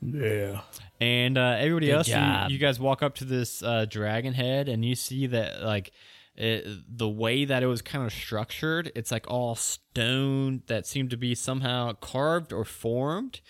Yeah. 0.00 0.60
And 1.00 1.38
uh, 1.38 1.56
everybody 1.58 1.86
Good 1.86 2.08
else, 2.08 2.08
you, 2.08 2.54
you 2.54 2.58
guys 2.58 2.78
walk 2.78 3.02
up 3.02 3.16
to 3.16 3.24
this 3.24 3.62
uh, 3.62 3.86
dragon 3.86 4.34
head, 4.34 4.68
and 4.68 4.84
you 4.84 4.94
see 4.94 5.26
that 5.28 5.62
like 5.62 5.92
it, 6.36 6.66
the 6.88 7.08
way 7.08 7.44
that 7.44 7.62
it 7.62 7.66
was 7.66 7.82
kind 7.82 8.04
of 8.04 8.12
structured, 8.12 8.92
it's 8.94 9.10
like 9.10 9.28
all 9.28 9.54
stone 9.54 10.62
that 10.66 10.86
seemed 10.86 11.10
to 11.10 11.16
be 11.16 11.34
somehow 11.34 11.94
carved 11.94 12.52
or 12.52 12.64
formed. 12.64 13.40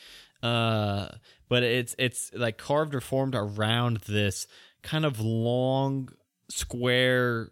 Uh, 0.43 1.09
but 1.49 1.63
it's 1.63 1.95
it's 1.99 2.33
like 2.33 2.59
carved 2.59 2.95
or 2.95 3.01
formed 3.01 3.35
around 3.35 3.99
this 4.07 4.47
kind 4.83 5.05
of 5.05 5.21
long 5.21 6.09
square 6.49 7.51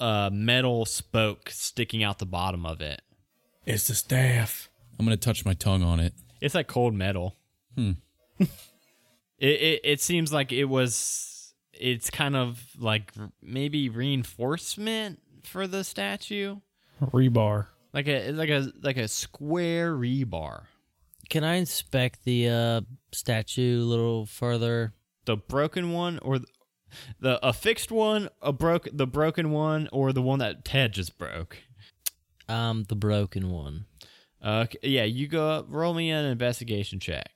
uh, 0.00 0.30
metal 0.32 0.84
spoke 0.84 1.50
sticking 1.50 2.02
out 2.02 2.18
the 2.18 2.26
bottom 2.26 2.66
of 2.66 2.80
it. 2.80 3.02
It's 3.66 3.86
the 3.86 3.94
staff. 3.94 4.68
I'm 4.98 5.06
gonna 5.06 5.16
touch 5.16 5.44
my 5.44 5.54
tongue 5.54 5.82
on 5.82 6.00
it. 6.00 6.14
It's 6.40 6.54
like 6.54 6.66
cold 6.66 6.94
metal. 6.94 7.36
Hmm. 7.76 7.92
it, 8.38 8.48
it 9.38 9.80
it 9.84 10.00
seems 10.00 10.32
like 10.32 10.52
it 10.52 10.64
was. 10.66 11.54
It's 11.72 12.08
kind 12.08 12.36
of 12.36 12.62
like 12.78 13.12
maybe 13.42 13.88
reinforcement 13.88 15.20
for 15.42 15.66
the 15.66 15.82
statue, 15.82 16.56
Rebar. 17.00 17.66
like 17.92 18.06
a 18.06 18.30
like 18.30 18.50
a 18.50 18.70
like 18.82 18.96
a 18.96 19.08
square 19.08 19.92
rebar. 19.94 20.64
Can 21.30 21.42
I 21.42 21.54
inspect 21.54 22.24
the 22.24 22.48
uh, 22.48 22.80
statue 23.12 23.80
a 23.80 23.84
little 23.84 24.26
further? 24.26 24.92
The 25.24 25.36
broken 25.36 25.92
one 25.92 26.18
or 26.20 26.38
the, 27.20 27.44
a 27.46 27.52
fixed 27.52 27.90
one, 27.90 28.28
a 28.42 28.52
broke 28.52 28.88
the 28.92 29.06
broken 29.06 29.50
one, 29.50 29.88
or 29.92 30.12
the 30.12 30.22
one 30.22 30.38
that 30.40 30.64
Ted 30.64 30.92
just 30.92 31.18
broke. 31.18 31.58
Um, 32.48 32.84
the 32.88 32.96
broken 32.96 33.50
one. 33.50 33.86
Uh, 34.42 34.64
okay, 34.64 34.78
yeah, 34.82 35.04
you 35.04 35.26
go 35.26 35.48
up. 35.48 35.66
Roll 35.68 35.94
me 35.94 36.10
an 36.10 36.24
investigation 36.26 37.00
check. 37.00 37.30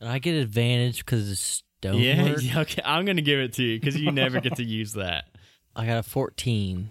And 0.00 0.08
I 0.08 0.18
get 0.18 0.34
advantage 0.34 1.04
because 1.04 1.30
it's 1.30 1.40
stone. 1.40 2.00
Yeah, 2.00 2.60
okay, 2.60 2.82
I'm 2.84 3.04
gonna 3.04 3.22
give 3.22 3.38
it 3.38 3.52
to 3.54 3.62
you 3.62 3.78
because 3.78 3.96
you 3.96 4.10
never 4.10 4.40
get 4.40 4.56
to 4.56 4.64
use 4.64 4.94
that. 4.94 5.24
I 5.76 5.86
got 5.86 5.98
a 5.98 6.02
14. 6.02 6.90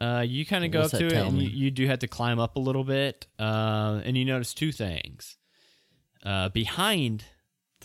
Uh, 0.00 0.24
you 0.26 0.44
kind 0.44 0.64
of 0.64 0.72
go 0.72 0.82
up 0.82 0.90
to 0.90 1.06
it, 1.06 1.12
and 1.12 1.40
you, 1.40 1.48
you 1.48 1.70
do 1.70 1.86
have 1.86 2.00
to 2.00 2.08
climb 2.08 2.38
up 2.38 2.56
a 2.56 2.58
little 2.58 2.84
bit. 2.84 3.26
Uh, 3.38 4.00
and 4.04 4.16
you 4.16 4.24
notice 4.24 4.52
two 4.52 4.72
things. 4.72 5.36
Uh, 6.24 6.48
behind 6.48 7.24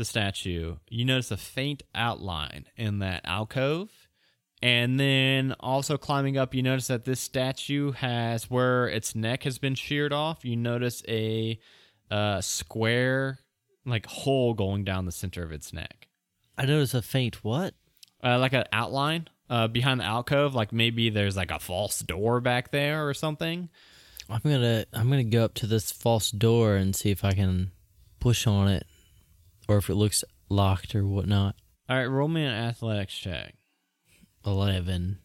the 0.01 0.05
statue, 0.05 0.77
you 0.89 1.05
notice 1.05 1.31
a 1.31 1.37
faint 1.37 1.83
outline 1.93 2.65
in 2.75 2.99
that 2.99 3.21
alcove. 3.23 3.89
And 4.63 4.99
then 4.99 5.55
also 5.59 5.97
climbing 5.97 6.37
up, 6.37 6.53
you 6.53 6.61
notice 6.61 6.87
that 6.87 7.05
this 7.05 7.19
statue 7.19 7.91
has 7.93 8.49
where 8.49 8.87
its 8.87 9.15
neck 9.15 9.43
has 9.43 9.57
been 9.57 9.75
sheared 9.75 10.13
off. 10.13 10.45
You 10.45 10.55
notice 10.55 11.03
a 11.07 11.59
uh, 12.11 12.41
square, 12.41 13.39
like 13.85 14.05
hole 14.05 14.53
going 14.53 14.83
down 14.83 15.05
the 15.05 15.11
center 15.11 15.43
of 15.43 15.51
its 15.51 15.73
neck 15.73 16.07
I 16.57 16.65
notice 16.65 16.93
a 16.93 17.01
faint 17.01 17.43
what? 17.43 17.73
uh, 18.23 18.39
like 18.39 18.53
an 18.53 18.65
outline 18.71 19.27
uh, 19.49 19.67
behind 19.67 19.99
the 19.99 20.05
alcove. 20.05 20.55
Like 20.55 20.71
maybe 20.71 21.09
there's 21.09 21.37
like 21.37 21.51
a 21.51 21.59
false 21.59 21.99
door 21.99 22.39
back 22.41 22.71
there 22.71 23.07
or 23.07 23.13
something. 23.13 23.69
I'm 24.29 24.41
gonna 24.43 24.85
I'm 24.93 25.09
gonna 25.09 25.23
go 25.23 25.43
up 25.43 25.55
to 25.55 25.67
this 25.67 25.91
false 25.91 26.31
door 26.31 26.75
and 26.75 26.95
see 26.95 27.11
if 27.11 27.25
I 27.25 27.31
can 27.31 27.71
push 28.19 28.47
on 28.47 28.69
it, 28.69 28.85
or 29.67 29.77
if 29.77 29.89
it 29.89 29.95
looks 29.95 30.23
locked 30.49 30.95
or 30.95 31.05
whatnot. 31.05 31.55
All 31.89 31.97
right, 31.97 32.05
roll 32.05 32.27
me 32.27 32.43
an 32.43 32.53
athletics 32.53 33.13
check. 33.13 33.55
Eleven. 34.45 35.19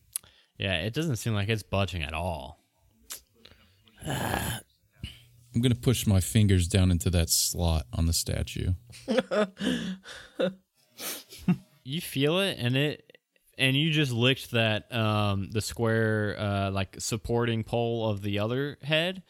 Yeah, 0.59 0.79
it 0.79 0.95
doesn't 0.95 1.17
seem 1.17 1.35
like 1.35 1.49
it's 1.49 1.63
budging 1.63 2.03
at 2.03 2.15
all. 2.15 2.61
I'm 4.07 5.61
gonna 5.61 5.75
push 5.75 6.07
my 6.07 6.21
fingers 6.21 6.69
down 6.69 6.91
into 6.91 7.11
that 7.11 7.31
slot 7.31 7.87
on 7.93 8.07
the 8.07 8.13
statue. 8.13 8.73
You 11.89 12.01
feel 12.01 12.41
it, 12.41 12.59
and 12.59 12.77
it, 12.77 13.17
and 13.59 13.77
you 13.77 13.93
just 13.93 14.11
licked 14.11 14.51
that 14.51 14.93
um 14.93 15.51
the 15.53 15.61
square 15.61 16.35
uh 16.37 16.71
like 16.73 16.97
supporting 17.01 17.63
pole 17.63 18.11
of 18.11 18.23
the 18.23 18.41
other 18.41 18.77
head, 18.83 19.23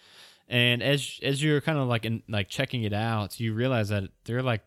and 0.49 0.83
as 0.83 1.21
as 1.23 1.43
you're 1.43 1.61
kind 1.61 1.79
of 1.79 1.87
like 1.87 2.07
in, 2.07 2.23
like 2.29 2.49
checking 2.49 2.85
it 2.85 2.95
out, 2.95 3.39
you 3.39 3.53
realize 3.53 3.91
that 3.91 4.05
they're 4.25 4.43
like 4.43 4.63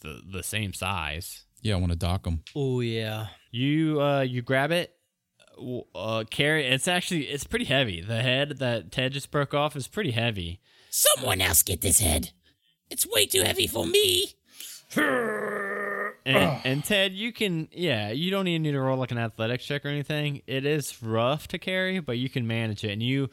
the 0.00 0.20
the 0.30 0.42
same 0.42 0.72
size. 0.72 1.44
Yeah, 1.62 1.74
I 1.74 1.78
want 1.78 1.92
to 1.92 1.98
dock 1.98 2.24
them. 2.24 2.42
Oh 2.54 2.80
yeah. 2.80 3.28
You 3.50 4.00
uh 4.00 4.20
you 4.20 4.42
grab 4.42 4.70
it, 4.70 4.94
uh 5.94 6.24
carry. 6.30 6.66
It's 6.66 6.88
actually 6.88 7.28
it's 7.28 7.44
pretty 7.44 7.64
heavy. 7.64 8.00
The 8.00 8.22
head 8.22 8.58
that 8.58 8.92
Ted 8.92 9.12
just 9.12 9.30
broke 9.30 9.54
off 9.54 9.76
is 9.76 9.88
pretty 9.88 10.12
heavy. 10.12 10.60
Someone 10.90 11.40
else 11.40 11.62
get 11.62 11.80
this 11.80 12.00
head. 12.00 12.30
It's 12.90 13.06
way 13.06 13.26
too 13.26 13.42
heavy 13.42 13.66
for 13.66 13.86
me. 13.86 14.34
And, 16.26 16.60
and 16.64 16.84
Ted, 16.84 17.12
you 17.12 17.32
can 17.32 17.68
yeah, 17.72 18.10
you 18.10 18.30
don't 18.30 18.46
even 18.48 18.62
need 18.62 18.72
to 18.72 18.80
roll 18.80 18.98
like 18.98 19.10
an 19.10 19.18
athletics 19.18 19.64
check 19.64 19.84
or 19.84 19.88
anything. 19.88 20.42
It 20.46 20.66
is 20.66 21.02
rough 21.02 21.48
to 21.48 21.58
carry, 21.58 22.00
but 22.00 22.18
you 22.18 22.28
can 22.28 22.46
manage 22.46 22.84
it. 22.84 22.92
And 22.92 23.02
you 23.02 23.30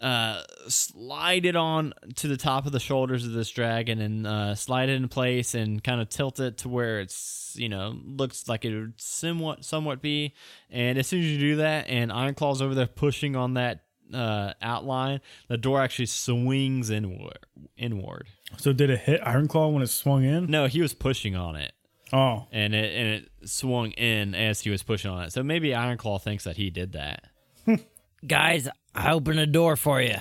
uh 0.00 0.42
slide 0.68 1.44
it 1.44 1.56
on 1.56 1.92
to 2.14 2.28
the 2.28 2.36
top 2.36 2.66
of 2.66 2.72
the 2.72 2.78
shoulders 2.80 3.24
of 3.26 3.32
this 3.32 3.50
dragon 3.50 4.00
and 4.00 4.26
uh 4.26 4.54
slide 4.54 4.88
it 4.88 4.92
in 4.94 5.08
place 5.08 5.54
and 5.54 5.82
kind 5.82 6.00
of 6.00 6.08
tilt 6.08 6.38
it 6.38 6.58
to 6.58 6.68
where 6.68 7.00
it's 7.00 7.54
you 7.58 7.68
know 7.68 7.96
looks 8.04 8.48
like 8.48 8.64
it 8.64 8.72
would 8.74 8.92
somewhat 8.96 9.64
somewhat 9.64 10.00
be 10.00 10.34
and 10.70 10.98
as 10.98 11.06
soon 11.08 11.20
as 11.20 11.26
you 11.26 11.38
do 11.38 11.56
that 11.56 11.88
and 11.88 12.12
Ironclaw's 12.12 12.62
over 12.62 12.74
there 12.74 12.86
pushing 12.86 13.34
on 13.34 13.54
that 13.54 13.82
uh 14.14 14.52
outline 14.62 15.20
the 15.48 15.58
door 15.58 15.80
actually 15.82 16.06
swings 16.06 16.90
inward 16.90 17.38
inward 17.76 18.28
So 18.58 18.72
did 18.72 18.90
it 18.90 19.00
hit 19.00 19.20
Ironclaw 19.22 19.72
when 19.72 19.82
it 19.82 19.88
swung 19.88 20.22
in? 20.22 20.46
no 20.46 20.66
he 20.66 20.80
was 20.80 20.94
pushing 20.94 21.34
on 21.34 21.56
it 21.56 21.72
Oh, 22.10 22.46
and 22.52 22.74
it 22.74 22.94
and 22.96 23.08
it 23.42 23.48
swung 23.50 23.90
in 23.90 24.34
as 24.34 24.60
he 24.62 24.70
was 24.70 24.82
pushing 24.82 25.10
on 25.10 25.24
it. 25.24 25.32
So 25.34 25.42
maybe 25.42 25.70
Ironclaw 25.72 26.22
thinks 26.22 26.44
that 26.44 26.56
he 26.56 26.70
did 26.70 26.92
that. 26.92 27.24
Guys, 28.26 28.68
I 28.94 29.12
open 29.12 29.38
a 29.38 29.46
door 29.46 29.76
for 29.76 30.00
you. 30.02 30.16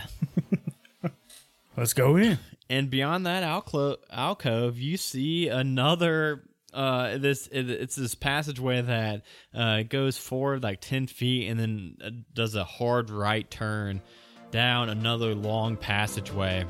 let's 1.78 1.94
go 1.94 2.16
in. 2.18 2.38
And 2.70 2.90
beyond 2.90 3.26
that 3.26 3.44
alclo- 3.44 3.98
alcove, 4.12 4.78
you 4.78 4.98
see 4.98 5.48
another. 5.48 6.44
Uh, 6.74 7.18
this 7.18 7.48
it- 7.48 7.70
it's 7.70 7.96
this 7.96 8.14
passageway 8.14 8.82
that 8.82 9.24
uh 9.56 9.84
goes 9.84 10.18
forward 10.18 10.62
like 10.64 10.82
ten 10.82 11.08
feet 11.08 11.48
and 11.50 11.60
then 11.60 11.98
uh, 12.04 12.10
does 12.34 12.56
a 12.56 12.64
hard 12.66 13.10
right 13.10 13.50
turn 13.50 14.02
down 14.52 14.90
another 14.90 15.34
long 15.34 15.76
passageway. 15.78 16.66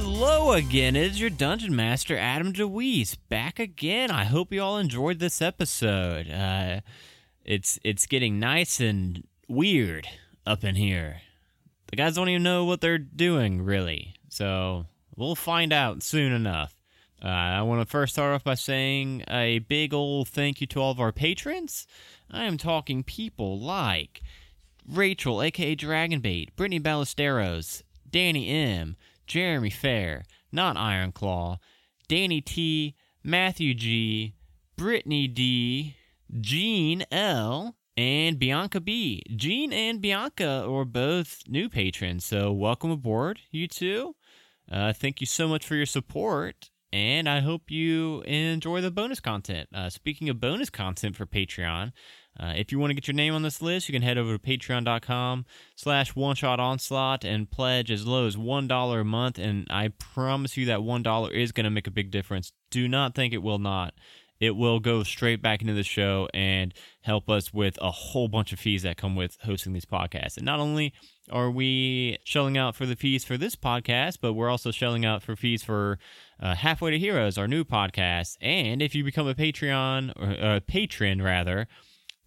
Hello 0.00 0.52
again. 0.52 0.94
It 0.94 1.10
is 1.10 1.20
your 1.20 1.28
Dungeon 1.28 1.74
Master, 1.74 2.16
Adam 2.16 2.52
DeWeese, 2.52 3.16
back 3.28 3.58
again. 3.58 4.12
I 4.12 4.22
hope 4.22 4.52
you 4.52 4.62
all 4.62 4.78
enjoyed 4.78 5.18
this 5.18 5.42
episode. 5.42 6.30
Uh, 6.30 6.82
it's 7.44 7.80
it's 7.82 8.06
getting 8.06 8.38
nice 8.38 8.78
and 8.78 9.26
weird 9.48 10.06
up 10.46 10.62
in 10.62 10.76
here. 10.76 11.22
The 11.88 11.96
guys 11.96 12.14
don't 12.14 12.28
even 12.28 12.44
know 12.44 12.64
what 12.64 12.80
they're 12.80 12.96
doing, 12.96 13.62
really. 13.62 14.14
So 14.28 14.86
we'll 15.16 15.34
find 15.34 15.72
out 15.72 16.04
soon 16.04 16.32
enough. 16.32 16.76
Uh, 17.20 17.26
I 17.26 17.62
want 17.62 17.82
to 17.82 17.90
first 17.90 18.12
start 18.12 18.36
off 18.36 18.44
by 18.44 18.54
saying 18.54 19.24
a 19.28 19.58
big 19.58 19.92
old 19.92 20.28
thank 20.28 20.60
you 20.60 20.68
to 20.68 20.80
all 20.80 20.92
of 20.92 21.00
our 21.00 21.12
patrons. 21.12 21.88
I 22.30 22.44
am 22.44 22.56
talking 22.56 23.02
people 23.02 23.58
like 23.58 24.22
Rachel, 24.88 25.42
aka 25.42 25.74
Dragonbait, 25.74 26.54
Brittany 26.54 26.78
Ballesteros, 26.78 27.82
Danny 28.08 28.48
M, 28.48 28.96
Jeremy 29.28 29.68
Fair, 29.68 30.24
not 30.50 30.76
Ironclaw, 30.76 31.58
Danny 32.08 32.40
T, 32.40 32.94
Matthew 33.22 33.74
G, 33.74 34.34
Brittany 34.76 35.28
D, 35.28 35.96
Jean 36.40 37.04
L, 37.12 37.76
and 37.94 38.38
Bianca 38.38 38.80
B. 38.80 39.22
Jean 39.36 39.72
and 39.74 40.00
Bianca 40.00 40.66
are 40.66 40.86
both 40.86 41.42
new 41.46 41.68
patrons, 41.68 42.24
so 42.24 42.50
welcome 42.52 42.90
aboard, 42.90 43.40
you 43.50 43.68
two. 43.68 44.16
Uh, 44.70 44.94
thank 44.94 45.20
you 45.20 45.26
so 45.26 45.46
much 45.46 45.66
for 45.66 45.74
your 45.74 45.86
support, 45.86 46.70
and 46.90 47.28
I 47.28 47.40
hope 47.40 47.70
you 47.70 48.22
enjoy 48.22 48.80
the 48.80 48.90
bonus 48.90 49.20
content. 49.20 49.68
Uh, 49.74 49.90
speaking 49.90 50.30
of 50.30 50.40
bonus 50.40 50.70
content 50.70 51.16
for 51.16 51.26
Patreon, 51.26 51.92
uh, 52.38 52.52
if 52.56 52.70
you 52.70 52.78
want 52.78 52.90
to 52.90 52.94
get 52.94 53.08
your 53.08 53.14
name 53.14 53.34
on 53.34 53.42
this 53.42 53.60
list, 53.60 53.88
you 53.88 53.92
can 53.92 54.02
head 54.02 54.16
over 54.18 54.36
to 54.36 54.38
patreon.com 54.38 55.44
slash 55.74 56.14
one 56.14 56.36
shot 56.36 56.60
onslaught 56.60 57.24
and 57.24 57.50
pledge 57.50 57.90
as 57.90 58.06
low 58.06 58.26
as 58.26 58.36
$1 58.36 59.00
a 59.00 59.04
month. 59.04 59.38
And 59.38 59.66
I 59.70 59.88
promise 59.98 60.56
you 60.56 60.66
that 60.66 60.80
$1 60.80 61.32
is 61.32 61.52
going 61.52 61.64
to 61.64 61.70
make 61.70 61.86
a 61.86 61.92
big 61.92 62.10
difference. 62.10 62.52
Do 62.70 62.86
not 62.86 63.14
think 63.14 63.34
it 63.34 63.42
will 63.42 63.58
not. 63.58 63.94
It 64.40 64.54
will 64.54 64.78
go 64.78 65.02
straight 65.02 65.42
back 65.42 65.62
into 65.62 65.74
the 65.74 65.82
show 65.82 66.28
and 66.32 66.72
help 67.00 67.28
us 67.28 67.52
with 67.52 67.76
a 67.82 67.90
whole 67.90 68.28
bunch 68.28 68.52
of 68.52 68.60
fees 68.60 68.84
that 68.84 68.96
come 68.96 69.16
with 69.16 69.36
hosting 69.42 69.72
these 69.72 69.84
podcasts. 69.84 70.36
And 70.36 70.46
not 70.46 70.60
only 70.60 70.94
are 71.30 71.50
we 71.50 72.18
shelling 72.22 72.56
out 72.56 72.76
for 72.76 72.86
the 72.86 72.94
fees 72.94 73.24
for 73.24 73.36
this 73.36 73.56
podcast, 73.56 74.18
but 74.22 74.34
we're 74.34 74.48
also 74.48 74.70
shelling 74.70 75.04
out 75.04 75.24
for 75.24 75.34
fees 75.34 75.64
for 75.64 75.98
uh, 76.40 76.54
Halfway 76.54 76.92
to 76.92 76.98
Heroes, 77.00 77.36
our 77.36 77.48
new 77.48 77.64
podcast. 77.64 78.36
And 78.40 78.80
if 78.80 78.94
you 78.94 79.02
become 79.02 79.26
a 79.26 79.34
Patreon 79.34 80.12
or 80.16 80.56
a 80.56 80.60
patron 80.60 81.20
rather 81.20 81.66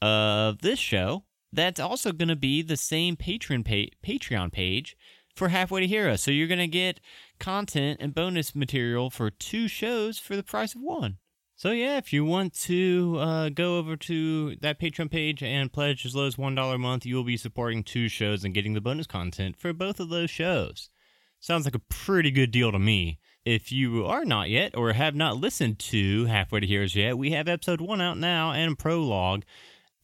of 0.02 0.60
this 0.62 0.80
show, 0.80 1.24
that's 1.54 1.80
also 1.80 2.12
going 2.12 2.30
to 2.30 2.36
be 2.36 2.62
the 2.62 2.78
same 2.78 3.16
patron 3.16 3.64
pa- 3.64 3.93
Patreon 4.04 4.52
page 4.52 4.95
for 5.36 5.49
Halfway 5.49 5.82
to 5.82 5.88
Heroes. 5.88 6.22
So 6.22 6.32
you're 6.32 6.47
going 6.47 6.60
to 6.60 6.68
get 6.68 6.99
content 7.39 7.99
and 8.02 8.14
bonus 8.16 8.56
material 8.56 9.10
for 9.10 9.30
two 9.30 9.68
shows 9.68 10.20
for 10.20 10.36
the 10.36 10.43
price 10.43 10.76
of 10.76 10.82
one. 10.82 11.18
So 11.56 11.72
yeah, 11.72 11.97
if 11.97 12.12
you 12.12 12.26
want 12.26 12.54
to 12.62 13.18
uh, 13.20 13.49
go 13.49 13.78
over 13.78 13.95
to 13.95 14.56
that 14.58 14.80
Patreon 14.80 15.12
page 15.12 15.43
and 15.43 15.72
pledge 15.72 16.06
as 16.06 16.16
low 16.16 16.26
as 16.26 16.38
one 16.38 16.56
dollar 16.56 16.76
a 16.76 16.80
month, 16.80 17.06
you 17.06 17.16
will 17.16 17.24
be 17.24 17.38
supporting 17.38 17.84
two 17.84 18.08
shows 18.08 18.43
and 18.43 18.54
getting 18.54 18.74
the 18.74 18.82
bonus 18.82 19.06
content 19.06 19.58
for 19.58 19.72
both 19.72 19.99
of 19.99 20.10
those 20.10 20.32
shows. 20.32 20.89
Sounds 21.39 21.66
like 21.66 21.76
a 21.76 21.80
pretty 21.80 22.32
good 22.32 22.52
deal 22.52 22.72
to 22.72 22.80
me. 22.80 23.20
If 23.45 23.72
you 23.72 24.06
are 24.06 24.26
not 24.26 24.49
yet 24.49 24.76
or 24.76 24.93
have 24.93 25.16
not 25.16 25.38
listened 25.38 25.80
to 25.80 26.26
Halfway 26.26 26.62
to 26.62 26.68
Heroes 26.68 26.95
yet, 26.95 27.18
we 27.18 27.32
have 27.32 27.47
episode 27.47 27.82
one 27.82 28.02
out 28.02 28.18
now 28.18 28.52
and 28.52 28.78
prologue, 28.78 29.43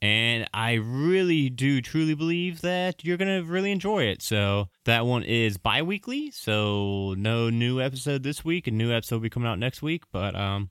and 0.02 0.48
I 0.54 0.74
really 0.74 1.50
do 1.50 1.82
truly 1.82 2.14
believe 2.14 2.62
that 2.62 3.04
you're 3.04 3.18
gonna 3.18 3.44
really 3.44 3.72
enjoy 3.72 4.04
it. 4.04 4.22
So 4.22 4.70
that 4.86 5.06
one 5.06 5.24
is 5.24 5.58
bi-weekly, 5.58 6.32
so 6.32 7.16
no 7.18 7.50
new 7.50 7.82
episode 7.82 8.24
this 8.24 8.46
week, 8.46 8.68
and 8.68 8.78
new 8.78 8.92
episode 8.92 9.16
will 9.16 9.22
be 9.24 9.30
coming 9.30 9.50
out 9.50 9.60
next 9.60 9.82
week. 9.82 10.04
But 10.12 10.36
um 10.36 10.70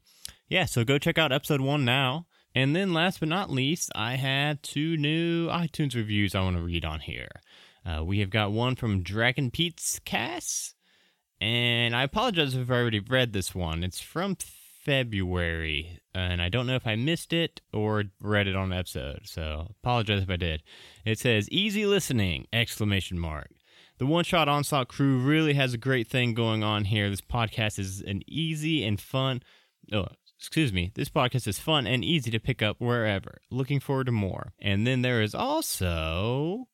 yeah, 0.49 0.65
so 0.65 0.85
go 0.85 0.99
check 0.99 1.19
out 1.19 1.33
episode 1.33 1.61
one 1.61 1.85
now. 1.85 2.27
And 2.55 2.75
then 2.75 2.95
last 2.95 3.21
but 3.21 3.29
not 3.29 3.51
least, 3.51 3.91
I 3.95 4.15
had 4.15 4.63
two 4.63 4.97
new 4.97 5.49
iTunes 5.49 5.95
reviews 5.95 6.35
I 6.35 6.41
want 6.41 6.57
to 6.57 6.63
read 6.63 6.85
on 6.87 7.01
here. 7.01 7.29
Uh, 7.85 8.03
we 8.03 8.21
have 8.21 8.31
got 8.31 8.51
one 8.51 8.77
from 8.77 9.03
Dragon 9.03 9.51
Pete's 9.51 10.01
Cass, 10.05 10.75
and 11.41 11.95
I 11.95 12.03
apologize 12.03 12.55
if 12.55 12.63
I've 12.63 12.71
already 12.71 13.01
read 13.01 13.33
this 13.33 13.55
one. 13.55 13.85
It's 13.85 14.01
from 14.01 14.37
February, 14.87 15.99
and 16.15 16.41
I 16.41 16.49
don't 16.49 16.69
know 16.69 16.77
if 16.77 16.87
I 16.87 16.95
missed 16.95 17.33
it 17.33 17.61
or 17.73 18.05
read 18.21 18.47
it 18.47 18.55
on 18.55 18.69
the 18.69 18.77
episode, 18.77 19.23
so 19.25 19.67
apologize 19.83 20.23
if 20.23 20.31
I 20.31 20.37
did. 20.37 20.63
It 21.05 21.19
says 21.19 21.51
easy 21.51 21.85
listening 21.85 22.47
exclamation 22.53 23.19
mark. 23.19 23.51
The 23.99 24.07
One 24.07 24.23
Shot 24.23 24.49
Onslaught 24.49 24.87
crew 24.87 25.19
really 25.19 25.55
has 25.55 25.75
a 25.75 25.79
great 25.79 26.07
thing 26.07 26.35
going 26.35 26.63
on 26.63 26.85
here. 26.85 27.11
This 27.11 27.21
podcast 27.21 27.81
is 27.81 28.01
an 28.01 28.23
easy 28.29 28.85
and 28.85 29.01
fun. 29.01 29.43
Oh, 29.93 30.07
excuse 30.39 30.73
me. 30.73 30.93
This 30.95 31.09
podcast 31.09 31.49
is 31.49 31.59
fun 31.59 31.89
and 31.89 32.05
easy 32.05 32.31
to 32.31 32.39
pick 32.39 32.63
up 32.63 32.77
wherever. 32.79 33.41
Looking 33.51 33.81
forward 33.81 34.07
to 34.07 34.13
more. 34.13 34.53
And 34.61 34.87
then 34.87 35.03
there 35.03 35.21
is 35.21 35.35
also 35.35 36.69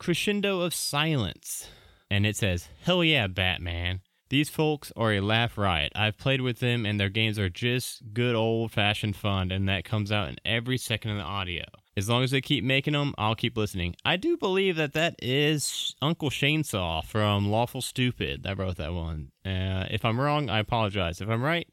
Crescendo 0.00 0.62
of 0.62 0.74
Silence. 0.74 1.68
And 2.10 2.26
it 2.26 2.36
says, 2.36 2.68
Hell 2.82 3.04
yeah, 3.04 3.28
Batman. 3.28 4.00
These 4.32 4.48
folks 4.48 4.90
are 4.96 5.12
a 5.12 5.20
laugh 5.20 5.58
riot. 5.58 5.92
I've 5.94 6.16
played 6.16 6.40
with 6.40 6.58
them 6.58 6.86
and 6.86 6.98
their 6.98 7.10
games 7.10 7.38
are 7.38 7.50
just 7.50 8.14
good 8.14 8.34
old 8.34 8.72
fashioned 8.72 9.14
fun, 9.14 9.52
and 9.52 9.68
that 9.68 9.84
comes 9.84 10.10
out 10.10 10.30
in 10.30 10.36
every 10.42 10.78
second 10.78 11.10
of 11.10 11.16
the 11.18 11.22
audio. 11.22 11.64
As 11.98 12.08
long 12.08 12.24
as 12.24 12.30
they 12.30 12.40
keep 12.40 12.64
making 12.64 12.94
them, 12.94 13.12
I'll 13.18 13.34
keep 13.34 13.58
listening. 13.58 13.94
I 14.06 14.16
do 14.16 14.38
believe 14.38 14.76
that 14.76 14.94
that 14.94 15.16
is 15.20 15.94
Uncle 16.00 16.30
Shanesaw 16.30 17.04
from 17.04 17.50
Lawful 17.50 17.82
Stupid 17.82 18.42
that 18.44 18.56
wrote 18.56 18.78
that 18.78 18.94
one. 18.94 19.32
Uh, 19.44 19.84
if 19.90 20.02
I'm 20.02 20.18
wrong, 20.18 20.48
I 20.48 20.60
apologize. 20.60 21.20
If 21.20 21.28
I'm 21.28 21.42
right, 21.42 21.68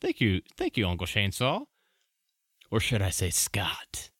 thank 0.00 0.20
you, 0.20 0.40
thank 0.56 0.76
you, 0.76 0.86
Uncle 0.86 1.08
Shanesaw. 1.08 1.64
Or 2.70 2.78
should 2.78 3.02
I 3.02 3.10
say 3.10 3.30
Scott? 3.30 4.10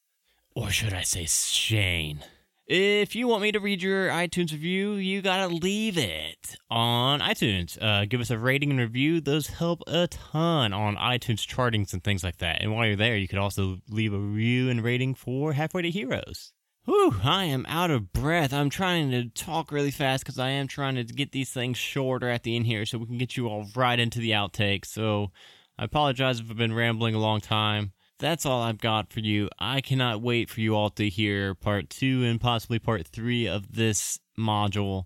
Or 0.56 0.70
should 0.70 0.94
I 0.94 1.02
say 1.02 1.26
Shane? 1.26 2.24
If 2.66 3.14
you 3.14 3.28
want 3.28 3.42
me 3.42 3.52
to 3.52 3.60
read 3.60 3.82
your 3.82 4.08
iTunes 4.08 4.50
review, 4.52 4.94
you 4.94 5.20
gotta 5.20 5.48
leave 5.48 5.98
it 5.98 6.56
on 6.70 7.20
iTunes. 7.20 7.76
Uh, 7.78 8.06
give 8.06 8.22
us 8.22 8.30
a 8.30 8.38
rating 8.38 8.70
and 8.70 8.80
review; 8.80 9.20
those 9.20 9.48
help 9.48 9.82
a 9.86 10.06
ton 10.06 10.72
on 10.72 10.96
iTunes 10.96 11.46
chartings 11.46 11.92
and 11.92 12.02
things 12.02 12.24
like 12.24 12.38
that. 12.38 12.62
And 12.62 12.72
while 12.72 12.86
you're 12.86 12.96
there, 12.96 13.18
you 13.18 13.28
could 13.28 13.38
also 13.38 13.80
leave 13.90 14.14
a 14.14 14.18
review 14.18 14.70
and 14.70 14.82
rating 14.82 15.14
for 15.14 15.52
Halfway 15.52 15.82
to 15.82 15.90
Heroes. 15.90 16.54
Whew, 16.86 17.16
I 17.22 17.44
am 17.44 17.66
out 17.68 17.90
of 17.90 18.14
breath. 18.14 18.54
I'm 18.54 18.70
trying 18.70 19.10
to 19.10 19.28
talk 19.28 19.70
really 19.70 19.90
fast 19.90 20.24
because 20.24 20.38
I 20.38 20.48
am 20.48 20.66
trying 20.66 20.94
to 20.94 21.04
get 21.04 21.32
these 21.32 21.50
things 21.50 21.76
shorter 21.76 22.30
at 22.30 22.44
the 22.44 22.56
end 22.56 22.64
here 22.64 22.86
so 22.86 22.96
we 22.96 23.04
can 23.04 23.18
get 23.18 23.36
you 23.36 23.46
all 23.46 23.66
right 23.76 24.00
into 24.00 24.20
the 24.20 24.30
outtakes. 24.30 24.86
So 24.86 25.32
I 25.78 25.84
apologize 25.84 26.40
if 26.40 26.50
I've 26.50 26.56
been 26.56 26.74
rambling 26.74 27.14
a 27.14 27.20
long 27.20 27.42
time 27.42 27.92
that's 28.18 28.46
all 28.46 28.62
I've 28.62 28.80
got 28.80 29.12
for 29.12 29.20
you. 29.20 29.48
I 29.58 29.80
cannot 29.80 30.22
wait 30.22 30.48
for 30.48 30.60
you 30.60 30.74
all 30.74 30.90
to 30.90 31.08
hear 31.08 31.54
part 31.54 31.90
two 31.90 32.24
and 32.24 32.40
possibly 32.40 32.78
part 32.78 33.06
three 33.06 33.46
of 33.46 33.74
this 33.74 34.18
module. 34.38 35.04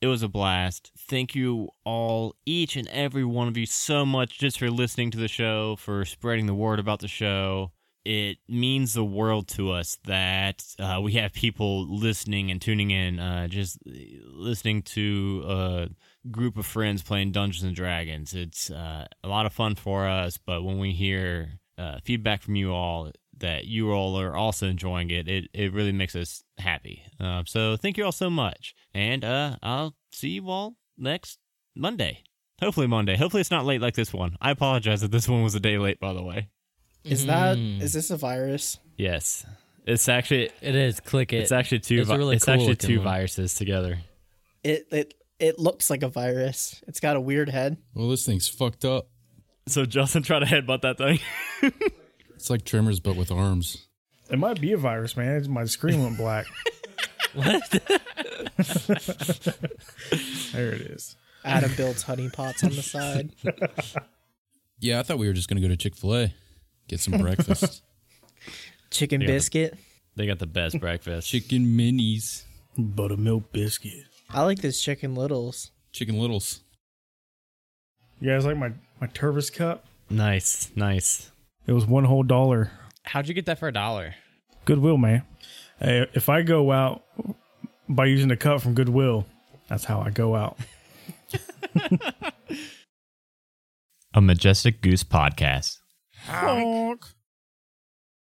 It 0.00 0.06
was 0.08 0.22
a 0.22 0.28
blast. 0.28 0.92
Thank 0.98 1.34
you 1.34 1.70
all, 1.84 2.34
each 2.44 2.76
and 2.76 2.86
every 2.88 3.24
one 3.24 3.48
of 3.48 3.56
you, 3.56 3.64
so 3.64 4.04
much 4.04 4.38
just 4.38 4.58
for 4.58 4.70
listening 4.70 5.10
to 5.12 5.18
the 5.18 5.28
show, 5.28 5.76
for 5.76 6.04
spreading 6.04 6.46
the 6.46 6.54
word 6.54 6.78
about 6.78 7.00
the 7.00 7.08
show. 7.08 7.72
It 8.04 8.36
means 8.46 8.92
the 8.92 9.04
world 9.04 9.48
to 9.48 9.70
us 9.70 9.96
that 10.04 10.62
uh, 10.78 11.00
we 11.02 11.12
have 11.12 11.32
people 11.32 11.86
listening 11.88 12.50
and 12.50 12.60
tuning 12.60 12.90
in, 12.90 13.18
uh, 13.18 13.48
just 13.48 13.78
listening 13.86 14.82
to 14.82 15.42
a 15.48 15.88
group 16.30 16.58
of 16.58 16.66
friends 16.66 17.02
playing 17.02 17.32
Dungeons 17.32 17.64
and 17.64 17.74
Dragons. 17.74 18.34
It's 18.34 18.70
uh, 18.70 19.06
a 19.22 19.28
lot 19.28 19.46
of 19.46 19.54
fun 19.54 19.74
for 19.74 20.06
us, 20.06 20.36
but 20.36 20.62
when 20.62 20.78
we 20.78 20.92
hear 20.92 21.60
uh, 21.78 21.98
feedback 22.04 22.42
from 22.42 22.56
you 22.56 22.72
all 22.72 23.10
that 23.38 23.64
you 23.64 23.90
all 23.90 24.18
are 24.20 24.34
also 24.36 24.66
enjoying 24.68 25.10
it. 25.10 25.28
It 25.28 25.48
it 25.52 25.72
really 25.72 25.92
makes 25.92 26.14
us 26.14 26.42
happy. 26.58 27.02
Uh, 27.20 27.42
so 27.46 27.76
thank 27.76 27.96
you 27.98 28.04
all 28.04 28.12
so 28.12 28.30
much, 28.30 28.74
and 28.94 29.24
uh, 29.24 29.56
I'll 29.62 29.94
see 30.12 30.30
you 30.30 30.48
all 30.48 30.76
next 30.96 31.38
Monday. 31.74 32.22
Hopefully 32.60 32.86
Monday. 32.86 33.16
Hopefully 33.16 33.40
it's 33.40 33.50
not 33.50 33.64
late 33.66 33.80
like 33.80 33.94
this 33.94 34.12
one. 34.12 34.36
I 34.40 34.50
apologize 34.52 35.02
if 35.02 35.10
this 35.10 35.28
one 35.28 35.42
was 35.42 35.54
a 35.54 35.60
day 35.60 35.78
late. 35.78 35.98
By 36.00 36.12
the 36.12 36.22
way. 36.22 36.48
Is 37.04 37.26
that 37.26 37.58
is 37.58 37.92
this 37.92 38.10
a 38.10 38.16
virus? 38.16 38.78
Yes, 38.96 39.44
it's 39.86 40.08
actually 40.08 40.50
It 40.62 40.74
is. 40.74 41.00
Click 41.00 41.32
it. 41.32 41.38
it's 41.40 41.52
actually 41.52 41.80
two. 41.80 41.96
It's 42.00 42.08
a 42.08 42.12
vi- 42.12 42.16
really 42.18 42.36
it's 42.36 42.44
cool 42.46 42.54
actually 42.54 42.76
two 42.76 42.98
one. 42.98 43.04
viruses 43.04 43.54
together. 43.54 43.98
It 44.62 44.86
it 44.90 45.14
it 45.38 45.58
looks 45.58 45.90
like 45.90 46.02
a 46.02 46.08
virus. 46.08 46.82
It's 46.86 47.00
got 47.00 47.16
a 47.16 47.20
weird 47.20 47.50
head. 47.50 47.76
Well, 47.92 48.08
this 48.08 48.24
thing's 48.24 48.48
fucked 48.48 48.84
up. 48.86 49.08
So 49.66 49.84
Justin 49.86 50.22
tried 50.22 50.40
to 50.40 50.46
headbutt 50.46 50.82
that 50.82 50.98
thing. 50.98 51.18
It's 52.36 52.50
like 52.50 52.64
Tremors, 52.64 53.00
but 53.00 53.16
with 53.16 53.30
arms. 53.30 53.86
It 54.28 54.38
might 54.38 54.60
be 54.60 54.72
a 54.72 54.76
virus, 54.76 55.16
man. 55.16 55.48
My 55.50 55.64
screen 55.64 56.02
went 56.02 56.18
black. 56.18 56.46
What? 57.34 57.62
there 60.52 60.72
it 60.72 60.80
is. 60.82 61.16
Adam 61.44 61.72
builds 61.76 62.04
honeypots 62.04 62.62
on 62.64 62.70
the 62.70 62.82
side. 62.82 63.30
Yeah, 64.80 64.98
I 65.00 65.02
thought 65.02 65.18
we 65.18 65.26
were 65.28 65.32
just 65.32 65.48
gonna 65.48 65.60
go 65.62 65.68
to 65.68 65.76
Chick 65.76 65.96
Fil 65.96 66.14
A, 66.14 66.34
get 66.88 67.00
some 67.00 67.18
breakfast. 67.18 67.82
Chicken 68.90 69.22
Yeah. 69.22 69.28
biscuit. 69.28 69.78
they 70.16 70.26
got 70.26 70.38
the 70.40 70.46
best 70.46 70.78
breakfast. 70.78 71.28
Chicken 71.28 71.64
minis, 71.64 72.42
Buttermilk 72.76 73.50
biscuit. 73.52 74.04
I 74.28 74.42
like 74.42 74.58
this 74.60 74.82
chicken 74.82 75.14
littles. 75.14 75.70
chicken 75.92 76.18
littles. 76.18 76.60
You 78.20 78.30
guys 78.30 78.44
like 78.44 78.58
my 78.58 78.72
my 79.04 79.10
Tervis 79.10 79.52
cup? 79.52 79.84
Nice, 80.08 80.70
nice. 80.74 81.30
It 81.66 81.72
was 81.72 81.84
one 81.84 82.04
whole 82.04 82.22
dollar. 82.22 82.70
How'd 83.02 83.28
you 83.28 83.34
get 83.34 83.44
that 83.46 83.58
for 83.58 83.68
a 83.68 83.72
dollar? 83.72 84.14
Goodwill, 84.64 84.96
man. 84.96 85.24
Hey, 85.78 86.06
if 86.14 86.30
I 86.30 86.40
go 86.40 86.72
out 86.72 87.04
by 87.86 88.06
using 88.06 88.30
a 88.30 88.36
cup 88.36 88.62
from 88.62 88.72
Goodwill, 88.72 89.26
that's 89.68 89.84
how 89.84 90.00
I 90.00 90.08
go 90.08 90.34
out. 90.34 90.56
A 94.14 94.22
Majestic 94.22 94.80
Goose 94.80 95.04
podcast. 95.04 95.80
Honk. 96.26 97.04